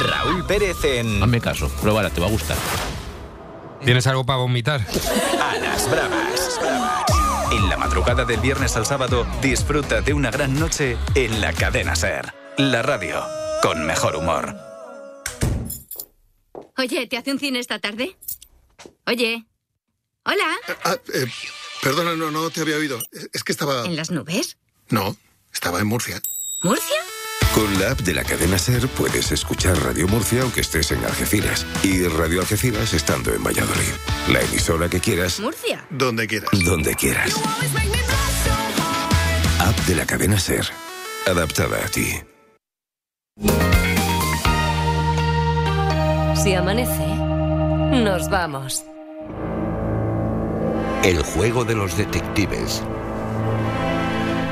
Raúl 0.00 0.44
Pérez 0.46 0.76
en. 0.84 1.22
Hazme 1.22 1.40
caso, 1.40 1.68
pruébala, 1.80 2.10
te 2.10 2.20
va 2.20 2.26
a 2.26 2.30
gustar. 2.30 2.56
¿Tienes 3.84 4.06
algo 4.06 4.24
para 4.26 4.38
vomitar? 4.38 4.80
A 5.40 5.56
las 5.56 5.90
bravas. 5.90 6.60
En 7.52 7.68
la 7.68 7.76
madrugada 7.76 8.24
del 8.24 8.40
viernes 8.40 8.76
al 8.76 8.86
sábado, 8.86 9.26
disfruta 9.40 10.00
de 10.00 10.12
una 10.12 10.30
gran 10.30 10.58
noche 10.58 10.96
en 11.14 11.40
la 11.40 11.52
cadena 11.52 11.94
Ser. 11.96 12.32
La 12.56 12.82
radio 12.82 13.22
con 13.62 13.86
mejor 13.86 14.16
humor. 14.16 14.54
Oye, 16.76 17.06
¿te 17.06 17.16
hace 17.16 17.32
un 17.32 17.38
cine 17.38 17.58
esta 17.58 17.78
tarde? 17.78 18.16
Oye. 19.06 19.49
Hola. 20.30 20.56
Ah, 20.84 20.96
eh, 21.14 21.26
perdona, 21.82 22.14
no, 22.14 22.30
no 22.30 22.50
te 22.50 22.60
había 22.60 22.76
oído. 22.76 22.98
Es- 23.10 23.28
Es 23.32 23.42
que 23.44 23.52
estaba... 23.52 23.84
¿En 23.84 23.96
las 23.96 24.10
nubes? 24.10 24.58
No, 24.88 25.16
estaba 25.52 25.80
en 25.80 25.86
Murcia. 25.86 26.20
¿Murcia? 26.62 26.96
Con 27.54 27.80
la 27.80 27.90
app 27.90 28.00
de 28.02 28.14
la 28.14 28.22
cadena 28.22 28.58
Ser 28.58 28.86
puedes 28.88 29.32
escuchar 29.32 29.76
Radio 29.82 30.06
Murcia 30.06 30.42
aunque 30.42 30.60
estés 30.60 30.92
en 30.92 31.04
Algeciras 31.04 31.66
y 31.82 32.06
Radio 32.06 32.40
Algeciras 32.42 32.92
estando 32.94 33.34
en 33.34 33.42
Valladolid. 33.42 33.92
La 34.28 34.40
emisora 34.42 34.88
que 34.88 35.00
quieras, 35.00 35.40
¿Murcia? 35.40 35.84
Donde 35.90 36.28
quieras. 36.28 36.50
donde 36.64 36.94
quieras. 36.94 37.34
App 39.58 39.76
de 39.86 39.94
la 39.96 40.06
cadena 40.06 40.38
Ser. 40.38 40.64
Adaptada 41.26 41.84
a 41.84 41.88
ti. 41.88 42.08
Si 46.42 46.54
amanece, 46.54 47.06
nos 48.02 48.30
vamos. 48.30 48.84
El 51.04 51.22
juego 51.22 51.64
de 51.64 51.74
los 51.74 51.96
detectives. 51.96 52.82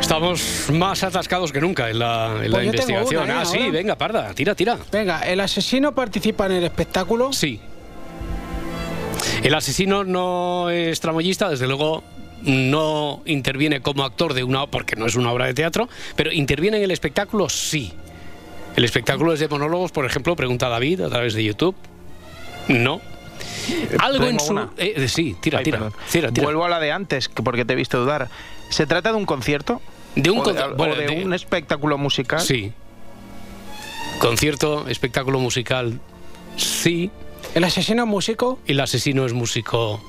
Estamos 0.00 0.68
más 0.72 1.02
atascados 1.02 1.52
que 1.52 1.60
nunca 1.60 1.90
en 1.90 1.98
la, 1.98 2.36
en 2.42 2.50
la 2.50 2.56
Pues 2.58 2.66
investigación. 2.66 3.24
una, 3.24 3.34
¿eh? 3.34 3.38
ah, 3.40 3.44
sí, 3.44 3.58
ahora. 3.58 3.70
venga, 3.70 3.96
parda, 3.98 4.32
tira, 4.34 4.54
tira. 4.54 4.78
Venga, 4.90 5.20
¿el 5.20 5.40
asesino 5.40 5.94
participa 5.94 6.46
en 6.46 6.52
el 6.52 6.64
espectáculo? 6.64 7.32
Sí. 7.32 7.60
El 9.42 9.54
asesino 9.54 10.04
no 10.04 10.70
es 10.70 11.00
tramoyista, 11.00 11.50
desde 11.50 11.66
luego 11.66 12.02
no 12.42 13.20
interviene 13.26 13.80
como 13.82 14.04
actor 14.04 14.32
de 14.32 14.44
una 14.44 14.66
porque 14.66 14.96
no 14.96 15.06
es 15.06 15.16
una 15.16 15.32
obra 15.32 15.46
de 15.46 15.54
teatro, 15.54 15.88
pero 16.16 16.32
interviene 16.32 16.78
en 16.78 16.84
el 16.84 16.90
espectáculo 16.90 17.48
sí. 17.48 17.92
El 18.76 18.84
espectáculo 18.84 19.34
es 19.34 19.40
de 19.40 19.48
monólogos, 19.48 19.92
por 19.92 20.06
ejemplo, 20.06 20.34
pregunta 20.36 20.68
David 20.68 21.02
a 21.02 21.08
través 21.10 21.34
de 21.34 21.44
YouTube. 21.44 21.74
No. 22.68 23.00
Algo 23.98 24.24
en 24.26 24.40
su 24.40 24.58
eh, 24.58 24.68
eh, 24.96 25.08
sí, 25.08 25.36
tira, 25.40 25.58
Ay, 25.58 25.64
tira, 25.64 25.90
tira, 26.10 26.30
tira. 26.32 26.44
Vuelvo 26.44 26.64
a 26.64 26.68
la 26.68 26.80
de 26.80 26.92
antes, 26.92 27.28
que- 27.28 27.42
porque 27.42 27.64
te 27.64 27.72
he 27.72 27.76
visto 27.76 27.98
dudar. 28.00 28.28
¿Se 28.70 28.86
trata 28.86 29.10
de 29.10 29.16
un 29.16 29.26
concierto? 29.26 29.80
De 30.14 30.30
un 30.30 30.38
¿O 30.38 30.44
conci- 30.44 30.72
o 30.72 30.76
bueno, 30.76 30.94
de, 30.94 31.06
de- 31.06 31.24
un 31.24 31.32
espectáculo 31.34 31.96
musical? 31.98 32.40
Sí. 32.40 32.72
Concierto, 34.18 34.88
espectáculo 34.88 35.38
musical, 35.38 36.00
sí. 36.56 37.10
¿El 37.54 37.64
asesino 37.64 38.02
es 38.02 38.08
músico? 38.08 38.58
El 38.66 38.80
asesino 38.80 39.24
es 39.26 39.32
músico, 39.32 40.00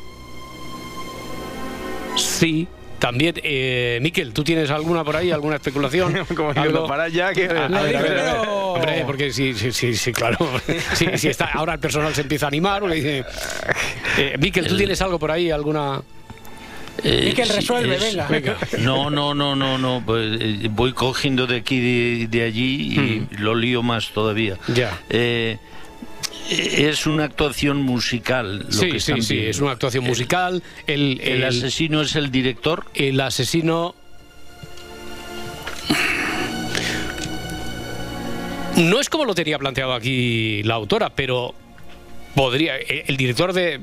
sí. 2.16 2.68
También, 3.00 3.36
eh, 3.44 4.00
Miquel, 4.02 4.34
¿tú 4.34 4.44
tienes 4.44 4.70
alguna 4.72 5.04
por 5.04 5.16
ahí, 5.16 5.32
alguna 5.32 5.56
especulación? 5.56 6.26
Como 6.36 6.52
¿Algo? 6.52 6.86
para 6.88 7.08
ya 7.08 7.34
que... 7.34 7.46
A, 7.46 7.66
a 7.66 7.82
ver, 7.82 7.96
a 7.98 8.02
ver, 8.02 8.20
a 8.20 8.24
ver. 8.34 8.48
Hombre, 8.50 9.04
porque 9.06 9.32
sí, 9.32 9.54
sí, 9.54 9.72
sí, 9.72 9.96
sí, 9.96 10.12
claro. 10.12 10.38
Sí, 10.96 11.06
sí 11.16 11.28
está, 11.30 11.46
ahora 11.46 11.74
el 11.74 11.80
personal 11.80 12.14
se 12.14 12.22
empieza 12.22 12.46
a 12.46 12.50
animar. 12.50 12.82
porque 12.82 12.96
dice, 12.96 13.24
eh, 14.18 14.36
Miquel, 14.40 14.68
¿tú 14.68 14.76
tienes 14.78 15.02
algo 15.02 15.18
por 15.18 15.32
ahí, 15.32 15.50
alguna...? 15.50 16.02
Eh, 17.02 17.22
Miquel, 17.28 17.48
resuelve, 17.48 17.96
es- 17.96 18.18
venga. 18.30 18.58
No, 18.80 19.10
no, 19.10 19.34
no, 19.34 19.56
no, 19.56 19.78
no. 19.78 20.04
pues, 20.06 20.38
eh, 20.42 20.68
voy 20.70 20.92
cogiendo 20.92 21.48
de 21.48 21.56
aquí 21.58 21.76
y 21.78 22.20
de, 22.26 22.28
de 22.28 22.44
allí 22.44 23.28
y 23.32 23.36
lo 23.38 23.56
lío 23.56 23.82
más 23.82 24.10
todavía. 24.12 24.58
Ya. 24.68 25.00
Eh, 25.10 25.58
es 26.50 27.06
una 27.06 27.26
actuación 27.26 27.78
musical. 27.82 28.60
Lo 28.60 28.72
Sí, 28.72 28.92
que 28.92 29.00
sí, 29.00 29.22
sí, 29.22 29.40
es 29.40 29.60
una 29.60 29.72
actuación 29.72 30.04
musical. 30.04 30.64
El, 30.88 31.20
el 31.24 31.44
asesino 31.44 32.02
es 32.02 32.16
el 32.16 32.32
director. 32.32 32.86
El 32.96 33.20
asesino... 33.22 33.96
No 38.78 39.00
es 39.02 39.10
como 39.10 39.26
lo 39.26 39.36
tenía 39.36 39.58
planteado 39.60 39.94
aquí 39.94 40.64
la 40.64 40.76
autora, 40.76 41.10
pero 41.10 41.54
podría... 42.36 42.78
eh, 42.78 43.04
El 43.08 43.18
director 43.18 43.54
de... 43.54 43.80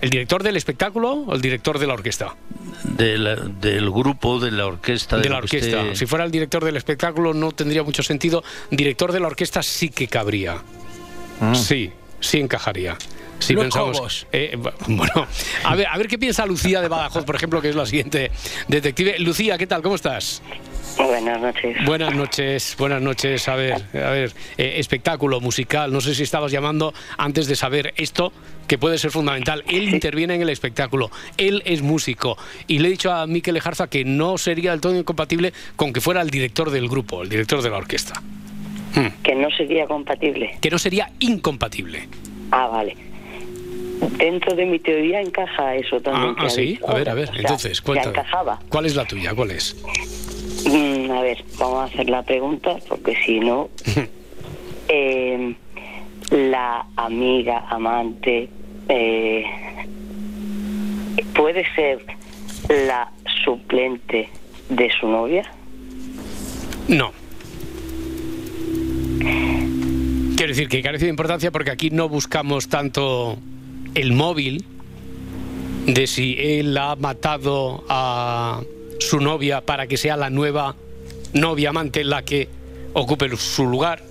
¿El 0.00 0.10
director 0.10 0.42
del 0.42 0.56
espectáculo 0.56 1.12
o 1.12 1.34
el 1.34 1.40
director 1.40 1.78
de 1.78 1.86
la 1.86 1.94
orquesta? 1.94 2.34
de 2.82 3.16
la- 3.18 3.36
del 3.36 3.88
grupo, 3.90 4.40
de 4.40 4.50
la 4.50 4.66
orquesta. 4.66 5.18
de 5.18 5.28
la 5.28 5.38
orquesta. 5.38 5.94
Si 5.94 6.06
fuera 6.06 6.24
el 6.24 6.32
director 6.32 6.64
del 6.64 6.76
espectáculo 6.76 7.32
no 7.32 7.52
tendría 7.52 7.84
mucho 7.84 8.02
sentido. 8.02 8.42
Director 8.72 9.12
de 9.12 9.20
la 9.20 9.28
orquesta 9.28 9.62
sí 9.62 9.90
que 9.90 10.08
cabría. 10.08 10.60
Sí, 11.54 11.92
sí 12.20 12.40
encajaría. 12.40 12.96
Si 13.42 13.54
Los 13.54 13.64
pensamos, 13.64 13.98
Cobos. 13.98 14.26
Eh, 14.32 14.56
bueno, 14.86 15.26
a 15.64 15.74
ver, 15.74 15.88
a 15.88 15.98
ver 15.98 16.06
qué 16.06 16.18
piensa 16.18 16.46
Lucía 16.46 16.80
de 16.80 16.88
Badajoz, 16.88 17.24
por 17.24 17.34
ejemplo, 17.34 17.60
que 17.60 17.70
es 17.70 17.74
la 17.74 17.86
siguiente 17.86 18.30
detective. 18.68 19.18
Lucía, 19.18 19.58
¿qué 19.58 19.66
tal? 19.66 19.82
¿Cómo 19.82 19.96
estás? 19.96 20.42
Buenas 20.96 21.40
noches. 21.40 21.76
Buenas 21.84 22.14
noches, 22.14 22.76
buenas 22.78 23.02
noches. 23.02 23.48
A 23.48 23.56
ver, 23.56 23.82
a 23.94 24.10
ver, 24.10 24.32
eh, 24.58 24.74
espectáculo 24.76 25.40
musical. 25.40 25.92
No 25.92 26.00
sé 26.00 26.14
si 26.14 26.22
estabas 26.22 26.52
llamando 26.52 26.94
antes 27.18 27.48
de 27.48 27.56
saber 27.56 27.94
esto, 27.96 28.32
que 28.68 28.78
puede 28.78 28.98
ser 28.98 29.10
fundamental. 29.10 29.64
Él 29.66 29.88
interviene 29.88 30.34
en 30.34 30.42
el 30.42 30.50
espectáculo, 30.50 31.10
él 31.36 31.62
es 31.66 31.82
músico. 31.82 32.36
Y 32.68 32.78
le 32.78 32.88
he 32.88 32.90
dicho 32.92 33.10
a 33.12 33.26
Miquel 33.26 33.56
Ejarza 33.56 33.88
que 33.88 34.04
no 34.04 34.38
sería 34.38 34.70
del 34.70 34.80
todo 34.80 34.94
incompatible 34.94 35.52
con 35.74 35.92
que 35.92 36.00
fuera 36.00 36.20
el 36.20 36.30
director 36.30 36.70
del 36.70 36.88
grupo, 36.88 37.22
el 37.22 37.28
director 37.28 37.62
de 37.62 37.70
la 37.70 37.78
orquesta. 37.78 38.22
Que 39.22 39.34
no 39.34 39.50
sería 39.50 39.86
compatible. 39.86 40.56
Que 40.60 40.70
no 40.70 40.78
sería 40.78 41.10
incompatible. 41.20 42.08
Ah, 42.50 42.66
vale. 42.66 42.96
Dentro 44.18 44.54
de 44.54 44.66
mi 44.66 44.78
teoría 44.78 45.20
encaja 45.20 45.76
eso 45.76 46.00
también. 46.00 46.34
Ah, 46.38 46.44
ah, 46.46 46.50
sí. 46.50 46.62
dicho 46.62 46.90
A 46.90 46.94
ver, 46.94 47.08
a 47.08 47.14
ver. 47.14 47.28
O 47.28 47.32
sea, 47.32 47.40
Entonces, 47.40 47.80
cuéntame. 47.80 48.10
encajaba. 48.18 48.58
¿Cuál 48.68 48.86
es 48.86 48.96
la 48.96 49.04
tuya? 49.04 49.34
¿Cuál 49.34 49.52
es? 49.52 49.76
Mm, 50.66 51.10
a 51.10 51.22
ver, 51.22 51.44
vamos 51.58 51.78
a 51.80 51.84
hacer 51.84 52.10
la 52.10 52.22
pregunta, 52.22 52.76
porque 52.88 53.16
si 53.24 53.40
no... 53.40 53.70
eh, 54.88 55.54
la 56.30 56.86
amiga, 56.96 57.66
amante, 57.68 58.48
eh, 58.88 59.44
puede 61.34 61.64
ser 61.74 62.04
la 62.68 63.10
suplente 63.44 64.28
de 64.68 64.90
su 64.98 65.06
novia. 65.08 65.44
No. 66.88 67.12
Quiero 69.22 70.48
decir 70.48 70.68
que 70.68 70.82
carece 70.82 71.04
de 71.06 71.10
importancia 71.10 71.50
porque 71.50 71.70
aquí 71.70 71.90
no 71.90 72.08
buscamos 72.08 72.68
tanto 72.68 73.38
el 73.94 74.12
móvil 74.12 74.64
de 75.86 76.06
si 76.06 76.36
él 76.38 76.76
ha 76.76 76.96
matado 76.96 77.84
a 77.88 78.62
su 78.98 79.20
novia 79.20 79.60
para 79.60 79.86
que 79.86 79.96
sea 79.96 80.16
la 80.16 80.30
nueva 80.30 80.76
novia 81.32 81.70
amante 81.70 82.04
la 82.04 82.22
que 82.22 82.48
ocupe 82.92 83.36
su 83.36 83.66
lugar, 83.66 84.02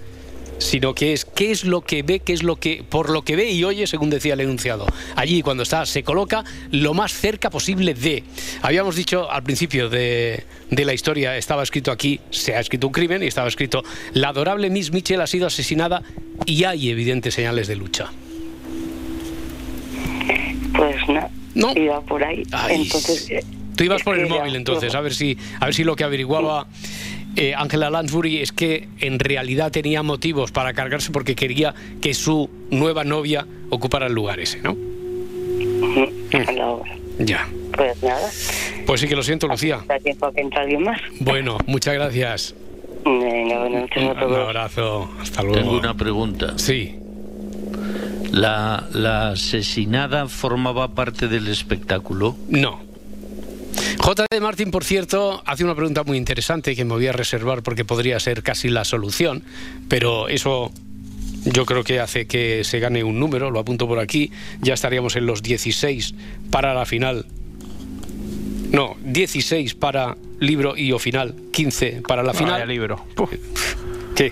sino 0.62 0.94
que 0.94 1.14
es 1.14 1.26
qué 1.26 1.52
es 1.52 1.66
lo 1.66 1.82
que 1.82 2.04
ve, 2.04 2.20
qué 2.20 2.34
es 2.34 2.44
lo 2.44 2.56
que 2.56 2.84
por 2.88 3.10
lo 3.10 3.24
que 3.24 3.36
ve 3.36 3.52
y 3.52 3.64
oye, 3.64 3.88
según 3.88 4.10
decía 4.10 4.34
el 4.34 4.42
enunciado. 4.42 4.86
Allí 5.16 5.42
cuando 5.42 5.64
está 5.64 5.86
se 5.86 6.04
coloca 6.04 6.44
lo 6.72 6.94
más 6.94 7.14
cerca 7.14 7.50
posible 7.50 7.94
de. 7.94 8.24
Habíamos 8.62 8.96
dicho 8.96 9.30
al 9.32 9.44
principio 9.44 9.90
de, 9.90 10.44
de 10.70 10.86
la 10.86 10.94
historia, 10.94 11.36
estaba 11.36 11.64
escrito 11.64 11.92
aquí, 11.92 12.20
se 12.30 12.56
ha 12.56 12.60
escrito 12.60 12.88
un 12.88 12.94
crimen 12.94 13.24
y 13.24 13.28
estaba 13.28 13.48
escrito 13.48 13.84
la 14.14 14.30
adorable 14.30 14.70
Miss 14.70 14.92
Mitchell 14.92 15.22
ha 15.22 15.28
sido 15.28 15.48
asesinada 15.48 16.04
y 16.46 16.64
hay 16.64 16.90
evidentes 16.90 17.34
señales 17.34 17.68
de 17.68 17.76
lucha. 17.76 18.12
Pues 20.76 20.96
no, 21.56 21.74
iba 21.76 22.02
por 22.02 22.24
ahí. 22.24 22.44
Entonces, 22.70 23.46
Tú 23.76 23.86
ibas 23.86 24.04
por 24.04 24.20
el 24.20 24.28
móvil 24.28 24.56
entonces, 24.56 24.94
a 24.94 25.02
ver 25.02 25.14
si, 25.14 25.38
a 25.60 25.66
ver 25.66 25.74
si 25.74 25.84
lo 25.84 25.96
que 25.96 26.04
averiguaba 26.04 26.68
eh, 27.36 27.54
Angela 27.56 27.90
Lansbury 27.90 28.40
es 28.40 28.52
que 28.52 28.88
en 29.00 29.20
realidad 29.20 29.72
tenía 29.72 30.04
motivos 30.04 30.52
para 30.52 30.74
cargarse 30.74 31.12
porque 31.12 31.36
quería 31.36 31.74
que 32.02 32.14
su 32.14 32.50
nueva 32.70 33.04
novia 33.04 33.46
ocupara 33.70 34.08
el 34.08 34.14
lugar 34.14 34.40
ese, 34.40 34.62
¿no? 34.62 34.76
a 36.48 36.52
la 36.52 36.68
hora. 36.68 36.92
Ya. 37.20 37.48
Pues 37.76 38.02
nada, 38.04 38.30
Pues 38.86 39.02
sí 39.02 39.08
que 39.08 39.16
lo 39.16 39.24
siento, 39.24 39.48
Lucía. 39.48 39.80
tiempo 40.04 40.26
a 40.26 40.34
que 40.34 40.42
entre 40.42 40.60
alguien 40.60 40.84
más. 40.84 41.00
Bueno, 41.20 41.58
muchas 41.68 41.94
gracias. 41.94 42.56
Venga, 43.06 43.60
buenas 43.60 43.82
noches 43.82 44.04
a 44.18 44.26
Un 44.26 44.36
abrazo. 44.36 45.10
Hasta 45.20 45.42
luego. 45.42 45.58
Tengo 45.58 45.78
una 45.78 45.96
pregunta. 45.96 46.54
Sí. 46.58 46.96
¿La, 48.32 48.88
¿La 48.94 49.32
asesinada 49.32 50.28
formaba 50.28 50.94
parte 50.96 51.28
del 51.28 51.48
espectáculo? 51.48 52.36
No. 52.50 52.91
J.D. 53.98 54.40
Martin, 54.40 54.72
por 54.72 54.84
cierto, 54.84 55.42
hace 55.46 55.64
una 55.64 55.76
pregunta 55.76 56.04
muy 56.04 56.18
interesante 56.18 56.76
que 56.76 56.86
me 56.86 56.94
voy 56.94 57.08
a 57.08 57.12
reservar 57.12 57.64
porque 57.64 57.86
podría 57.86 58.20
ser 58.20 58.44
casi 58.44 58.70
la 58.70 58.84
solución, 58.84 59.44
pero 59.88 60.28
eso 60.28 60.72
yo 61.46 61.66
creo 61.66 61.84
que 61.84 62.00
hace 62.00 62.28
que 62.28 62.64
se 62.64 62.80
gane 62.80 63.04
un 63.04 63.20
número, 63.20 63.52
lo 63.52 63.60
apunto 63.60 63.88
por 63.88 64.00
aquí, 64.00 64.32
ya 64.62 64.74
estaríamos 64.74 65.16
en 65.16 65.26
los 65.26 65.42
16 65.42 66.16
para 66.50 66.74
la 66.74 66.86
final. 66.86 67.26
No, 68.72 68.96
16 69.04 69.76
para 69.76 70.18
libro 70.40 70.78
y 70.78 70.92
o 70.92 71.00
final, 71.00 71.36
15 71.52 72.04
para 72.08 72.24
la 72.24 72.34
final. 72.34 72.68
Libro. 72.68 73.06
¿Qué? 74.16 74.32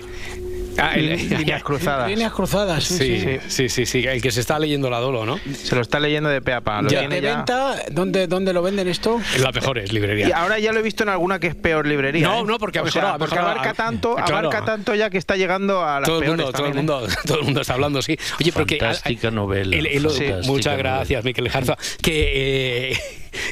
Ah, 0.78 0.94
el- 0.94 1.28
Líneas 1.38 1.62
cruzadas. 1.62 2.08
Líneas 2.08 2.32
cruzadas, 2.32 2.84
sí, 2.84 2.96
Sí, 2.98 3.20
sí. 3.20 3.38
sí, 3.48 3.68
sí, 3.68 3.86
sí, 3.86 4.06
el 4.06 4.22
que 4.22 4.30
se 4.30 4.40
está 4.40 4.58
leyendo 4.58 4.88
la 4.90 4.98
Dolo, 5.00 5.26
¿no? 5.26 5.38
Se 5.52 5.74
lo 5.74 5.80
está 5.82 5.98
leyendo 6.00 6.28
de 6.28 6.40
pe 6.40 6.52
a 6.52 6.60
pa. 6.60 6.80
Lo 6.82 6.88
Ya. 6.90 7.00
tiene 7.00 7.16
¿De 7.16 7.22
ya- 7.22 7.36
venta? 7.36 7.76
¿Dónde, 7.90 8.26
¿Dónde 8.26 8.52
lo 8.52 8.62
venden 8.62 8.88
esto? 8.88 9.20
En 9.34 9.42
las 9.42 9.54
mejores 9.54 9.92
librerías. 9.92 10.28
Y 10.28 10.32
ahora 10.32 10.58
ya 10.58 10.72
lo 10.72 10.80
he 10.80 10.82
visto 10.82 11.02
en 11.02 11.08
alguna 11.10 11.38
que 11.38 11.48
es 11.48 11.54
peor 11.54 11.86
librería. 11.86 12.26
No, 12.26 12.40
¿eh? 12.40 12.44
no, 12.46 12.58
porque 12.58 12.78
ha 12.78 12.82
O 12.82 12.84
mejorado, 12.84 13.08
sea, 13.08 13.14
ha 13.14 13.18
porque 13.18 13.34
mejorado. 13.34 13.60
abarca 13.60 13.74
tanto, 13.74 14.14
Claro. 14.14 14.36
abarca 14.48 14.64
tanto 14.64 14.94
ya 14.94 15.10
que 15.10 15.18
está 15.18 15.36
llegando 15.36 15.82
a 15.84 16.00
las 16.00 16.06
todo 16.08 16.18
el 16.20 16.24
peores 16.26 16.44
mundo, 16.46 16.52
todo 16.56 16.66
el 16.66 16.72
¿eh? 16.72 16.76
mundo, 16.76 17.06
todo 17.26 17.38
el 17.38 17.44
mundo 17.44 17.60
está 17.60 17.74
hablando, 17.74 18.02
sí. 18.02 18.16
Oye, 18.40 18.52
porque 18.52 18.78
Fantástica 18.78 19.30
novela. 19.30 19.76
el- 19.76 19.86
el- 19.86 20.02
fantástica 20.02 20.36
muchas 20.46 20.72
novela. 20.74 20.76
gracias, 20.96 21.24
Miquel 21.24 21.48
Jarza. 21.48 21.76
Que, 22.02 22.92
eh, 22.92 22.98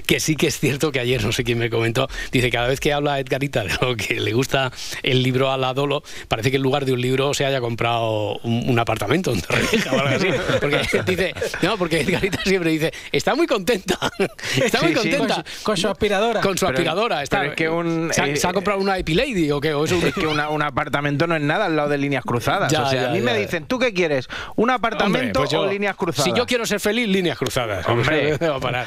que 0.07 0.20
sí 0.20 0.37
que 0.37 0.47
es 0.49 0.59
cierto 0.59 0.93
que 0.93 1.01
ayer 1.01 1.22
no 1.24 1.33
sé 1.33 1.45
quién 1.45 1.59
me 1.59 1.70
comentó, 1.70 2.09
dice 2.33 2.51
cada 2.51 2.68
vez 2.68 2.81
que 2.81 2.93
habla 2.93 3.18
Edgarita 3.20 3.64
de 3.64 3.70
lo 3.81 3.97
que 3.97 4.20
le 4.20 4.33
gusta 4.33 4.72
el 5.03 5.22
libro 5.22 5.51
a 5.53 5.57
la 5.57 5.74
Dolo, 5.74 6.03
parece 6.29 6.51
que 6.51 6.57
en 6.57 6.62
lugar 6.62 6.85
de 6.85 6.93
un 6.93 7.01
libro 7.01 7.35
se 7.35 7.45
haya 7.45 7.61
comprado 7.61 8.39
un, 8.43 8.68
un 8.68 8.79
apartamento 8.79 9.33
en 9.33 9.41
Torrevieja 9.41 9.93
o 9.93 9.99
algo 10.01 10.16
así. 10.16 10.29
Porque 10.61 10.81
dice, 11.07 11.35
no, 11.62 11.76
porque 11.79 12.01
Edgarita 12.01 12.39
siempre 12.45 12.70
dice, 12.70 12.93
está 13.12 13.35
muy 13.35 13.47
contenta, 13.47 13.99
está 14.62 14.81
muy 14.83 14.91
sí. 14.91 14.95
contenta. 14.95 15.35
Con 15.35 15.45
su, 15.45 15.62
con 15.62 15.76
su 15.76 15.89
aspiradora. 15.89 16.41
Con 16.41 16.59
su 16.59 16.66
Pero- 16.66 16.76
aspiradora. 16.79 17.22
Está, 17.22 17.39
pero 17.41 17.51
es 17.53 17.57
que 17.57 17.68
un, 17.68 18.11
¿se, 18.12 18.20
ha, 18.22 18.26
eh, 18.29 18.37
se 18.37 18.47
ha 18.47 18.53
comprado 18.53 18.81
una 18.81 18.99
Epilady 18.99 19.51
o 19.51 19.61
qué? 19.61 19.74
¿O 19.74 19.85
es 19.85 19.93
un- 19.93 20.03
Es 20.07 20.14
que 20.14 20.26
una- 20.26 20.49
un 20.51 20.62
apartamento 20.62 21.26
no 21.26 21.37
es 21.37 21.43
nada 21.43 21.66
al 21.66 21.76
lado 21.76 21.89
de 21.89 21.99
líneas 21.99 22.24
cruzadas. 22.24 22.70
Ya, 22.72 22.83
o 22.83 22.91
sea, 22.91 23.03
ya, 23.03 23.09
a 23.09 23.12
mí 23.12 23.18
ya. 23.18 23.24
me 23.24 23.39
dicen, 23.39 23.66
¿tú 23.66 23.79
qué 23.79 23.93
quieres? 23.93 24.29
¿Un 24.57 24.70
apartamento 24.70 25.07
Hombre, 25.18 25.33
pues 25.35 25.51
yo- 25.51 25.61
o 25.62 25.66
líneas 25.70 25.97
cruzadas? 25.97 26.24
Si 26.24 26.37
yo 26.37 26.47
quiero 26.47 26.66
ser 26.66 26.81
feliz, 26.81 27.09
líneas 27.09 27.39
cruzadas. 27.39 27.87
Hombre. 27.89 28.31
¿Dónde 28.31 28.49
va 28.49 28.57
a 28.57 28.61
parar? 28.61 28.87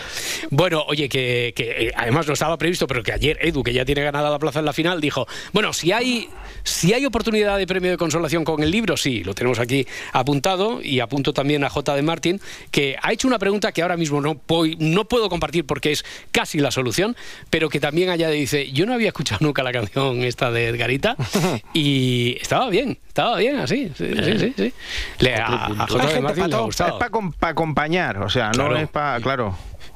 Bueno, 0.49 0.80
oye, 0.87 1.09
que, 1.09 1.53
que, 1.55 1.87
eh, 1.87 1.91
además 1.95 2.27
no 2.27 2.33
estaba 2.33 2.57
previsto, 2.57 2.87
pero 2.87 3.03
que 3.03 3.11
ayer 3.13 3.37
Edu, 3.41 3.63
que 3.63 3.73
ya 3.73 3.85
tiene 3.85 4.01
ganada 4.03 4.29
la 4.29 4.39
plaza 4.39 4.59
en 4.59 4.65
la 4.65 4.73
final, 4.73 5.01
dijo, 5.01 5.27
bueno, 5.53 5.73
si 5.73 5.91
hay, 5.91 6.29
si 6.63 6.93
hay 6.93 7.05
oportunidad 7.05 7.57
de 7.57 7.67
premio 7.67 7.91
de 7.91 7.97
consolación 7.97 8.43
con 8.43 8.61
el 8.63 8.71
libro, 8.71 8.97
sí, 8.97 9.23
lo 9.23 9.33
tenemos 9.33 9.59
aquí 9.59 9.85
apuntado 10.13 10.81
y 10.81 10.99
apunto 10.99 11.33
también 11.33 11.63
a 11.63 11.69
J. 11.69 11.95
de 11.95 12.01
Martín, 12.01 12.41
que 12.71 12.95
ha 13.01 13.11
hecho 13.11 13.27
una 13.27 13.39
pregunta 13.39 13.71
que 13.71 13.81
ahora 13.81 13.97
mismo 13.97 14.21
no, 14.21 14.39
voy- 14.47 14.77
no 14.79 15.05
puedo 15.05 15.29
compartir 15.29 15.65
porque 15.65 15.91
es 15.91 16.05
casi 16.31 16.59
la 16.59 16.71
solución, 16.71 17.15
pero 17.49 17.69
que 17.69 17.79
también 17.79 18.09
allá 18.09 18.29
dice, 18.29 18.71
yo 18.71 18.85
no 18.85 18.93
había 18.93 19.07
escuchado 19.09 19.39
nunca 19.45 19.63
la 19.63 19.71
canción 19.71 20.23
esta 20.23 20.51
de 20.51 20.67
Edgarita 20.67 21.15
y 21.73 22.37
estaba 22.41 22.69
bien, 22.69 22.99
estaba 23.07 23.37
bien 23.37 23.57
así, 23.57 23.91
sí, 23.97 24.07
sí, 24.23 24.39
sí. 24.39 24.53
sí. 24.57 24.73
Le- 25.19 25.35
a, 25.35 25.65
a 25.65 25.87
J. 25.87 26.07
de 26.13 26.21
Martín 26.21 26.47
le 26.49 26.55
ha 26.55 26.59
Es 26.59 26.63
gustado. 26.65 26.99
para 26.99 27.51
acompañar, 27.51 28.17
o 28.23 28.29
sea, 28.29 28.51
Claro. 28.51 28.71
no 28.73 28.77
es 28.79 28.89
para, 28.89 29.19
claro, 29.21 29.55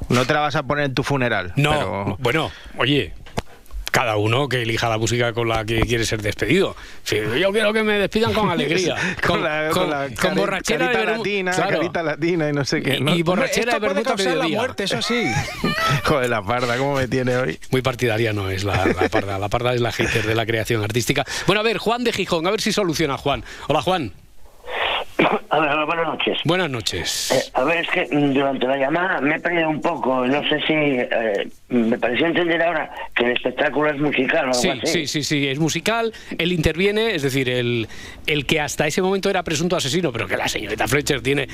no 0.10 0.26
te 0.26 0.34
la 0.34 0.40
vas 0.42 0.56
a 0.56 0.64
poner 0.64 0.86
en 0.86 0.94
tu 0.94 1.04
funeral. 1.04 1.54
No, 1.56 1.72
pero- 1.72 2.16
bueno, 2.20 2.52
oye, 2.78 3.14
cada 3.92 4.18
uno 4.18 4.50
que 4.50 4.64
elija 4.64 4.90
la 4.90 4.98
música 4.98 5.32
con 5.32 5.48
la 5.48 5.64
que 5.64 5.80
quiere 5.82 6.06
ser 6.06 6.22
despedido. 6.22 6.76
Sí, 7.04 7.16
yo 7.40 7.52
quiero 7.54 7.72
que 7.72 7.82
me 7.82 7.94
despidan 7.94 8.34
con 8.34 8.50
alegría, 8.52 8.98
con, 9.26 9.42
la, 9.42 9.70
con, 9.72 9.90
la 9.90 10.08
con 10.08 10.16
cari- 10.16 10.36
borrachera 10.36 10.86
carita 10.92 11.00
de 11.12 11.18
latina, 11.18 11.52
claro. 11.54 11.78
carita 11.80 12.04
latina 12.04 12.50
y 12.50 12.52
no 12.52 12.66
sé 12.66 12.82
qué. 12.82 13.00
¿no? 13.00 13.16
y 13.16 13.22
borrachera 13.24 13.72
Esto 13.72 13.80
de 13.80 13.88
puede 13.92 14.04
causar 14.04 14.36
la 14.36 14.48
muerte, 14.50 14.84
eso 14.84 15.02
sí. 15.02 15.26
Joder, 16.04 16.30
la 16.30 16.42
parda, 16.44 16.78
¿cómo 16.78 16.96
me 16.96 17.08
tiene 17.08 17.38
hoy? 17.38 17.58
Muy 17.72 17.82
partidaria 17.82 18.34
no 18.34 18.50
es 18.50 18.66
la, 18.66 18.86
la 18.86 19.08
parda. 19.08 19.40
La 19.40 19.48
parda 19.48 19.74
es 19.74 19.80
la 19.80 19.94
hater 19.94 20.26
de 20.26 20.36
la 20.36 20.46
creación 20.46 20.84
artística. 20.84 21.24
Bueno, 21.48 21.62
a 21.62 21.64
ver, 21.64 21.78
Juan 21.78 22.04
de 22.04 22.12
Gijón, 22.12 22.46
a 22.48 22.52
ver 22.52 22.60
si 22.60 22.74
soluciona 22.74 23.18
Juan. 23.18 23.46
Hola, 23.70 23.82
Juan. 23.82 24.12
A 25.50 25.60
ver, 25.60 25.86
buenas 25.86 26.08
noches. 26.08 26.38
Buenas 26.44 26.70
noches. 26.70 27.32
Eh, 27.32 27.50
a 27.54 27.64
ver, 27.64 27.86
es 27.86 27.90
que 27.90 28.08
mm, 28.16 28.34
durante 28.34 28.68
la 28.68 28.78
llamada 28.78 29.22
me 29.22 29.36
he 29.36 29.40
perdido 29.40 29.70
un 29.70 29.80
poco. 29.82 30.26
No 30.28 30.42
sé 30.50 30.60
si 30.68 30.74
eh, 30.74 31.48
me 31.70 31.98
pareció 31.98 32.26
entender 32.28 32.62
ahora 32.62 32.92
que 33.16 33.26
el 33.26 33.32
espectáculo 33.32 33.90
es 33.92 33.98
musical 34.00 34.46
o 34.46 34.48
algo 34.50 34.54
Sí, 34.62 34.70
así. 34.70 34.88
sí, 34.88 35.08
sí, 35.08 35.24
sí, 35.24 35.48
es 35.48 35.58
musical, 35.60 36.12
él 36.38 36.52
interviene, 36.52 37.16
es 37.16 37.22
decir, 37.22 37.48
el, 37.50 37.88
el 38.28 38.46
que 38.46 38.60
hasta 38.60 38.88
ese 38.88 39.02
momento 39.02 39.30
era 39.30 39.44
presunto 39.44 39.76
asesino, 39.78 40.12
pero 40.12 40.28
que 40.28 40.36
la 40.36 40.48
señorita 40.50 40.88
Fletcher 40.88 41.22
tiene 41.22 41.48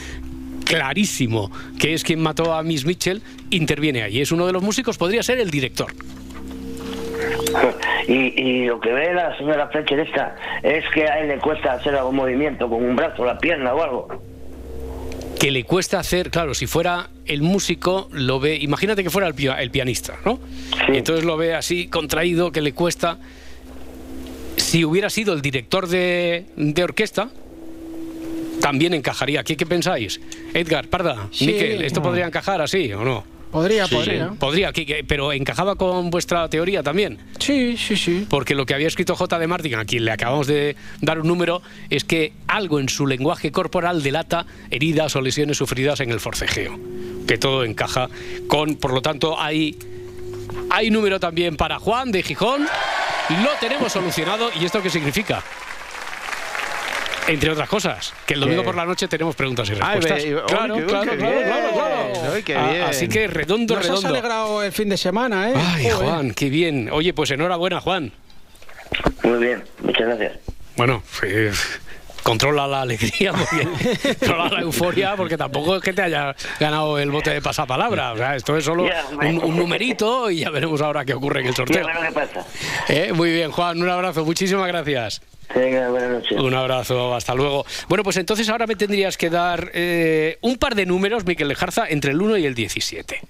clarísimo 0.66 1.52
que 1.80 1.94
es 1.94 2.04
quien 2.04 2.22
mató 2.22 2.54
a 2.54 2.64
Miss 2.64 2.86
Mitchell, 2.86 3.22
interviene 3.50 4.04
ahí. 4.04 4.22
Es 4.22 4.32
uno 4.32 4.48
de 4.48 4.54
los 4.54 4.64
músicos, 4.64 4.98
podría 4.98 5.22
ser 5.22 5.40
el 5.40 5.52
director. 5.52 5.94
Y, 8.08 8.14
y 8.42 8.66
lo 8.66 8.80
que 8.80 8.92
ve 8.92 9.14
la 9.14 9.38
señora 9.38 9.68
Fletcher 9.68 10.00
esta 10.00 10.36
es 10.64 10.84
que 10.94 11.06
a 11.08 11.20
él 11.20 11.28
le 11.28 11.38
cuesta 11.38 11.74
hacer 11.74 11.96
algún 11.96 12.16
movimiento 12.16 12.68
con 12.68 12.84
un 12.84 12.96
brazo, 12.96 13.24
la 13.24 13.38
pierna 13.38 13.74
o 13.74 13.84
algo. 13.84 14.22
Que 15.40 15.52
le 15.52 15.64
cuesta 15.64 16.00
hacer, 16.00 16.30
claro, 16.32 16.54
si 16.54 16.66
fuera 16.68 17.10
el 17.26 17.42
músico, 17.42 18.08
lo 18.12 18.40
ve, 18.40 18.56
imagínate 18.56 19.04
que 19.04 19.10
fuera 19.10 19.28
el, 19.28 19.34
pia- 19.36 19.62
el 19.62 19.70
pianista, 19.72 20.16
¿no? 20.26 20.40
Y 20.92 20.98
entonces 20.98 21.24
lo 21.26 21.38
ve 21.38 21.54
así 21.54 21.88
contraído, 21.88 22.52
que 22.52 22.62
le 22.62 22.74
cuesta. 22.74 23.18
Si 24.58 24.84
hubiera 24.84 25.10
sido 25.10 25.34
el 25.34 25.42
director 25.42 25.88
de, 25.88 26.46
de 26.56 26.84
orquesta, 26.84 27.30
también 28.62 28.94
encajaría. 28.94 29.44
¿Qué, 29.44 29.56
qué 29.58 29.66
pensáis? 29.66 30.20
Edgar, 30.54 30.88
Parda, 30.88 31.28
Sí. 31.32 31.48
Miquel, 31.48 31.84
¿esto 31.84 32.02
podría 32.02 32.26
encajar 32.26 32.62
así 32.62 32.92
o 32.94 33.04
no? 33.04 33.24
Podría, 33.52 33.86
Sí, 33.88 33.96
podría. 33.96 34.30
Podría, 34.40 34.72
que- 34.74 34.86
que- 34.86 35.04
pero 35.04 35.34
encajaba 35.34 35.76
con 35.76 36.10
vuestra 36.10 36.48
teoría 36.50 36.84
también. 36.84 37.20
Sí, 37.40 37.76
sí, 37.78 37.98
sí. 37.98 38.26
Porque 38.30 38.56
lo 38.56 38.66
que 38.66 38.74
había 38.74 38.88
escrito 38.88 39.16
J. 39.16 39.38
de 39.40 39.48
Martin, 39.48 39.76
a 39.76 39.86
quien 39.86 40.06
le 40.06 40.12
acabamos 40.12 40.48
de 40.48 40.76
dar 41.02 41.20
un 41.20 41.28
número, 41.28 41.62
es 41.90 42.04
que 42.06 42.32
algo 42.48 42.80
en 42.80 42.88
su 42.90 43.06
lenguaje 43.08 43.52
corporal 43.52 44.04
delata 44.04 44.46
heridas 44.70 45.16
o 45.16 45.22
lesiones 45.22 45.58
sufridas 45.58 46.00
en 46.00 46.12
el 46.12 46.20
forcejeo. 46.20 46.80
Que 47.28 47.38
todo 47.38 47.64
encaja 47.66 48.10
con, 48.48 48.76
por 48.76 48.94
lo 48.94 49.02
tanto, 49.02 49.40
hay, 49.40 49.78
hay 50.70 50.90
número 50.90 51.20
también 51.20 51.58
para 51.58 51.78
Juan 51.80 52.12
de 52.12 52.24
Gijón. 52.24 52.62
Lo 53.44 53.50
tenemos 53.60 53.92
solucionado. 53.92 54.50
¿Y 54.60 54.66
esto 54.66 54.82
qué 54.82 54.90
significa? 54.90 55.44
Entre 57.34 57.50
otras 57.50 57.70
cosas, 57.70 58.14
que 58.26 58.34
el 58.34 58.40
domingo 58.42 58.62
¿Qué? 58.62 58.66
por 58.66 58.76
la 58.76 58.86
noche 58.86 59.08
tenemos 59.08 59.36
preguntas 59.36 59.70
y 59.70 59.74
respuestas. 59.74 60.24
claro, 60.48 60.76
claro, 60.86 61.12
claro. 62.44 62.86
Así 62.88 63.08
que 63.08 63.28
redondo, 63.28 63.76
Nos 63.76 63.84
has 63.86 63.90
redondo. 63.90 64.10
alegrado 64.10 64.64
el 64.64 64.72
fin 64.72 64.90
de 64.90 64.98
semana, 64.98 65.50
¿eh? 65.50 65.54
Ay, 65.56 65.90
Joder. 65.90 66.08
Juan, 66.10 66.32
qué 66.34 66.50
bien. 66.50 66.90
Oye, 66.92 67.14
pues 67.14 67.32
enhorabuena, 67.32 67.80
Juan. 67.80 68.12
Muy 69.24 69.40
bien, 69.40 69.64
muchas 69.82 70.08
gracias. 70.08 70.34
Bueno, 70.76 71.04
eh, 71.24 71.52
controla 72.24 72.68
la 72.68 72.82
alegría, 72.82 73.32
porque, 73.92 74.16
controla 74.20 74.50
la 74.50 74.62
euforia, 74.62 75.16
porque 75.16 75.38
tampoco 75.38 75.78
es 75.78 75.82
que 75.82 75.94
te 75.94 76.02
haya 76.02 76.36
ganado 76.60 77.00
el 77.00 77.12
bote 77.12 77.30
de 77.30 77.42
pasapalabra. 77.42 78.12
O 78.14 78.18
sea, 78.18 78.36
esto 78.36 78.58
es 78.58 78.66
solo 78.66 78.88
un, 79.22 79.44
un 79.44 79.56
numerito 79.56 80.30
y 80.30 80.40
ya 80.40 80.50
veremos 80.50 80.82
ahora 80.82 81.06
qué 81.06 81.14
ocurre 81.14 81.42
en 81.42 81.48
el 81.48 81.56
sorteo. 81.56 81.78
Ya, 81.78 81.84
bueno, 81.84 82.00
¿qué 82.08 82.12
pasa? 82.14 82.46
Eh, 82.90 83.14
Muy 83.14 83.32
bien, 83.32 83.52
Juan, 83.52 83.82
un 83.82 83.90
abrazo, 83.90 84.26
muchísimas 84.26 84.68
gracias. 84.68 85.22
Venga, 85.56 85.90
buenas 85.90 86.10
noches. 86.12 86.40
Un 86.40 86.54
abrazo, 86.54 87.14
hasta 87.14 87.36
luego. 87.36 87.66
Bueno, 87.88 88.04
pues 88.04 88.18
entonces 88.18 88.48
ahora 88.50 88.68
me 88.68 88.76
tendrías 88.76 89.18
que 89.18 89.30
dar 89.30 89.72
eh, 89.74 90.38
un 90.42 90.58
par 90.58 90.76
de 90.76 90.86
números, 90.86 91.26
Miquel 91.26 91.48
Lejarza, 91.48 91.88
entre 91.88 92.12
el 92.12 92.22
1 92.22 92.38
y 92.38 92.46
el 92.46 92.56
17. 92.56 93.22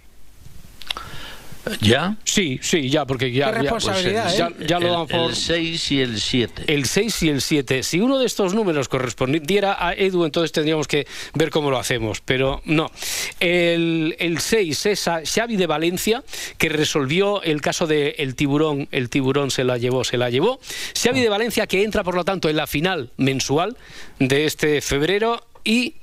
¿Ya? 1.81 2.17
Sí, 2.23 2.59
sí, 2.61 2.89
ya, 2.89 3.05
porque 3.05 3.31
ya, 3.31 3.47
Qué 3.47 3.51
ya, 3.51 3.61
responsabilidad, 3.61 4.35
ya, 4.35 4.47
¿eh? 4.47 4.65
ya 4.67 4.79
lo 4.79 4.87
el, 4.87 4.93
dan 4.93 5.07
por... 5.07 5.29
el 5.29 5.35
6 5.35 5.91
y 5.91 6.01
el 6.01 6.19
7. 6.19 6.63
El 6.67 6.85
6 6.85 7.23
y 7.23 7.29
el 7.29 7.41
7. 7.41 7.83
Si 7.83 7.99
uno 7.99 8.17
de 8.19 8.25
estos 8.25 8.53
números 8.53 8.89
correspondiera 8.89 9.77
a 9.79 9.93
Edu, 9.93 10.25
entonces 10.25 10.51
tendríamos 10.51 10.87
que 10.87 11.07
ver 11.33 11.49
cómo 11.49 11.69
lo 11.71 11.77
hacemos. 11.77 12.21
Pero 12.21 12.61
no. 12.65 12.91
El, 13.39 14.15
el 14.19 14.39
6 14.39 14.85
es 14.87 15.07
a 15.07 15.21
Xavi 15.25 15.55
de 15.55 15.67
Valencia, 15.67 16.23
que 16.57 16.69
resolvió 16.69 17.41
el 17.43 17.61
caso 17.61 17.87
del 17.87 18.15
el 18.17 18.35
tiburón. 18.35 18.87
El 18.91 19.09
tiburón 19.09 19.51
se 19.51 19.63
la 19.63 19.77
llevó, 19.77 20.03
se 20.03 20.17
la 20.17 20.29
llevó. 20.29 20.59
Xavi 21.01 21.21
de 21.21 21.29
Valencia, 21.29 21.67
que 21.67 21.83
entra, 21.83 22.03
por 22.03 22.15
lo 22.15 22.25
tanto, 22.25 22.49
en 22.49 22.55
la 22.55 22.67
final 22.67 23.11
mensual 23.17 23.77
de 24.19 24.45
este 24.45 24.81
febrero. 24.81 25.41
Y 25.63 26.00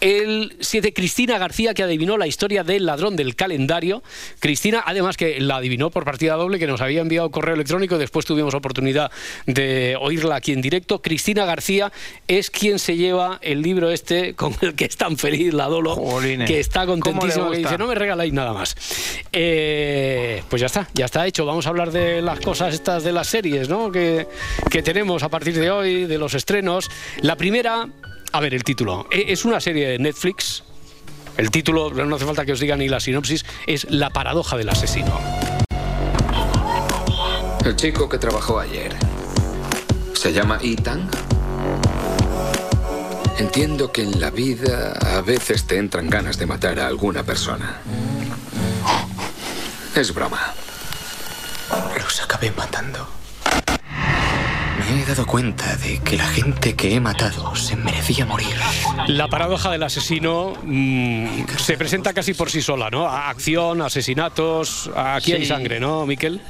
el 0.00 0.56
7, 0.60 0.92
Cristina 0.92 1.38
García, 1.38 1.74
que 1.74 1.82
adivinó 1.82 2.16
la 2.18 2.26
historia 2.26 2.64
del 2.64 2.86
ladrón 2.86 3.16
del 3.16 3.34
calendario. 3.36 4.02
Cristina, 4.40 4.82
además 4.84 5.16
que 5.16 5.40
la 5.40 5.56
adivinó 5.56 5.90
por 5.90 6.04
partida 6.04 6.34
doble, 6.34 6.58
que 6.58 6.66
nos 6.66 6.80
había 6.80 7.00
enviado 7.00 7.30
correo 7.30 7.54
electrónico 7.54 7.96
y 7.96 7.98
después 7.98 8.26
tuvimos 8.26 8.54
oportunidad 8.54 9.10
de 9.46 9.96
oírla 10.00 10.36
aquí 10.36 10.52
en 10.52 10.62
directo. 10.62 11.00
Cristina 11.00 11.44
García 11.44 11.92
es 12.28 12.50
quien 12.50 12.78
se 12.78 12.96
lleva 12.96 13.38
el 13.42 13.62
libro 13.62 13.90
este 13.90 14.34
con 14.34 14.54
el 14.60 14.74
que 14.74 14.86
es 14.86 14.96
tan 14.96 15.16
feliz 15.16 15.54
la 15.54 15.66
Dolo, 15.66 15.94
Jolines. 15.96 16.48
que 16.48 16.60
está 16.60 16.86
contentísima, 16.86 17.34
¿Cómo 17.34 17.50
le 17.50 17.56
que 17.56 17.62
dice, 17.64 17.78
no 17.78 17.86
me 17.86 17.94
regaláis 17.94 18.32
nada 18.32 18.52
más. 18.52 18.76
Eh, 19.32 20.42
pues 20.48 20.60
ya 20.60 20.66
está, 20.66 20.88
ya 20.94 21.06
está 21.06 21.26
hecho. 21.26 21.46
Vamos 21.46 21.66
a 21.66 21.70
hablar 21.70 21.90
de 21.90 22.22
las 22.22 22.40
cosas 22.40 22.74
estas 22.74 23.04
de 23.04 23.12
las 23.12 23.28
series, 23.28 23.68
¿no? 23.68 23.90
Que, 23.90 24.26
que 24.70 24.82
tenemos 24.82 25.22
a 25.22 25.28
partir 25.28 25.54
de 25.58 25.70
hoy, 25.70 26.04
de 26.06 26.18
los 26.18 26.34
estrenos. 26.34 26.90
La 27.20 27.36
primera, 27.36 27.88
a 28.32 28.40
ver, 28.40 28.54
el 28.54 28.64
título. 28.64 29.06
E- 29.10 29.26
Es 29.32 29.44
una 29.44 29.60
serie 29.60 29.88
de 29.88 29.98
Netflix. 29.98 30.62
El 31.36 31.50
título, 31.50 31.90
no 31.90 32.16
hace 32.16 32.24
falta 32.24 32.44
que 32.46 32.52
os 32.52 32.60
diga 32.60 32.76
ni 32.76 32.88
la 32.88 32.98
sinopsis, 33.00 33.44
es 33.66 33.86
La 33.90 34.10
paradoja 34.10 34.56
del 34.56 34.68
asesino. 34.70 35.18
El 37.64 37.76
chico 37.76 38.08
que 38.08 38.18
trabajó 38.18 38.58
ayer. 38.58 38.94
¿Se 40.14 40.32
llama 40.32 40.58
Ethan? 40.62 41.08
Entiendo 43.38 43.92
que 43.92 44.02
en 44.02 44.18
la 44.20 44.30
vida 44.30 44.92
a 44.92 45.20
veces 45.20 45.66
te 45.66 45.76
entran 45.76 46.08
ganas 46.08 46.38
de 46.38 46.46
matar 46.46 46.80
a 46.80 46.86
alguna 46.86 47.22
persona. 47.22 47.80
Es 49.94 50.14
broma. 50.14 50.54
Los 51.98 52.22
acabé 52.22 52.50
matando. 52.52 53.06
Me 54.88 55.02
he 55.02 55.04
dado 55.04 55.26
cuenta 55.26 55.76
de 55.76 55.98
que 55.98 56.16
la 56.16 56.26
gente 56.26 56.74
que 56.74 56.94
he 56.94 57.00
matado 57.00 57.54
se 57.56 57.74
merecía 57.76 58.24
morir. 58.24 58.54
La 59.08 59.26
paradoja 59.28 59.70
del 59.72 59.82
asesino 59.82 60.52
mm, 60.62 61.26
se 61.58 61.76
presenta 61.76 62.12
casi 62.12 62.34
por 62.34 62.50
sí 62.50 62.62
sola, 62.62 62.88
¿no? 62.90 63.06
Acción, 63.08 63.82
asesinatos, 63.82 64.88
aquí 64.94 65.32
hay 65.32 65.40
Sí. 65.42 65.46
sangre, 65.46 65.80
¿no, 65.80 66.06
Miquel? 66.06 66.40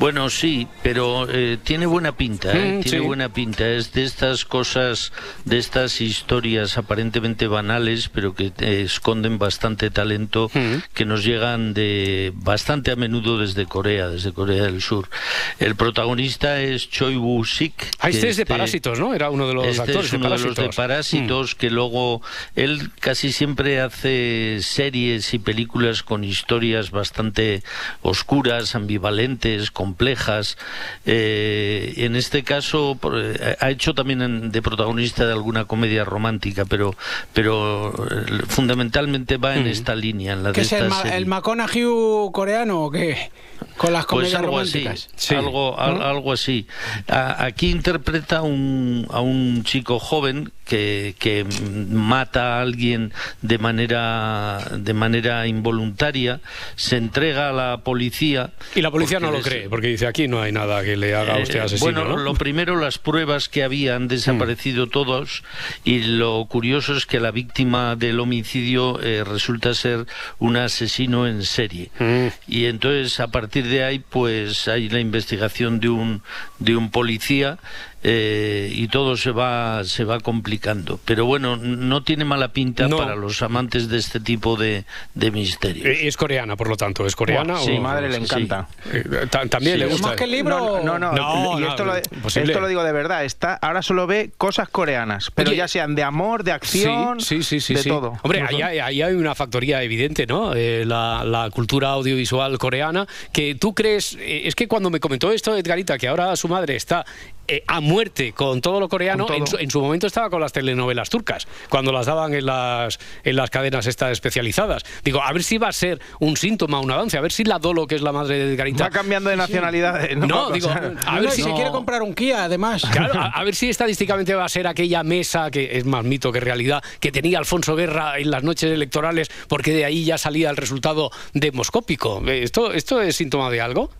Bueno, 0.00 0.30
sí, 0.30 0.66
pero 0.82 1.28
eh, 1.30 1.58
tiene 1.62 1.84
buena 1.84 2.16
pinta, 2.16 2.56
¿eh? 2.56 2.78
Mm, 2.78 2.80
tiene 2.84 2.98
sí. 3.00 3.04
buena 3.06 3.28
pinta. 3.34 3.68
Es 3.68 3.92
de 3.92 4.04
estas 4.04 4.46
cosas, 4.46 5.12
de 5.44 5.58
estas 5.58 6.00
historias 6.00 6.78
aparentemente 6.78 7.46
banales, 7.46 8.08
pero 8.08 8.34
que 8.34 8.50
eh, 8.60 8.80
esconden 8.86 9.38
bastante 9.38 9.90
talento, 9.90 10.50
Mm. 10.54 10.76
que 10.94 11.04
nos 11.04 11.22
llegan 11.22 11.74
de 11.74 12.32
bastante 12.34 12.92
a 12.92 12.96
menudo 12.96 13.36
desde 13.36 13.66
Corea, 13.66 14.08
desde 14.08 14.32
Corea 14.32 14.62
del 14.62 14.80
Sur. 14.80 15.10
El 15.58 15.76
protagonista 15.76 16.62
es 16.62 16.88
Choi 16.88 17.16
Woo-sik. 17.16 17.74
Ah, 17.98 18.08
este 18.08 18.30
es 18.30 18.38
de 18.38 18.46
Parásitos, 18.46 18.98
¿no? 18.98 19.12
Era 19.12 19.28
uno 19.28 19.46
de 19.48 19.52
los 19.52 19.66
este 19.66 19.82
actores 19.82 20.06
es 20.06 20.10
de 20.12 20.16
uno 20.16 20.24
de 20.26 20.30
los 20.30 20.40
Parásitos. 20.40 20.64
de 20.64 20.76
Parásitos, 20.82 21.54
que 21.54 21.68
luego 21.68 22.22
él 22.56 22.90
casi 23.00 23.32
siempre 23.32 23.82
hace 23.82 24.60
series 24.62 25.34
y 25.34 25.38
películas 25.38 26.02
con 26.02 26.24
historias 26.24 26.90
bastante 26.90 27.62
oscuras, 28.00 28.74
ambivalentes, 28.74 29.70
complejas. 29.90 30.56
Eh, 31.04 31.94
en 31.96 32.14
este 32.14 32.44
caso 32.44 32.96
por- 33.00 33.18
eh, 33.18 33.56
ha 33.58 33.70
hecho 33.70 33.92
también 33.94 34.22
en- 34.22 34.52
de 34.52 34.62
protagonista 34.62 35.26
de 35.26 35.32
alguna 35.32 35.64
comedia 35.64 36.04
romántica, 36.04 36.64
pero 36.64 36.94
pero 37.32 37.92
eh, 38.08 38.42
fundamentalmente 38.48 39.36
va 39.36 39.56
en 39.56 39.64
Mm. 39.64 39.68
esta 39.68 39.94
línea, 39.96 40.32
en 40.34 40.44
la 40.44 40.52
¿Qué 40.52 40.60
de 40.60 40.66
es 40.66 40.72
el, 40.72 40.88
ma- 40.88 41.02
serie. 41.02 41.16
el 41.18 41.26
McConaughey 41.26 41.84
coreano 42.32 42.84
o 42.84 42.90
qué? 42.90 43.30
Con 43.76 43.92
las 43.92 44.06
Pues 44.06 44.32
comedias 44.32 44.40
algo 44.40 44.58
así, 44.58 44.84
románticas. 44.84 45.30
algo, 45.36 45.78
al- 45.80 46.02
algo 46.02 46.32
así. 46.32 46.66
A- 47.08 47.44
aquí 47.44 47.70
interpreta 47.70 48.42
un, 48.42 49.06
a 49.10 49.20
un 49.20 49.64
chico 49.64 49.98
joven 49.98 50.52
que, 50.70 51.16
que 51.18 51.44
mata 51.90 52.58
a 52.58 52.62
alguien 52.62 53.12
de 53.42 53.58
manera, 53.58 54.60
de 54.78 54.94
manera 54.94 55.48
involuntaria, 55.48 56.40
se 56.76 56.96
entrega 56.96 57.48
a 57.48 57.52
la 57.52 57.78
policía. 57.78 58.52
Y 58.76 58.80
la 58.80 58.92
policía 58.92 59.18
no 59.18 59.32
lo 59.32 59.40
cree, 59.40 59.68
porque 59.68 59.88
dice 59.88 60.06
aquí 60.06 60.28
no 60.28 60.40
hay 60.40 60.52
nada 60.52 60.84
que 60.84 60.96
le 60.96 61.16
haga 61.16 61.34
a 61.34 61.38
usted 61.40 61.56
eh, 61.56 61.62
asesino. 61.62 61.92
bueno, 61.92 62.16
¿no? 62.16 62.22
lo 62.22 62.34
primero, 62.34 62.78
las 62.78 62.98
pruebas 62.98 63.48
que 63.48 63.64
había 63.64 63.96
han 63.96 64.06
desaparecido 64.06 64.86
todos 64.86 65.42
y 65.82 66.04
lo 66.04 66.46
curioso 66.48 66.96
es 66.96 67.04
que 67.04 67.18
la 67.18 67.32
víctima 67.32 67.96
del 67.96 68.20
homicidio 68.20 69.00
eh, 69.02 69.24
resulta 69.24 69.74
ser 69.74 70.06
un 70.38 70.56
asesino 70.56 71.26
en 71.26 71.42
serie. 71.42 71.90
Mm. 71.98 72.28
Y 72.46 72.66
entonces, 72.66 73.18
a 73.18 73.26
partir 73.26 73.66
de 73.66 73.82
ahí, 73.82 73.98
pues 73.98 74.68
hay 74.68 74.88
la 74.88 75.00
investigación 75.00 75.80
de 75.80 75.88
un, 75.88 76.22
de 76.60 76.76
un 76.76 76.92
policía 76.92 77.58
eh, 78.02 78.70
y 78.74 78.88
todo 78.88 79.16
se 79.16 79.30
va, 79.30 79.84
se 79.84 80.04
va 80.04 80.20
complicando. 80.20 80.98
Pero 81.04 81.26
bueno, 81.26 81.56
no 81.56 82.02
tiene 82.02 82.24
mala 82.24 82.52
pinta 82.52 82.88
No. 82.88 82.96
para 82.96 83.14
los 83.16 83.42
amantes 83.42 83.88
de 83.88 83.98
este 83.98 84.20
tipo 84.20 84.56
de, 84.56 84.84
de 85.14 85.30
misterios. 85.30 85.86
Eh, 85.86 86.06
Es 86.08 86.16
coreana, 86.16 86.56
por 86.56 86.68
lo 86.68 86.76
tanto, 86.76 87.06
¿es 87.06 87.14
coreana? 87.14 87.58
Sí, 87.58 87.72
o- 87.76 87.80
madre 87.80 88.08
le 88.08 88.16
encanta. 88.16 88.68
Eh, 88.92 89.04
ta- 89.30 89.46
También 89.46 89.74
Sí. 89.74 89.78
le 89.80 89.84
¿Es 89.86 89.92
gusta. 89.92 90.06
más 90.08 90.16
que 90.16 90.24
el 90.24 90.30
libro? 90.30 90.58
No, 90.82 90.98
no, 90.98 90.98
no, 90.98 91.12
No, 91.12 91.58
y 91.58 91.62
no, 91.62 91.68
esto, 91.68 91.84
lo, 91.84 91.94
imposible. 91.98 92.52
esto 92.52 92.60
lo 92.60 92.68
digo 92.68 92.82
de 92.84 92.92
verdad. 92.92 93.24
Está, 93.24 93.54
ahora 93.54 93.82
solo 93.82 94.06
ve 94.06 94.30
cosas 94.38 94.68
coreanas, 94.68 95.30
pero 95.34 95.50
Oye, 95.50 95.58
ya 95.58 95.68
sean 95.68 95.94
de 95.94 96.02
amor, 96.02 96.44
de 96.44 96.52
acción, 96.52 97.20
sí, 97.20 97.42
sí, 97.42 97.42
sí, 97.42 97.60
sí, 97.60 97.74
de 97.74 97.82
sí. 97.82 97.88
todo. 97.88 98.18
Hombre, 98.22 98.42
ahí 98.48 98.62
hay, 98.62 98.78
ahí 98.78 99.02
hay 99.02 99.14
una 99.14 99.34
factoría 99.34 99.82
evidente, 99.82 100.26
¿no? 100.26 100.54
Eh, 100.54 100.84
la, 100.86 101.22
la 101.24 101.50
cultura 101.50 101.90
audiovisual 101.90 102.56
coreana, 102.58 103.06
que 103.32 103.54
tú 103.54 103.74
crees, 103.74 104.16
eh, 104.20 104.42
es 104.44 104.54
que 104.54 104.68
cuando 104.68 104.90
me 104.90 105.00
comentó 105.00 105.30
esto 105.32 105.56
Edgarita, 105.56 105.98
que 105.98 106.08
ahora 106.08 106.34
su 106.36 106.48
madre 106.48 106.76
está 106.76 107.04
eh, 107.50 107.64
a 107.66 107.80
muerte 107.80 108.32
con 108.32 108.60
todo 108.60 108.80
lo 108.80 108.88
coreano, 108.88 109.26
todo. 109.26 109.36
En, 109.36 109.46
su, 109.46 109.56
en 109.56 109.70
su 109.70 109.80
momento 109.80 110.06
estaba 110.06 110.30
con 110.30 110.40
las 110.40 110.52
telenovelas 110.52 111.10
turcas, 111.10 111.48
cuando 111.68 111.92
las 111.92 112.06
daban 112.06 112.32
en 112.34 112.46
las, 112.46 112.98
en 113.24 113.36
las 113.36 113.50
cadenas 113.50 113.86
estas 113.86 114.12
especializadas. 114.12 114.84
Digo, 115.04 115.22
a 115.22 115.32
ver 115.32 115.42
si 115.42 115.58
va 115.58 115.68
a 115.68 115.72
ser 115.72 116.00
un 116.20 116.36
síntoma, 116.36 116.80
un 116.80 116.90
avance, 116.90 117.18
a 117.18 117.20
ver 117.20 117.32
si 117.32 117.44
la 117.44 117.58
Dolo, 117.58 117.86
que 117.86 117.96
es 117.96 118.02
la 118.02 118.12
madre 118.12 118.38
de 118.38 118.52
Edgarita... 118.54 118.84
Va 118.84 118.90
cambiando 118.90 119.30
de 119.30 119.36
nacionalidades. 119.36 120.16
No, 120.16 120.26
No, 120.26 120.46
O 120.48 120.52
digo, 120.52 120.70
a 120.70 120.80
No, 121.16 121.20
ver 121.22 121.30
si... 121.32 121.42
se 121.42 121.52
quiere 121.52 121.70
comprar 121.70 122.02
un 122.02 122.14
Kia, 122.14 122.44
además. 122.44 122.82
Claro, 122.90 123.20
a, 123.20 123.26
a 123.34 123.44
ver 123.44 123.54
si 123.54 123.68
estadísticamente 123.68 124.34
va 124.34 124.44
a 124.44 124.48
ser 124.48 124.66
aquella 124.66 125.02
mesa, 125.02 125.50
que 125.50 125.76
es 125.78 125.84
más 125.84 126.04
mito 126.04 126.32
que 126.32 126.40
realidad, 126.40 126.82
que 127.00 127.12
tenía 127.12 127.38
Alfonso 127.38 127.76
Guerra 127.76 128.18
en 128.18 128.30
las 128.30 128.42
noches 128.42 128.70
electorales, 128.70 129.30
porque 129.48 129.72
de 129.72 129.84
ahí 129.84 130.04
ya 130.04 130.18
salía 130.18 130.50
el 130.50 130.56
resultado 130.56 131.10
demoscópico. 131.34 132.22
Eh, 132.26 132.42
¿Esto, 132.42 132.72
esto 132.72 133.00
es 133.00 133.16
síntoma 133.16 133.50
de 133.50 133.60
algo? 133.60 133.90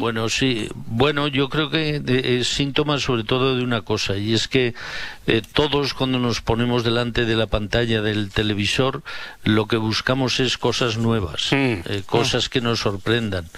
Bueno, 0.00 0.28
sí. 0.30 0.68
Bueno, 0.86 1.28
yo 1.28 1.50
creo 1.50 1.68
que 1.68 2.02
es 2.06 2.48
síntoma 2.48 2.98
sobre 2.98 3.24
todo 3.24 3.56
de 3.56 3.62
una 3.62 3.82
cosa, 3.82 4.16
y 4.16 4.32
es 4.32 4.48
que 4.48 4.74
eh, 5.26 5.42
todos 5.52 5.94
cuando 5.94 6.18
nos 6.18 6.40
ponemos 6.40 6.84
delante 6.84 7.24
de 7.24 7.36
la 7.36 7.46
pantalla 7.46 8.02
del 8.02 8.30
televisor, 8.30 9.02
lo 9.44 9.66
que 9.66 9.76
buscamos 9.76 10.40
es 10.40 10.58
cosas 10.58 10.98
nuevas, 10.98 11.48
eh, 11.52 12.02
cosas 12.06 12.48
que 12.48 12.60
nos 12.60 12.80
sorprendan. 12.80 13.48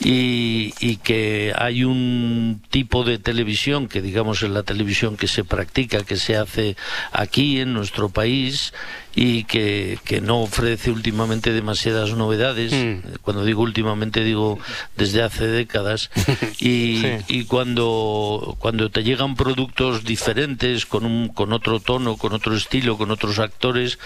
Y, 0.00 0.72
y 0.80 0.96
que 0.96 1.52
hay 1.56 1.84
un 1.84 2.62
tipo 2.70 3.04
de 3.04 3.18
televisión, 3.18 3.88
que 3.88 4.02
digamos 4.02 4.42
es 4.42 4.50
la 4.50 4.62
televisión 4.62 5.16
que 5.16 5.28
se 5.28 5.44
practica, 5.44 6.04
que 6.04 6.16
se 6.16 6.36
hace 6.36 6.76
aquí 7.12 7.60
en 7.60 7.74
nuestro 7.74 8.08
país, 8.08 8.72
y 9.14 9.44
que, 9.44 9.98
que 10.04 10.20
no 10.20 10.40
ofrece 10.40 10.90
últimamente 10.90 11.52
demasiadas 11.52 12.14
novedades. 12.14 12.72
Eh, 12.72 13.00
Cuando 13.22 13.44
digo 13.44 13.62
últimamente 13.62 14.22
digo 14.22 14.58
desde 14.96 15.22
hace 15.22 15.46
décadas. 15.46 16.10
Y, 16.62 17.02
y 17.28 17.44
cuando, 17.44 18.56
cuando 18.58 18.90
te 18.90 19.02
llegan 19.02 19.34
productos 19.34 20.04
diferentes, 20.04 20.84
con 20.84 21.06
un, 21.06 21.09
con 21.34 21.52
otro 21.52 21.80
tono, 21.80 22.16
con 22.16 22.32
otro 22.32 22.54
estilo, 22.54 22.96
con 22.98 23.10
otros 23.10 23.38
actores, 23.38 23.98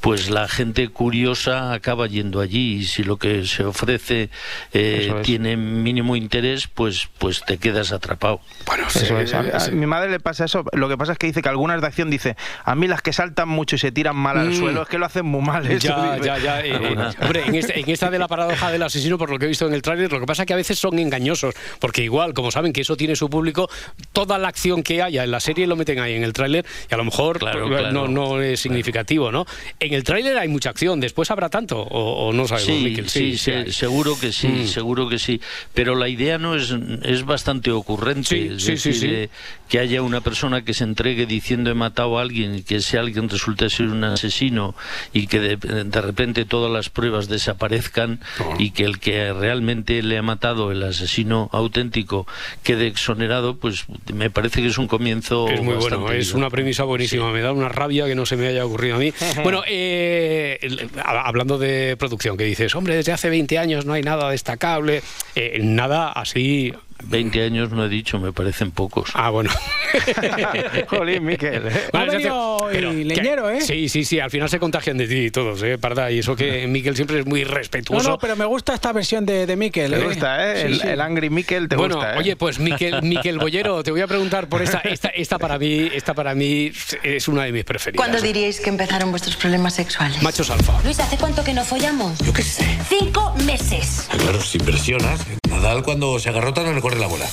pues 0.00 0.30
la 0.30 0.48
gente 0.48 0.88
curiosa 0.88 1.72
acaba 1.72 2.06
yendo 2.06 2.40
allí 2.40 2.74
y 2.76 2.84
si 2.84 3.02
lo 3.04 3.16
que 3.16 3.46
se 3.46 3.64
ofrece 3.64 4.30
eh, 4.72 5.12
es. 5.16 5.22
tiene 5.22 5.56
mínimo 5.56 6.16
interés, 6.16 6.66
pues, 6.68 7.08
pues 7.18 7.42
te 7.44 7.58
quedas 7.58 7.92
atrapado. 7.92 8.40
Bueno, 8.66 8.86
Eso 8.88 9.18
es. 9.18 9.32
A, 9.34 9.40
a 9.66 9.70
mi 9.70 9.86
madre 9.86 10.10
le 10.10 10.20
pasa 10.20 10.44
eso. 10.44 10.64
Lo 10.72 10.88
que 10.88 10.96
pasa 10.96 11.12
es 11.12 11.18
que 11.18 11.26
dice 11.26 11.42
que 11.42 11.48
algunas 11.48 11.80
de 11.80 11.86
acción 11.86 12.10
dice, 12.10 12.36
a 12.64 12.74
mí 12.74 12.86
las 12.88 13.02
que 13.02 13.12
saltan 13.12 13.48
mucho 13.48 13.76
y 13.76 13.78
se 13.78 13.92
tiran 13.92 14.16
mal 14.16 14.38
al 14.38 14.50
Mm. 14.50 14.54
suelo 14.54 14.82
es 14.82 14.88
que 14.88 14.98
lo 14.98 15.06
hacen 15.06 15.26
muy 15.26 15.42
mal. 15.42 15.66
eso", 15.70 15.88
Ya, 15.88 16.18
ya, 16.18 16.38
ya. 16.38 16.60
eh, 16.60 16.96
hombre, 17.20 17.44
en, 17.46 17.54
este- 17.54 17.78
en 17.80 17.88
esta 17.90 18.10
de 18.10 18.18
la 18.18 18.28
paradoja 18.28 18.70
del 18.70 18.82
asesino, 18.82 19.18
por 19.18 19.30
lo 19.30 19.38
que 19.38 19.44
he 19.46 19.48
visto 19.48 19.66
en 19.66 19.74
el 19.74 19.82
tráiler, 19.82 20.10
lo 20.12 20.20
que 20.20 20.26
pasa 20.26 20.42
es 20.42 20.46
que 20.46 20.52
a 20.52 20.56
veces 20.56 20.78
son 20.78 20.98
engañosos, 20.98 21.54
porque 21.80 22.02
igual, 22.02 22.34
como 22.34 22.50
saben 22.50 22.72
que 22.72 22.80
eso 22.82 22.96
tiene 22.96 23.16
su 23.16 23.28
público, 23.30 23.68
toda 24.12 24.38
la 24.38 24.48
acción 24.48 24.82
que 24.82 25.02
haya 25.02 25.24
en 25.24 25.30
la 25.30 25.40
serie 25.40 25.66
lo 25.66 25.76
meten 25.76 25.98
ahí 26.00 26.14
en 26.14 26.24
el 26.24 26.32
tráiler 26.32 26.51
y 26.60 26.94
a 26.94 26.96
lo 26.96 27.04
mejor 27.04 27.38
Claro, 27.38 27.66
pues, 27.68 27.80
claro. 27.80 27.92
No, 27.92 28.08
no 28.08 28.40
es 28.42 28.60
significativo, 28.60 29.32
¿no? 29.32 29.46
En 29.80 29.94
el 29.94 30.04
tráiler 30.04 30.36
hay 30.38 30.48
mucha 30.48 30.70
acción, 30.70 31.00
después 31.00 31.30
habrá 31.30 31.48
tanto, 31.48 31.78
o, 31.80 32.28
o 32.28 32.32
no 32.32 32.46
sabemos, 32.46 32.66
Sí, 32.78 32.84
Miquel? 32.84 33.08
sí, 33.08 33.38
se- 33.38 33.54
hay. 33.56 33.72
seguro 33.72 34.18
que 34.20 34.32
sí, 34.32 34.48
Mm. 34.48 34.66
seguro 34.66 35.08
que 35.08 35.18
sí. 35.18 35.40
Pero 35.74 35.94
la 35.94 36.08
idea 36.08 36.38
no 36.38 36.54
es, 36.54 36.74
es 37.02 37.24
bastante 37.24 37.70
ocurrente. 37.70 38.28
Sí, 38.28 38.48
es 38.54 38.62
sí, 38.62 38.76
sí, 38.76 38.88
decir, 38.90 38.94
sí. 38.94 39.06
eh, 39.14 39.28
que 39.68 39.78
haya 39.78 40.02
una 40.02 40.20
persona 40.20 40.62
que 40.64 40.74
se 40.74 40.84
entregue 40.84 41.24
diciendo 41.26 41.70
he 41.70 41.74
matado 41.74 42.18
a 42.18 42.22
alguien 42.22 42.54
y 42.56 42.62
que 42.62 42.76
ese 42.76 42.98
alguien 42.98 43.28
resulte 43.28 43.70
ser 43.70 43.86
un 43.86 44.04
asesino 44.04 44.74
y 45.14 45.26
que 45.28 45.40
de, 45.40 45.56
de 45.56 46.00
repente 46.02 46.44
todas 46.44 46.70
las 46.70 46.90
pruebas 46.90 47.28
desaparezcan 47.28 48.20
y 48.58 48.70
que 48.72 48.84
el 48.84 48.98
que 48.98 49.32
realmente 49.32 50.02
le 50.02 50.18
ha 50.18 50.22
matado, 50.22 50.70
el 50.72 50.82
asesino 50.82 51.48
auténtico, 51.52 52.26
quede 52.62 52.86
exonerado, 52.86 53.56
pues 53.56 53.84
me 54.12 54.28
parece 54.30 54.60
que 54.62 54.68
es 54.68 54.78
un 54.78 54.88
comienzo. 54.88 55.48
Es 55.48 55.62
muy 55.62 55.74
bastante 55.74 55.96
bueno, 55.96 56.12
es. 56.12 56.34
Una 56.42 56.50
premisa 56.50 56.82
buenísima, 56.82 57.30
me 57.30 57.40
da 57.40 57.52
una 57.52 57.68
rabia 57.68 58.06
que 58.06 58.16
no 58.16 58.26
se 58.26 58.36
me 58.36 58.48
haya 58.48 58.66
ocurrido 58.66 58.96
a 58.96 58.98
mí. 58.98 59.12
bueno, 59.44 59.62
eh, 59.66 60.58
hablando 61.04 61.56
de 61.56 61.96
producción, 61.96 62.36
que 62.36 62.44
dices, 62.44 62.74
hombre, 62.74 62.96
desde 62.96 63.12
hace 63.12 63.30
20 63.30 63.58
años 63.58 63.86
no 63.86 63.92
hay 63.92 64.02
nada 64.02 64.28
destacable, 64.30 65.02
eh, 65.34 65.60
nada 65.62 66.10
así... 66.10 66.74
20 67.04 67.42
años 67.44 67.70
no 67.70 67.84
he 67.84 67.88
dicho, 67.88 68.18
me 68.18 68.32
parecen 68.32 68.70
pocos. 68.70 69.10
Ah, 69.14 69.30
bueno. 69.30 69.50
Jolín, 70.88 71.24
Miquel. 71.24 71.66
¿eh? 71.68 71.70
Ha 71.92 71.98
Bueno, 71.98 72.12
venido 72.12 72.68
pero 72.72 72.92
y 72.92 72.96
que- 72.98 73.04
leñero, 73.04 73.50
¿eh? 73.50 73.60
Sí, 73.60 73.88
sí, 73.88 74.04
sí, 74.04 74.20
al 74.20 74.30
final 74.30 74.48
se 74.48 74.58
contagian 74.58 74.96
de 74.96 75.06
ti 75.06 75.30
todos, 75.30 75.62
¿eh? 75.62 75.78
Parda, 75.78 76.10
y 76.10 76.18
eso 76.20 76.36
que 76.36 76.66
Miquel 76.66 76.96
siempre 76.96 77.18
es 77.20 77.26
muy 77.26 77.44
No, 77.44 77.50
respetuoso. 77.50 78.08
no, 78.10 78.18
pero 78.18 78.36
me 78.36 78.44
gusta 78.44 78.74
esta 78.74 78.92
versión 78.92 79.26
de, 79.26 79.46
de 79.46 79.56
Miquel. 79.56 79.90
Te 79.92 79.98
¿eh? 80.00 80.04
gusta, 80.04 80.52
¿eh? 80.52 80.56
Sí, 80.60 80.66
el, 80.66 80.80
sí. 80.80 80.86
el 80.88 81.00
Angry 81.00 81.30
Miquel 81.30 81.68
te 81.68 81.76
bueno, 81.76 81.96
gusta, 81.96 82.14
¿eh? 82.14 82.18
oye, 82.18 82.36
pues 82.36 82.58
Miquel, 82.58 83.02
Miquel 83.02 83.38
Bollero, 83.38 83.82
te 83.82 83.90
voy 83.90 84.00
a 84.00 84.06
preguntar 84.06 84.48
por 84.48 84.62
esta, 84.62 84.78
esta, 84.78 85.08
esta 85.08 85.38
para 85.38 85.58
mí, 85.58 85.90
esta 85.92 86.14
para 86.14 86.34
mí 86.34 86.72
es 87.02 87.28
una 87.28 87.44
de 87.44 87.52
mis 87.52 87.64
preferidas. 87.64 88.04
¿Cuándo 88.06 88.20
diríais 88.24 88.60
que 88.60 88.70
empezaron 88.70 89.10
vuestros 89.10 89.36
problemas 89.36 89.74
sexuales? 89.74 90.22
Machos 90.22 90.50
alfa. 90.50 90.80
Luis, 90.84 90.98
¿hace 91.00 91.16
cuánto 91.16 91.44
que 91.44 91.52
no 91.54 91.64
follamos? 91.64 92.18
Yo 92.20 92.32
qué 92.32 92.42
sé. 92.42 92.64
Cinco 92.88 93.34
meses. 93.46 94.08
Claro, 94.16 94.40
si 94.40 94.58
impresionas. 94.58 95.20
Nadal 95.48 95.82
cuando 95.82 96.18
se 96.18 96.28
agarrota 96.30 96.62
no 96.62 96.72
le 96.72 96.80
corre 96.92 97.00
la 97.00 97.06
bola. 97.06 97.26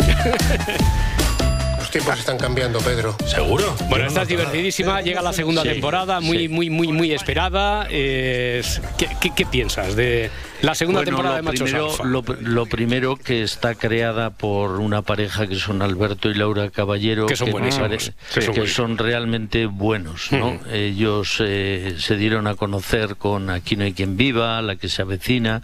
Los 1.77 1.91
tiempos 1.91 2.19
están 2.19 2.37
cambiando, 2.37 2.79
Pedro. 2.79 3.15
¿Seguro? 3.25 3.75
Bueno, 3.89 4.05
esta 4.07 4.21
es 4.21 4.27
divertidísima, 4.27 5.01
llega 5.01 5.21
la 5.21 5.33
segunda 5.33 5.63
Sí, 5.63 5.69
temporada, 5.69 6.19
muy, 6.21 6.47
muy, 6.47 6.69
muy, 6.69 6.87
muy 6.89 7.11
esperada. 7.13 7.87
Es- 7.89 8.81
¿qué, 8.97 9.07
qué, 9.19 9.31
qué 9.35 9.45
piensas 9.45 9.95
de 9.95 10.29
la 10.61 10.75
segunda 10.75 10.99
Bueno, 10.99 11.09
temporada 11.11 11.35
de 11.37 11.41
Machos 11.43 11.61
primero, 11.63 11.91
Alfa? 11.91 12.03
lo, 12.03 12.23
lo 12.41 12.65
primero 12.65 13.15
que 13.15 13.43
está 13.43 13.75
creada 13.75 14.31
por 14.31 14.79
una 14.79 15.01
pareja 15.01 15.47
que 15.47 15.55
son 15.55 15.81
Alberto 15.81 16.29
y 16.29 16.33
Laura 16.33 16.69
Caballero, 16.69 17.25
Que 17.27 17.35
son 17.35 17.47
me 17.47 17.51
buenísimos, 17.53 18.11
que 18.33 18.41
son 18.41 18.53
que 18.53 18.67
son 18.67 18.97
realmente 18.97 19.65
buenos. 19.67 20.31
¿no? 20.31 20.49
Ujú. 20.55 20.69
Ellos 20.71 21.37
eh, 21.39 21.95
se 21.99 22.17
dieron 22.17 22.47
a 22.47 22.55
conocer 22.55 23.15
con 23.15 23.49
Aquí 23.49 23.75
no 23.75 23.85
hay 23.85 23.93
quien 23.93 24.17
viva, 24.17 24.61
La 24.61 24.75
que 24.75 24.89
se 24.89 25.01
avecina. 25.01 25.61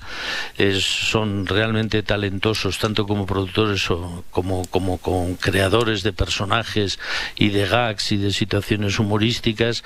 Es- 0.58 0.84
son 0.86 1.46
realmente 1.46 2.02
talentosos, 2.04 2.78
tanto 2.80 3.06
como 3.06 3.26
productores 3.26 3.90
o 3.92 4.24
como, 4.32 4.66
como 4.68 4.98
con 4.98 5.36
creadores 5.36 6.04
de 6.04 6.14
personajes 6.14 7.00
y 7.36 7.50
de 7.50 7.68
gags 7.68 8.12
y 8.12 8.18
de 8.18 8.32
situaciones 8.32 8.98
humorísticas. 9.00 9.84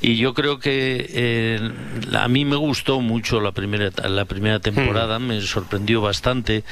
Y 0.00 0.16
yo 0.16 0.34
creo 0.34 0.58
que 0.60 1.06
eh, 1.10 1.72
a 2.16 2.28
mí 2.28 2.44
me 2.44 2.56
gustó 2.56 3.00
mucho 3.00 3.40
la 3.40 3.52
primera, 3.52 3.90
la 4.08 4.24
primera 4.24 4.51
temporada, 4.60 5.18
me 5.18 5.40
sorprendió 5.40 6.00
bastante 6.00 6.64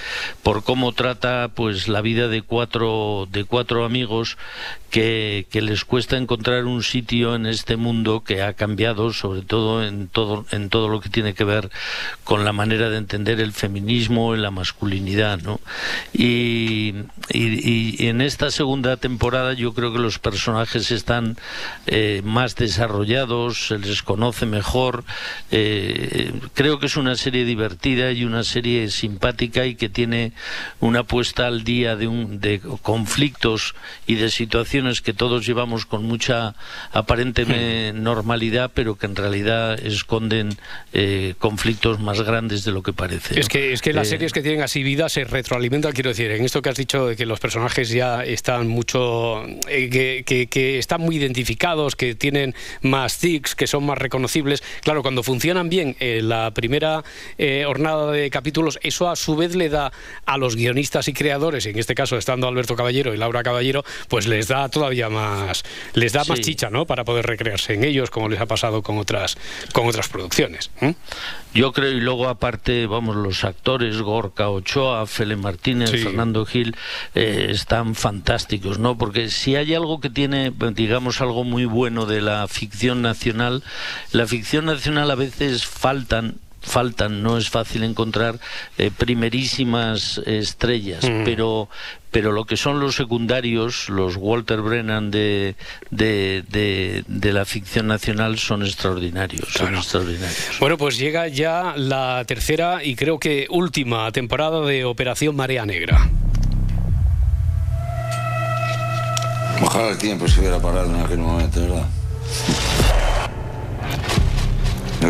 por 0.42 0.62
cómo 0.62 0.92
trata 0.92 1.48
pues 1.54 1.88
la 1.88 2.00
vida 2.00 2.28
de 2.28 2.42
cuatro, 2.42 3.28
de 3.30 3.44
cuatro 3.44 3.84
amigos 3.84 4.38
que, 4.90 5.46
les 5.52 5.84
cuesta 5.84 6.16
encontrar 6.16 6.64
un 6.64 6.82
sitio 6.82 7.36
en 7.36 7.46
este 7.46 7.76
mundo 7.76 8.24
que 8.24 8.42
ha 8.42 8.54
cambiado, 8.54 9.12
sobre 9.12 9.42
todo 9.42 9.84
en 9.86 10.08
todo, 10.08 10.44
en 10.50 10.68
todo 10.68 10.88
lo 10.88 11.00
que 11.00 11.08
tiene 11.08 11.34
que 11.34 11.44
ver 11.44 11.70
con 12.24 12.44
la 12.44 12.52
manera 12.52 12.90
de 12.90 12.96
entender 12.98 13.40
el 13.40 13.52
feminismo 13.52 14.34
y 14.34 14.38
la 14.38 14.50
masculinidad, 14.50 15.40
¿no? 15.42 15.60
Y, 16.12 16.94
y- 17.32 17.96
y 18.04 18.06
en 18.08 18.20
esta 18.20 18.50
segunda 18.50 18.96
temporada 18.96 19.52
yo 19.52 19.74
creo 19.74 19.92
que 19.92 19.98
los 20.00 20.18
personajes 20.18 20.90
están 20.90 21.36
eh, 21.86 22.20
más 22.24 22.56
desarrollados, 22.56 23.68
se 23.68 23.78
les 23.78 24.02
conoce 24.02 24.44
mejor. 24.46 25.04
eh, 25.52 26.32
creo 26.54 26.80
que 26.80 26.86
es 26.86 26.96
una 26.96 27.14
serie 27.14 27.44
divertida 27.44 28.10
y 28.10 28.24
una 28.24 28.42
serie 28.42 28.90
simpática 28.90 29.66
y 29.66 29.76
que 29.76 29.88
tiene 29.88 30.32
una 30.80 31.04
puesta 31.04 31.46
al 31.46 31.62
día 31.62 31.94
de, 31.94 32.08
un, 32.08 32.40
de 32.40 32.60
conflictos 32.82 33.74
y 34.06 34.16
de 34.16 34.30
situaciones 34.30 34.79
que 35.02 35.12
todos 35.12 35.44
llevamos 35.46 35.86
con 35.86 36.04
mucha 36.04 36.54
aparente 36.92 37.92
normalidad, 37.94 38.70
pero 38.72 38.96
que 38.96 39.06
en 39.06 39.16
realidad 39.16 39.78
esconden 39.78 40.50
eh, 40.92 41.34
conflictos 41.38 42.00
más 42.00 42.20
grandes 42.22 42.64
de 42.64 42.72
lo 42.72 42.82
que 42.82 42.92
parece. 42.92 43.38
Es 43.38 43.48
que, 43.48 43.72
es 43.72 43.82
que 43.82 43.92
las 43.92 44.06
Eh, 44.08 44.10
series 44.10 44.32
que 44.32 44.42
tienen 44.42 44.62
así 44.62 44.82
vida 44.82 45.08
se 45.08 45.24
retroalimentan, 45.24 45.92
quiero 45.92 46.10
decir, 46.10 46.30
en 46.30 46.44
esto 46.44 46.62
que 46.62 46.68
has 46.70 46.76
dicho 46.76 47.06
de 47.06 47.16
que 47.16 47.26
los 47.26 47.38
personajes 47.40 47.90
ya 47.90 48.24
están 48.24 48.66
mucho, 48.68 49.44
eh, 49.68 49.88
que, 49.90 50.22
que- 50.26 50.46
que 50.46 50.78
están 50.78 51.00
muy 51.02 51.16
identificados, 51.16 51.96
que 51.96 52.14
tienen 52.14 52.54
más 52.82 53.18
tics, 53.18 53.54
que 53.54 53.66
son 53.66 53.84
más 53.84 53.98
reconocibles. 53.98 54.62
Claro, 54.82 55.02
cuando 55.02 55.22
funcionan 55.22 55.68
bien 55.68 55.96
la 56.00 56.50
primera 56.52 57.04
jornada 57.38 58.12
de 58.12 58.30
capítulos, 58.30 58.78
eso 58.82 59.08
a 59.10 59.16
su 59.16 59.36
vez 59.36 59.54
le 59.54 59.68
da 59.68 59.92
a 60.26 60.38
los 60.38 60.56
guionistas 60.56 61.08
y 61.08 61.12
creadores, 61.12 61.66
en 61.66 61.78
este 61.78 61.94
caso 61.94 62.16
estando 62.16 62.48
Alberto 62.48 62.76
Caballero 62.76 63.12
y 63.14 63.16
Laura 63.16 63.42
Caballero, 63.42 63.84
pues 64.08 64.26
les 64.26 64.48
da 64.48 64.68
todavía 64.70 65.08
más, 65.08 65.62
les 65.94 66.12
da 66.12 66.24
más 66.24 66.40
chicha, 66.40 66.70
¿no? 66.70 66.86
Para 66.86 67.04
poder 67.04 67.26
recrearse 67.26 67.74
en 67.74 67.84
ellos, 67.84 68.10
como 68.10 68.28
les 68.28 68.40
ha 68.40 68.46
pasado 68.46 68.82
con 68.82 68.98
otras, 68.98 69.36
con 69.72 69.86
otras 69.86 70.08
producciones. 70.08 70.70
¿eh? 70.80 70.94
Yo 71.52 71.72
creo, 71.72 71.90
y 71.90 72.00
luego 72.00 72.28
aparte, 72.28 72.86
vamos, 72.86 73.16
los 73.16 73.44
actores, 73.44 74.00
Gorka 74.00 74.48
Ochoa, 74.48 75.06
Fele 75.06 75.36
Martínez, 75.36 75.90
Sí. 75.90 75.98
Fernando 75.98 76.46
Gil, 76.46 76.76
eh, 77.14 77.48
están 77.50 77.94
fantásticos, 77.94 78.78
¿no? 78.78 78.96
Porque 78.96 79.28
si 79.30 79.56
hay 79.56 79.74
algo 79.74 80.00
que 80.00 80.10
tiene, 80.10 80.52
digamos, 80.74 81.20
algo 81.20 81.44
muy 81.44 81.64
bueno 81.64 82.06
de 82.06 82.20
la 82.20 82.46
ficción 82.48 83.02
nacional, 83.02 83.62
la 84.12 84.26
ficción 84.26 84.66
nacional 84.66 85.10
a 85.10 85.16
veces 85.16 85.66
faltan 85.66 86.36
faltan, 86.60 87.22
no 87.22 87.38
es 87.38 87.48
fácil 87.50 87.82
encontrar 87.84 88.38
eh, 88.78 88.90
primerísimas 88.96 90.18
estrellas, 90.26 91.04
Mm. 91.04 91.24
pero 91.24 91.68
pero 92.12 92.32
lo 92.32 92.44
que 92.44 92.56
son 92.56 92.80
los 92.80 92.96
secundarios, 92.96 93.88
los 93.88 94.16
Walter 94.16 94.60
Brennan 94.62 95.12
de, 95.12 95.54
de, 95.90 96.42
de, 96.48 97.04
de 97.06 97.32
la 97.32 97.44
ficción 97.44 97.86
nacional 97.86 98.36
son 98.36 98.64
extraordinarios, 98.64 99.48
son 99.52 99.76
extraordinarios. 99.76 100.56
Bueno, 100.58 100.76
pues 100.76 100.98
llega 100.98 101.28
ya 101.28 101.74
la 101.76 102.24
tercera 102.26 102.82
y 102.82 102.96
creo 102.96 103.20
que 103.20 103.46
última 103.48 104.10
temporada 104.10 104.60
de 104.66 104.84
Operación 104.84 105.36
Marea 105.36 105.64
Negra. 105.64 106.10
Ojalá 109.62 109.90
el 109.90 109.98
tiempo 109.98 110.26
se 110.26 110.40
hubiera 110.40 110.58
parado 110.58 110.92
en 110.92 111.00
aquel 111.04 111.18
momento, 111.18 111.60
¿verdad? 111.60 111.86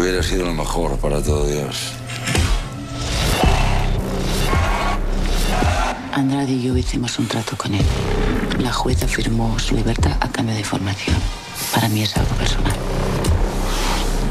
Hubiera 0.01 0.23
sido 0.23 0.47
lo 0.47 0.55
mejor 0.55 0.97
para 0.97 1.23
todo 1.23 1.47
Dios. 1.47 1.93
Andrade 6.15 6.53
y 6.53 6.63
yo 6.63 6.75
hicimos 6.75 7.19
un 7.19 7.29
trato 7.29 7.55
con 7.55 7.75
él. 7.75 7.85
La 8.61 8.73
jueza 8.73 9.07
firmó 9.07 9.59
su 9.59 9.75
libertad 9.75 10.17
a 10.21 10.29
cambio 10.31 10.55
de 10.55 10.61
información. 10.61 11.17
Para 11.75 11.91
mí 11.91 12.03
es 12.03 12.17
algo 12.17 12.35
personal. 12.37 12.73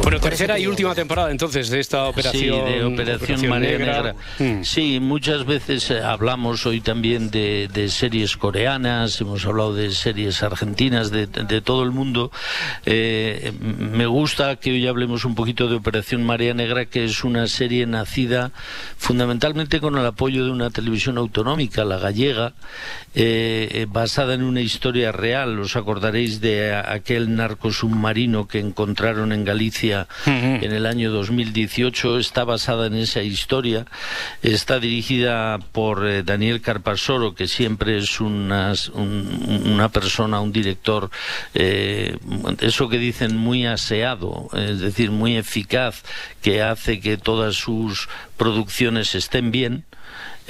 Bueno, 0.02 0.20
tercera 0.22 0.58
y 0.58 0.66
última 0.66 0.96
temporada 0.96 1.30
entonces 1.30 1.70
de 1.70 1.80
esta 1.80 2.06
operación. 2.06 2.68
Sí, 2.68 2.74
de 2.74 2.84
Operación, 2.84 3.48
Marea 3.48 3.78
Negra. 3.78 4.16
Mm. 4.40 4.64
Sí, 4.64 5.00
muchas 5.00 5.46
veces 5.46 5.92
eh, 5.92 6.02
hablamos 6.02 6.66
hoy 6.66 6.80
también 6.80 7.30
de, 7.30 7.88
series 7.90 8.38
coreanas, 8.38 9.20
hemos 9.20 9.46
hablado 9.46 9.74
de 9.74 9.92
series 9.92 10.42
argentinas, 10.42 11.12
de, 11.12 11.28
todo 11.62 11.84
el 11.84 11.92
mundo. 11.92 12.32
Eh, 12.86 13.52
me 13.60 14.06
gusta 14.06 14.56
que 14.56 14.72
hoy 14.72 14.88
hablemos 14.88 15.26
un 15.26 15.36
poquito 15.36 15.68
de 15.68 15.76
Operación 15.76 16.24
Marea 16.24 16.54
Negra, 16.54 16.86
que 16.86 17.04
es 17.04 17.24
una 17.24 17.48
serie 17.48 17.86
nacida 17.86 18.52
fundamentalmente 18.98 19.80
con 19.82 19.98
el 19.98 20.06
apoyo 20.06 20.46
de 20.46 20.52
una 20.52 20.70
televisión 20.70 21.18
autonómica, 21.18 21.84
la 21.84 21.98
gallega, 21.98 22.54
eh, 23.16 23.86
basada 23.90 24.34
en 24.34 24.44
una 24.44 24.62
historia 24.62 25.12
real. 25.12 25.60
Os 25.60 25.76
acordaréis 25.76 26.42
de 26.42 26.74
aquel 26.76 27.36
narco 27.36 27.72
submarino 27.72 28.48
que 28.48 28.60
encontraron 28.60 29.34
en 29.34 29.44
Galicia 29.44 29.89
en 30.26 30.72
el 30.72 30.86
año 30.86 31.12
2018. 31.12 32.20
Está 32.20 32.44
basada 32.44 32.88
en 32.88 32.96
esa 32.96 33.22
historia. 33.22 33.86
Está 34.42 34.80
dirigida 34.80 35.60
por 35.72 36.08
eh, 36.08 36.24
Daniel 36.24 36.62
Carpasoro, 36.62 37.36
que 37.36 37.48
siempre 37.48 37.98
es 37.98 38.20
una, 38.22 38.74
una 38.94 39.90
persona, 39.90 40.42
un 40.42 40.52
director, 40.52 41.10
eh, 41.54 42.18
eso 42.62 42.90
que 42.90 42.98
dicen 42.98 43.36
muy 43.38 43.66
aseado, 43.66 44.50
es 44.54 44.80
decir, 44.80 45.12
muy 45.12 45.38
eficaz, 45.38 46.04
que 46.42 46.62
hace 46.62 47.00
que 47.00 47.18
todas 47.18 47.56
sus 47.56 48.10
producciones 48.38 49.16
estén 49.16 49.52
bien. 49.52 49.86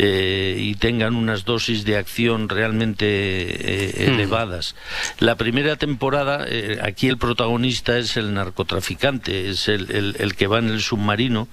Eh, 0.01 0.55
y 0.57 0.75
tengan 0.75 1.13
unas 1.13 1.43
dosis 1.43 1.83
de 1.83 1.97
acción 1.97 2.47
realmente 2.47 3.05
eh, 3.05 4.07
hmm. 4.07 4.13
elevadas. 4.13 4.75
La 5.19 5.35
primera 5.35 5.75
temporada, 5.75 6.45
eh, 6.47 6.79
aquí 6.81 7.09
el 7.09 7.17
protagonista 7.17 7.97
es 7.97 8.15
el 8.15 8.33
narcotraficante, 8.33 9.49
es 9.49 9.67
el, 9.67 10.15
el, 10.17 10.35
que 10.37 10.47
va 10.47 10.59
en 10.59 10.69
el 10.69 10.81
submarino. 10.81 11.49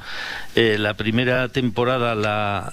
la 0.54 0.94
primera 0.94 1.48
temporada 1.48 2.14
la, 2.14 2.72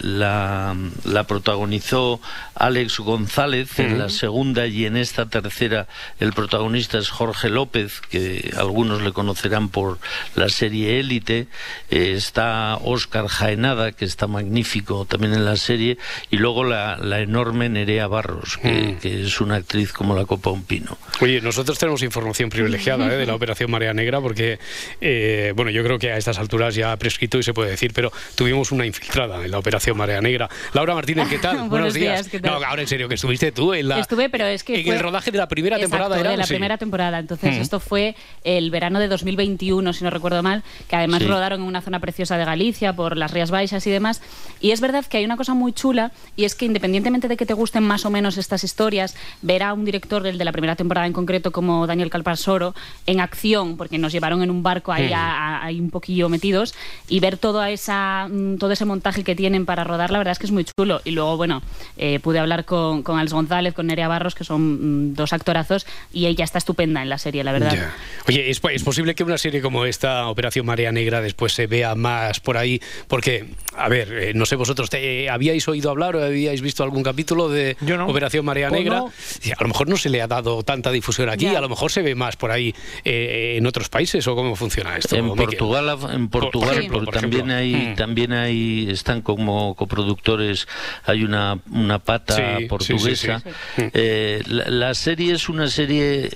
la, 0.00 0.76
la, 1.04 1.24
protagonizó 1.24 2.20
Alex 2.56 2.98
González, 2.98 3.78
en 3.78 4.00
la 4.00 4.08
segunda 4.08 4.66
y 4.66 4.86
en 4.86 4.96
esta 4.96 5.26
tercera 5.26 5.86
el 6.18 6.32
protagonista 6.32 6.98
es 6.98 7.10
Jorge 7.10 7.48
López, 7.48 8.00
que 8.10 8.52
algunos 8.58 9.02
le 9.02 9.12
conocerán 9.12 9.68
por 9.68 9.98
la 10.34 10.48
serie 10.48 10.98
Élite. 10.98 11.46
está 11.90 12.76
Óscar 12.82 13.28
Jaenada, 13.28 13.92
que 13.92 14.04
está 14.04 14.26
magnífico 14.26 15.06
también 15.12 15.34
en 15.34 15.44
la 15.44 15.56
serie, 15.56 15.98
y 16.30 16.38
luego 16.38 16.64
la, 16.64 16.96
enorme 17.20 17.68
Nerea 17.68 18.06
Barros, 18.06 18.58
mm. 18.62 18.94
que, 18.94 19.22
es 19.24 19.40
una 19.42 19.56
actriz 19.56 19.92
como 19.92 20.16
la 20.16 20.24
Copa 20.24 20.50
Un 20.50 20.62
Pino. 20.62 20.96
Oye, 21.20 21.42
nosotros 21.42 21.78
tenemos 21.78 22.02
información 22.02 22.48
privilegiada 22.48 23.12
¿eh? 23.12 23.18
de 23.18 23.26
la 23.26 23.34
Operación 23.42 23.70
Marea 23.70 23.92
Negra, 23.92 24.22
porque, 24.22 24.58
eh, 25.02 25.52
bueno, 25.54 25.70
yo 25.70 25.84
creo 25.84 25.98
que 25.98 26.10
a 26.10 26.16
estas 26.16 26.38
alturas 26.38 26.74
ya 26.74 26.92
ha 26.92 26.96
prescrito 26.96 27.38
y 27.38 27.42
se 27.42 27.52
puede 27.52 27.70
decir, 27.70 27.92
pero 27.94 28.10
tuvimos 28.34 28.72
una 28.72 28.86
infiltrada 28.86 29.44
en 29.44 29.50
la 29.50 29.58
Operación 29.58 29.98
Marea 29.98 30.22
Negra. 30.22 30.48
Laura 30.72 30.94
Martínez, 30.94 31.28
¿qué 31.28 31.38
tal? 31.38 31.68
Buenos, 31.68 31.92
días. 31.92 32.30
No, 32.42 32.52
ahora 32.64 32.80
en 32.80 32.88
serio, 32.88 33.06
que 33.06 33.16
estuviste 33.16 33.52
tú 33.52 33.74
en 33.74 33.88
la... 33.88 33.98
Estuve, 33.98 34.30
pero 34.30 34.46
es 34.46 34.64
que... 34.64 34.80
En 34.80 34.94
el 34.94 35.00
rodaje 35.00 35.30
de 35.30 35.36
la 35.36 35.48
primera 35.48 35.78
temporada 35.78 36.18
era... 36.18 36.30
de 36.30 36.38
la 36.38 36.46
primera 36.46 36.78
temporada. 36.78 37.18
Entonces, 37.18 37.58
esto 37.58 37.80
fue 37.80 38.16
el 38.44 38.70
verano 38.70 38.98
de 38.98 39.08
2021, 39.08 39.92
si 39.92 40.04
no 40.04 40.08
recuerdo 40.08 40.42
mal, 40.42 40.64
que 40.88 40.96
además 40.96 41.22
rodaron 41.26 41.60
en 41.60 41.66
una 41.66 41.82
zona 41.82 42.00
preciosa 42.00 42.38
de 42.38 42.46
Galicia, 42.46 42.94
por 42.94 43.18
las 43.18 43.30
Rías 43.30 43.50
Baixas 43.50 43.86
y 43.86 43.90
demás. 43.90 44.22
Y 44.60 44.70
es 44.70 44.80
verdad 44.80 45.01
que 45.08 45.18
hay 45.18 45.24
una 45.24 45.36
cosa 45.36 45.54
muy 45.54 45.72
chula 45.72 46.12
y 46.36 46.44
es 46.44 46.54
que 46.54 46.64
independientemente 46.64 47.28
de 47.28 47.36
que 47.36 47.46
te 47.46 47.54
gusten 47.54 47.82
más 47.82 48.04
o 48.04 48.10
menos 48.10 48.38
estas 48.38 48.64
historias, 48.64 49.14
ver 49.42 49.62
a 49.62 49.72
un 49.74 49.84
director, 49.84 50.22
del 50.22 50.38
de 50.38 50.44
la 50.44 50.52
primera 50.52 50.76
temporada 50.76 51.06
en 51.06 51.12
concreto, 51.12 51.52
como 51.52 51.86
Daniel 51.86 52.10
Calparsoro, 52.10 52.74
en 53.06 53.20
acción, 53.20 53.76
porque 53.76 53.98
nos 53.98 54.12
llevaron 54.12 54.42
en 54.42 54.50
un 54.50 54.62
barco 54.62 54.92
ahí, 54.92 55.80
un 55.80 55.90
poquillo 55.90 56.28
metidos, 56.28 56.74
y 57.08 57.20
ver 57.20 57.36
todo, 57.36 57.64
esa, 57.64 58.28
mm, 58.30 58.56
todo 58.56 58.72
ese 58.72 58.84
montaje 58.84 59.24
que 59.24 59.34
tienen 59.34 59.66
para 59.66 59.84
rodar, 59.84 60.10
la 60.10 60.18
verdad 60.18 60.32
es 60.32 60.38
que 60.38 60.46
es 60.46 60.52
muy 60.52 60.64
chulo. 60.64 61.00
Y 61.04 61.12
luego, 61.12 61.36
bueno, 61.36 61.62
eh, 61.96 62.20
pude 62.20 62.38
hablar 62.38 62.64
con, 62.64 63.02
con 63.02 63.18
Alex 63.18 63.32
González, 63.32 63.74
con 63.74 63.86
Nerea 63.86 64.08
Barros, 64.08 64.34
que 64.34 64.44
son 64.44 65.10
mm, 65.10 65.14
dos 65.14 65.32
actorazos, 65.32 65.86
y 66.12 66.26
ella 66.26 66.44
está 66.44 66.58
estupenda 66.58 67.02
en 67.02 67.08
la 67.08 67.18
serie, 67.18 67.44
la 67.44 67.52
verdad. 67.52 67.90
Oye, 68.28 68.50
¿es, 68.50 68.60
¿es 68.62 68.82
posible 68.82 69.14
que 69.14 69.24
una 69.24 69.38
serie 69.38 69.60
como 69.60 69.84
esta, 69.84 70.28
Operación 70.28 70.66
Marea 70.66 70.92
Negra, 70.92 71.20
después 71.20 71.52
se 71.52 71.66
vea 71.66 71.94
más 71.94 72.40
por 72.40 72.56
ahí? 72.56 72.80
Porque, 73.08 73.46
a 73.76 73.88
ver, 73.88 74.12
eh, 74.12 74.32
no 74.34 74.46
sé 74.46 74.56
vosotros, 74.56 74.90
te, 74.92 75.30
¿habíais 75.30 75.66
oído 75.68 75.90
hablar 75.90 76.16
o 76.16 76.22
habíais 76.22 76.60
visto 76.60 76.82
algún 76.82 77.02
capítulo 77.02 77.48
de 77.48 77.76
Operación 78.06 78.44
Marea 78.44 78.68
pues 78.68 78.80
Negra? 78.80 78.98
A 78.98 79.62
lo 79.62 79.68
mejor 79.68 79.88
no 79.88 79.96
se 79.96 80.10
le 80.10 80.20
ha 80.20 80.26
dado 80.26 80.62
tanta 80.62 80.90
difusión 80.90 81.30
aquí, 81.30 81.46
a 81.46 81.60
lo 81.60 81.68
mejor 81.68 81.90
se 81.90 82.02
ve 82.02 82.14
más 82.14 82.36
por 82.36 82.50
ahí 82.50 82.74
eh, 83.04 83.54
en 83.56 83.66
otros 83.66 83.88
países 83.88 84.26
o 84.26 84.34
cómo 84.34 84.54
funciona 84.54 84.96
esto. 84.96 85.16
En 85.16 85.34
Portugal, 85.34 85.98
en 86.12 86.28
Portugal 86.28 86.88
también 87.10 87.50
hay, 87.50 87.74
mm. 87.74 87.94
también 87.94 88.32
hay, 88.32 88.88
están 88.90 89.22
como 89.22 89.74
coproductores, 89.74 90.68
hay 91.04 91.24
una, 91.24 91.58
una 91.70 91.98
pata 91.98 92.58
portuguesa. 92.68 93.42
Eh, 93.78 94.42
la, 94.46 94.92
serie 94.94 95.32
es 95.32 95.48
una 95.48 95.68
serie 95.68 96.30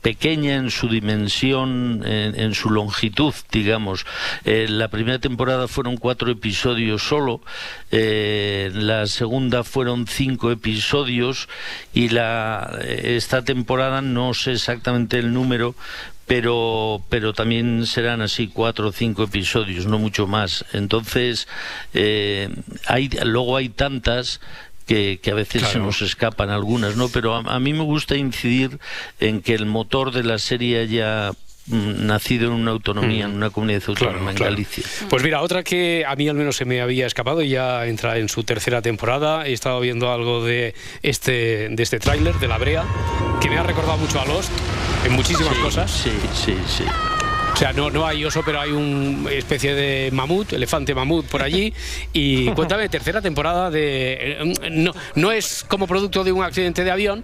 pequeña 0.00 0.54
en 0.54 0.70
su 0.70 0.88
dimensión, 0.88 2.02
en, 2.06 2.54
su 2.54 2.70
longitud, 2.70 3.34
digamos. 3.52 4.06
la 4.44 4.88
primera 4.88 5.18
temporada 5.18 5.68
fueron 5.68 5.96
cuatro 5.96 6.30
episodios 6.30 7.06
solo. 7.06 7.42
Eh, 7.90 8.70
la 8.74 9.06
segunda 9.06 9.64
fueron 9.64 10.06
cinco 10.06 10.50
episodios 10.50 11.48
y 11.92 12.08
la, 12.08 12.78
esta 12.82 13.44
temporada 13.44 14.00
no 14.00 14.34
sé 14.34 14.52
exactamente 14.52 15.18
el 15.18 15.32
número, 15.32 15.74
pero, 16.26 17.02
pero 17.08 17.32
también 17.32 17.86
serán 17.86 18.22
así 18.22 18.48
cuatro 18.48 18.88
o 18.88 18.92
cinco 18.92 19.24
episodios, 19.24 19.86
no 19.86 19.98
mucho 19.98 20.26
más. 20.26 20.64
Entonces, 20.72 21.48
eh, 21.92 22.48
hay, 22.86 23.10
luego 23.24 23.56
hay 23.56 23.68
tantas 23.68 24.40
que, 24.86 25.20
a 25.30 25.34
veces 25.34 25.62
se 25.62 25.78
nos 25.78 26.02
escapan 26.02 26.50
algunas, 26.50 26.96
¿no? 26.96 27.08
Pero 27.08 27.34
a, 27.34 27.60
mí 27.60 27.72
me 27.72 27.84
gusta 27.84 28.16
incidir 28.16 28.78
en 29.20 29.40
que 29.40 29.54
el 29.54 29.66
motor 29.66 30.12
de 30.12 30.24
la 30.24 30.38
serie 30.38 30.80
haya 30.80 31.32
nacido 31.66 32.48
en 32.48 32.52
una 32.52 32.72
autonomía, 32.72 33.26
mm. 33.26 33.30
en 33.30 33.36
una 33.36 33.50
comunidad 33.50 33.82
autónoma, 33.86 34.30
en 34.30 34.36
Galicia. 34.36 34.84
Pues 35.08 35.22
mira, 35.22 35.40
otra 35.42 35.62
que 35.62 36.04
a 36.06 36.14
mí 36.16 36.28
al 36.28 36.36
menos 36.36 36.56
se 36.56 36.64
me 36.64 36.80
había 36.80 37.06
escapado 37.06 37.42
y 37.42 37.50
ya 37.50 37.86
entra 37.86 38.18
en 38.18 38.28
su 38.28 38.44
tercera 38.44 38.82
temporada. 38.82 39.46
He 39.46 39.52
estado 39.52 39.80
viendo 39.80 40.12
algo 40.12 40.44
de 40.44 40.74
este, 41.02 41.68
de 41.70 41.82
este 41.82 41.98
tráiler, 41.98 42.34
de 42.36 42.48
La 42.48 42.58
Brea, 42.58 42.84
que 43.40 43.48
me 43.48 43.58
ha 43.58 43.62
recordado 43.62 43.98
mucho 43.98 44.20
a 44.20 44.26
Lost 44.26 44.52
en 45.06 45.12
muchísimas 45.12 45.56
cosas. 45.58 45.90
Sí, 45.90 46.12
sí, 46.34 46.56
sí. 46.66 46.84
O 47.54 47.56
sea, 47.56 47.72
no, 47.72 47.88
no 47.88 48.04
hay 48.04 48.24
oso, 48.24 48.42
pero 48.44 48.60
hay 48.60 48.72
una 48.72 49.30
especie 49.30 49.76
de 49.76 50.10
mamut, 50.10 50.52
elefante 50.52 50.92
mamut 50.92 51.24
por 51.26 51.40
allí. 51.40 51.72
Y 52.12 52.48
cuéntame, 52.50 52.88
tercera 52.88 53.22
temporada 53.22 53.70
de... 53.70 54.38
Eh, 54.40 54.54
no, 54.72 54.92
no 55.14 55.30
es 55.30 55.64
como 55.68 55.86
producto 55.86 56.24
de 56.24 56.32
un 56.32 56.42
accidente 56.42 56.82
de 56.82 56.90
avión, 56.90 57.22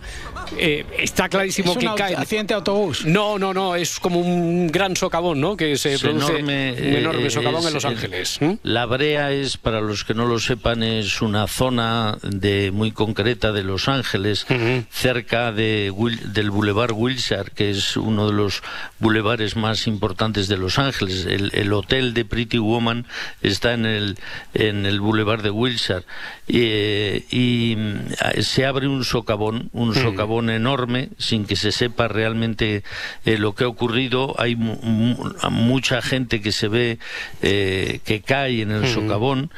eh, 0.56 0.86
está 1.00 1.28
clarísimo 1.28 1.76
que 1.76 1.88
cae... 1.96 2.14
accidente 2.14 2.54
de 2.54 2.58
autobús? 2.58 3.04
No, 3.04 3.40
no, 3.40 3.52
no, 3.52 3.74
es 3.74 3.98
como 3.98 4.20
un 4.20 4.68
gran 4.68 4.94
socavón, 4.94 5.40
¿no? 5.40 5.56
Que 5.56 5.76
se 5.76 5.98
produce 5.98 6.38
enorme, 6.38 6.76
un 6.78 6.94
enorme 6.94 7.26
eh, 7.26 7.30
socavón 7.30 7.66
en 7.66 7.74
Los 7.74 7.84
Ángeles. 7.84 8.38
La 8.62 8.86
Brea 8.86 9.32
es, 9.32 9.56
para 9.56 9.80
los 9.80 10.04
que 10.04 10.14
no 10.14 10.26
lo 10.26 10.38
sepan, 10.38 10.84
es 10.84 11.22
una 11.22 11.48
zona 11.48 12.18
de 12.22 12.70
muy 12.70 12.92
concreta 12.92 13.50
de 13.50 13.64
Los 13.64 13.88
Ángeles, 13.88 14.46
cerca 14.90 15.50
de, 15.50 15.92
del 16.26 16.50
Boulevard 16.52 16.92
Wilshire, 16.92 17.50
que 17.52 17.70
es 17.70 17.96
uno 17.96 18.28
de 18.28 18.32
los 18.32 18.62
bulevares 19.00 19.56
más 19.56 19.88
importantes 19.88 20.19
de 20.20 20.58
Los 20.58 20.78
Ángeles. 20.78 21.24
El, 21.24 21.72
hotel 21.72 22.12
de 22.12 22.26
Pretty 22.26 22.58
Woman 22.58 23.06
está 23.40 23.72
en 23.72 23.86
el, 23.86 24.18
en 24.52 24.84
el 24.84 25.00
Boulevard 25.00 25.42
de 25.42 25.50
Wilshire 25.50 26.04
y 26.46 27.74
mm, 27.74 28.40
se 28.42 28.66
abre 28.66 28.86
un 28.86 29.04
socavón, 29.04 29.70
un 29.72 29.94
socavón 29.94 30.50
enorme, 30.50 31.08
sin 31.16 31.46
que 31.46 31.56
se 31.56 31.72
sepa 31.72 32.06
realmente 32.06 32.84
eh, 33.24 33.38
lo 33.38 33.54
que 33.54 33.64
ha 33.64 33.68
ocurrido. 33.68 34.34
Hay 34.38 34.56
mucha 34.56 36.02
gente 36.02 36.42
que 36.42 36.52
se 36.52 36.68
ve 36.68 36.98
eh, 37.40 38.00
que 38.04 38.20
cae 38.20 38.60
en 38.60 38.72
el 38.72 38.88
socavón 38.88 39.50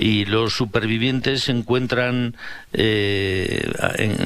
y 0.00 0.24
los 0.24 0.54
supervivientes 0.54 1.42
se 1.42 1.52
encuentran 1.52 2.34
eh, 2.72 3.70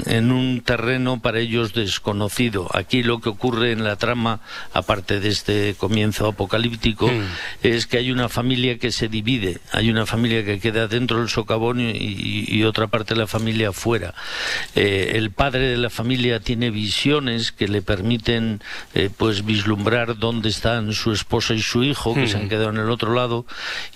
en, 0.06 0.30
un 0.30 0.60
terreno 0.60 1.20
para 1.20 1.40
ellos 1.40 1.74
desconocido. 1.74 2.68
Aquí 2.72 3.02
lo 3.02 3.20
que 3.20 3.28
ocurre 3.28 3.72
en 3.72 3.82
la 3.82 3.96
trama, 3.96 4.38
aparte 4.72 5.18
de 5.18 5.30
este 5.30 5.74
comienzo 5.76 6.28
apocalíptico, 6.28 7.10
es 7.64 7.88
que 7.88 7.98
hay 7.98 8.12
una 8.12 8.28
familia 8.28 8.78
que 8.78 8.92
se 8.92 9.08
divide, 9.08 9.58
hay 9.72 9.90
una 9.90 10.06
familia 10.06 10.44
que 10.44 10.60
queda 10.60 10.86
dentro 10.86 11.18
del 11.18 11.28
socavón 11.28 11.80
y, 11.80 12.62
otra 12.64 12.86
parte 12.86 13.14
de 13.14 13.20
la 13.20 13.26
familia 13.26 13.72
fuera. 13.72 14.14
Eh, 14.74 15.12
el 15.16 15.32
padre 15.32 15.68
de 15.68 15.76
la 15.76 15.90
familia 15.90 16.40
tiene 16.40 16.70
visiones 16.70 17.52
que 17.52 17.68
le 17.68 17.82
permiten 17.82 18.62
eh, 18.94 19.10
pues 19.14 19.44
vislumbrar 19.44 20.16
dónde 20.18 20.48
están 20.48 20.92
su 20.92 21.12
esposa 21.12 21.52
y 21.52 21.60
su 21.60 21.82
hijo, 21.82 22.14
que 22.14 22.28
se 22.28 22.36
han 22.38 22.48
quedado 22.48 22.70
en 22.70 22.78
el 22.78 22.90
otro 22.90 23.12
lado, 23.12 23.44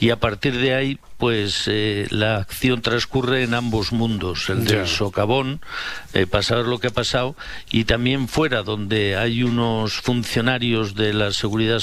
y 0.01 0.11
a 0.11 0.17
partir 0.17 0.59
de 0.59 0.75
ahí 0.75 0.99
pues 1.19 1.65
eh, 1.67 2.07
la 2.11 2.37
acción 2.37 2.81
transcurre 2.81 3.43
en 3.43 3.55
ambos 3.55 3.93
mundos, 3.93 4.49
el 4.49 4.65
del 4.65 4.87
socavón, 4.87 5.61
eh, 6.15 6.27
pasar 6.27 6.65
lo 6.65 6.79
que 6.79 6.87
ha 6.87 6.93
pasado, 6.93 7.37
y 7.71 7.85
también 7.85 8.29
fuera, 8.29 8.63
donde 8.63 9.17
hay 9.17 9.43
unos 9.43 9.95
funcionarios 9.95 10.95
de 10.95 11.13
la 11.13 11.33
Seguridad 11.33 11.83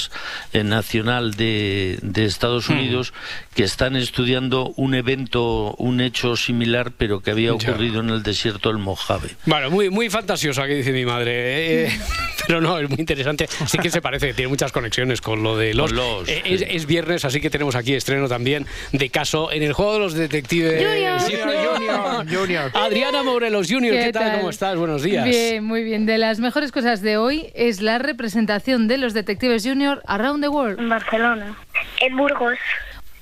Nacional 0.52 1.34
de, 1.34 2.00
Estados 2.16 2.68
Unidos 2.68 3.12
que 3.56 3.64
están 3.64 3.96
estudiando 3.96 4.74
un 4.76 4.94
evento, 4.94 5.74
un 5.78 6.02
hecho 6.02 6.36
similar, 6.36 6.92
pero 6.96 7.20
que 7.20 7.30
había 7.30 7.54
ocurrido 7.54 8.00
en 8.00 8.10
el 8.10 8.22
desierto 8.22 8.68
del 8.68 8.76
Mojave. 8.76 9.30
Bueno, 9.46 9.70
muy, 9.70 9.88
muy 9.88 10.10
fantasioso, 10.10 10.60
aquí 10.60 10.74
dice 10.74 10.92
mi 10.92 11.06
madre. 11.06 11.88
pero 12.46 12.60
no, 12.60 12.78
es 12.78 12.90
muy 12.90 12.98
interesante. 12.98 13.48
Sí 13.66 13.78
que 13.78 13.90
se 13.90 14.02
parece, 14.02 14.34
tiene 14.34 14.48
muchas 14.48 14.72
conexiones 14.72 15.22
con 15.22 15.42
lo 15.42 15.56
de 15.56 15.72
los. 15.72 15.90
es, 16.28 16.86
viernes, 16.86 17.24
así 17.24 17.40
que 17.40 17.48
tenemos 17.48 17.76
aquí 17.76 17.94
estreno 17.94 18.28
también 18.28 18.66
de 18.92 19.08
caso 19.08 19.50
en 19.50 19.62
el 19.62 19.72
juego 19.72 19.94
de 19.94 19.98
los 20.00 20.12
detectives. 20.12 20.84
Junior. 20.84 22.26
Junior, 22.28 22.70
Adriana 22.74 23.22
Morelos 23.22 23.68
Junior, 23.70 23.96
¿qué, 23.96 24.12
tal? 24.12 24.36
¿Cómo 24.36 24.50
estás? 24.50 24.76
Buenos 24.76 25.02
días. 25.02 25.24
Bien, 25.24 25.64
muy 25.64 25.82
bien. 25.82 26.04
De 26.04 26.18
las 26.18 26.40
mejores 26.40 26.72
cosas 26.72 27.00
de 27.00 27.16
hoy 27.16 27.50
es 27.54 27.80
la 27.80 27.98
representación 27.98 28.86
de 28.86 28.98
los 28.98 29.14
detectives 29.14 29.64
Junior 29.64 30.02
around 30.06 30.42
the 30.42 30.48
world. 30.50 30.78
En 30.78 30.90
Barcelona. 30.90 31.56
En 32.02 32.16
Burgos. 32.18 32.58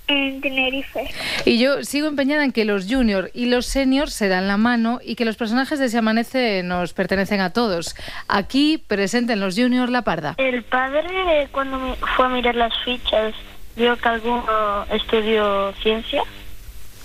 En 0.07 0.41
Tenerife. 0.43 1.09
Y 1.47 1.59
yo 1.59 1.83
sigo 1.83 2.09
empeñada 2.09 2.45
en 2.45 2.53
que 2.53 2.65
los 2.65 2.87
junior 2.87 3.31
y 3.33 3.47
los 3.47 3.67
senior 3.67 4.11
se 4.11 4.29
dan 4.29 4.49
la 4.49 4.59
mano 4.59 5.01
y 5.03 5.15
que 5.15 5.25
los 5.25 5.37
personajes 5.37 5.79
de 5.79 5.89
Se 5.89 5.99
Amanece 5.99 6.63
nos 6.63 6.93
pertenecen 6.93 7.41
a 7.41 7.51
todos. 7.51 7.95
Aquí 8.29 8.83
presenten 8.87 9.41
los 9.41 9.57
junior 9.57 9.89
la 9.89 10.03
parda. 10.03 10.35
El 10.37 10.63
padre, 10.65 11.49
cuando 11.53 11.97
fue 12.17 12.27
a 12.27 12.29
mirar 12.29 12.55
las 12.55 12.73
fichas, 12.85 13.35
vio 13.77 13.97
que 13.97 14.09
alguno 14.09 14.85
estudió 14.91 15.73
ciencia. 15.83 16.23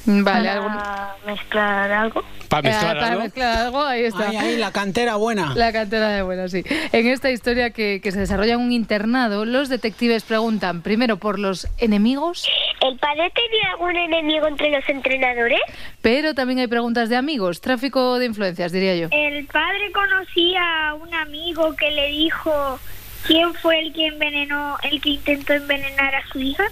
Vale, 0.05 0.49
para 0.49 1.15
mezclar 1.25 1.91
algo. 1.91 2.23
¿Para 2.47 2.69
mezclar, 2.69 2.97
eh, 2.97 2.99
algo? 3.01 3.21
mezclar 3.21 3.57
algo? 3.57 3.83
Ahí 3.83 4.03
está. 4.03 4.29
Ahí, 4.29 4.37
ahí, 4.37 4.57
la 4.57 4.71
cantera 4.71 5.15
buena. 5.17 5.53
La 5.55 5.71
cantera 5.71 6.09
de 6.09 6.21
buena, 6.23 6.47
sí. 6.47 6.63
En 6.91 7.07
esta 7.07 7.29
historia 7.29 7.69
que, 7.71 7.99
que 8.01 8.11
se 8.11 8.19
desarrolla 8.19 8.53
en 8.53 8.61
un 8.61 8.71
internado, 8.71 9.45
los 9.45 9.69
detectives 9.69 10.23
preguntan 10.23 10.81
primero 10.81 11.17
por 11.17 11.37
los 11.37 11.67
enemigos. 11.77 12.47
¿El 12.81 12.97
padre 12.97 13.31
tenía 13.35 13.71
algún 13.71 13.95
enemigo 13.95 14.47
entre 14.47 14.71
los 14.71 14.87
entrenadores? 14.87 15.59
Pero 16.01 16.33
también 16.33 16.59
hay 16.59 16.67
preguntas 16.67 17.09
de 17.09 17.17
amigos, 17.17 17.61
tráfico 17.61 18.17
de 18.19 18.25
influencias, 18.25 18.71
diría 18.71 18.95
yo. 18.95 19.09
¿El 19.11 19.45
padre 19.45 19.91
conocía 19.91 20.89
a 20.89 20.93
un 20.95 21.13
amigo 21.13 21.75
que 21.75 21.91
le 21.91 22.07
dijo 22.07 22.79
quién 23.27 23.53
fue 23.55 23.79
el 23.79 23.93
que 23.93 24.07
envenenó, 24.07 24.77
el 24.83 25.01
que 25.01 25.09
intentó 25.09 25.53
envenenar 25.53 26.15
a 26.15 26.25
su 26.31 26.39
hija? 26.39 26.63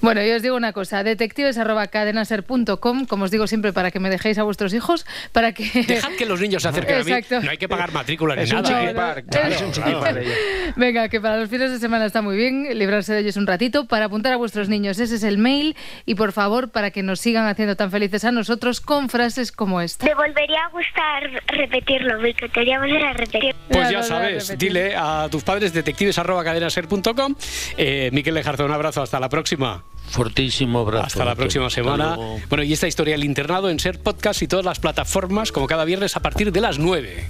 Bueno, 0.00 0.22
yo 0.22 0.36
os 0.36 0.42
digo 0.42 0.56
una 0.56 0.72
cosa, 0.72 1.04
detectives.cadenaser.com, 1.04 3.06
como 3.06 3.24
os 3.24 3.30
digo 3.30 3.46
siempre, 3.46 3.72
para 3.72 3.90
que 3.90 4.00
me 4.00 4.10
dejéis 4.10 4.38
a 4.38 4.42
vuestros 4.42 4.74
hijos, 4.74 5.06
para 5.32 5.52
que... 5.52 5.64
Dejad 5.86 6.12
que 6.12 6.26
los 6.26 6.40
niños 6.40 6.62
se 6.62 6.68
acerquen 6.68 7.00
a 7.00 7.04
mí, 7.04 7.12
no 7.42 7.50
hay 7.50 7.58
que 7.58 7.68
pagar 7.68 7.92
matrícula 7.92 8.36
ni 8.36 8.48
nada. 8.48 8.90
¿eh? 8.90 10.74
Venga, 10.76 11.08
que 11.08 11.20
para 11.20 11.38
los 11.38 11.48
fines 11.48 11.70
de 11.70 11.78
semana 11.78 12.06
está 12.06 12.22
muy 12.22 12.36
bien 12.36 12.66
librarse 12.78 13.12
de 13.12 13.20
ellos 13.20 13.36
un 13.36 13.46
ratito, 13.46 13.86
para 13.86 14.06
apuntar 14.06 14.32
a 14.32 14.36
vuestros 14.36 14.68
niños, 14.68 14.98
ese 14.98 15.16
es 15.16 15.22
el 15.22 15.38
mail, 15.38 15.76
y 16.06 16.14
por 16.14 16.32
favor, 16.32 16.70
para 16.70 16.90
que 16.90 17.02
nos 17.02 17.20
sigan 17.20 17.46
haciendo 17.46 17.76
tan 17.76 17.90
felices 17.90 18.24
a 18.24 18.32
nosotros 18.32 18.80
con 18.80 19.08
frases 19.08 19.52
como 19.52 19.80
esta. 19.80 20.06
Me 20.06 20.14
volvería 20.14 20.64
a 20.64 20.68
gustar 20.70 21.42
repetirlo, 21.46 22.20
me 22.20 22.30
encantaría 22.30 22.78
volver 22.78 23.04
a 23.04 23.12
repetir. 23.12 23.54
Pues 23.68 23.90
ya 23.90 24.02
sabes, 24.02 24.56
dile 24.58 24.94
a 24.96 25.28
tus 25.30 25.44
padres 25.44 25.72
detectives.cadenaser.com. 25.72 27.34
Eh, 27.76 28.10
Miquel 28.12 28.34
Lejarza, 28.34 28.64
un 28.64 28.72
abrazo, 28.72 29.02
hasta 29.02 29.20
la 29.20 29.28
próxima. 29.28 29.69
Fortísimo 30.10 30.80
abrazo. 30.80 31.06
Hasta 31.06 31.24
la 31.24 31.34
próxima 31.34 31.70
semana. 31.70 32.16
Bueno, 32.48 32.64
y 32.64 32.72
esta 32.72 32.88
historia, 32.88 33.14
el 33.14 33.24
internado 33.24 33.70
en 33.70 33.78
Ser 33.78 34.00
Podcast 34.00 34.42
y 34.42 34.48
todas 34.48 34.64
las 34.64 34.80
plataformas, 34.80 35.52
como 35.52 35.66
cada 35.66 35.84
viernes 35.84 36.16
a 36.16 36.20
partir 36.20 36.52
de 36.52 36.60
las 36.60 36.78
9. 36.78 37.28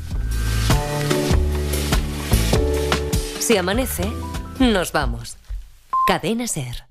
Si 3.39 3.57
amanece, 3.57 4.11
nos 4.59 4.93
vamos. 4.93 5.37
Cadena 6.07 6.47
Ser. 6.47 6.90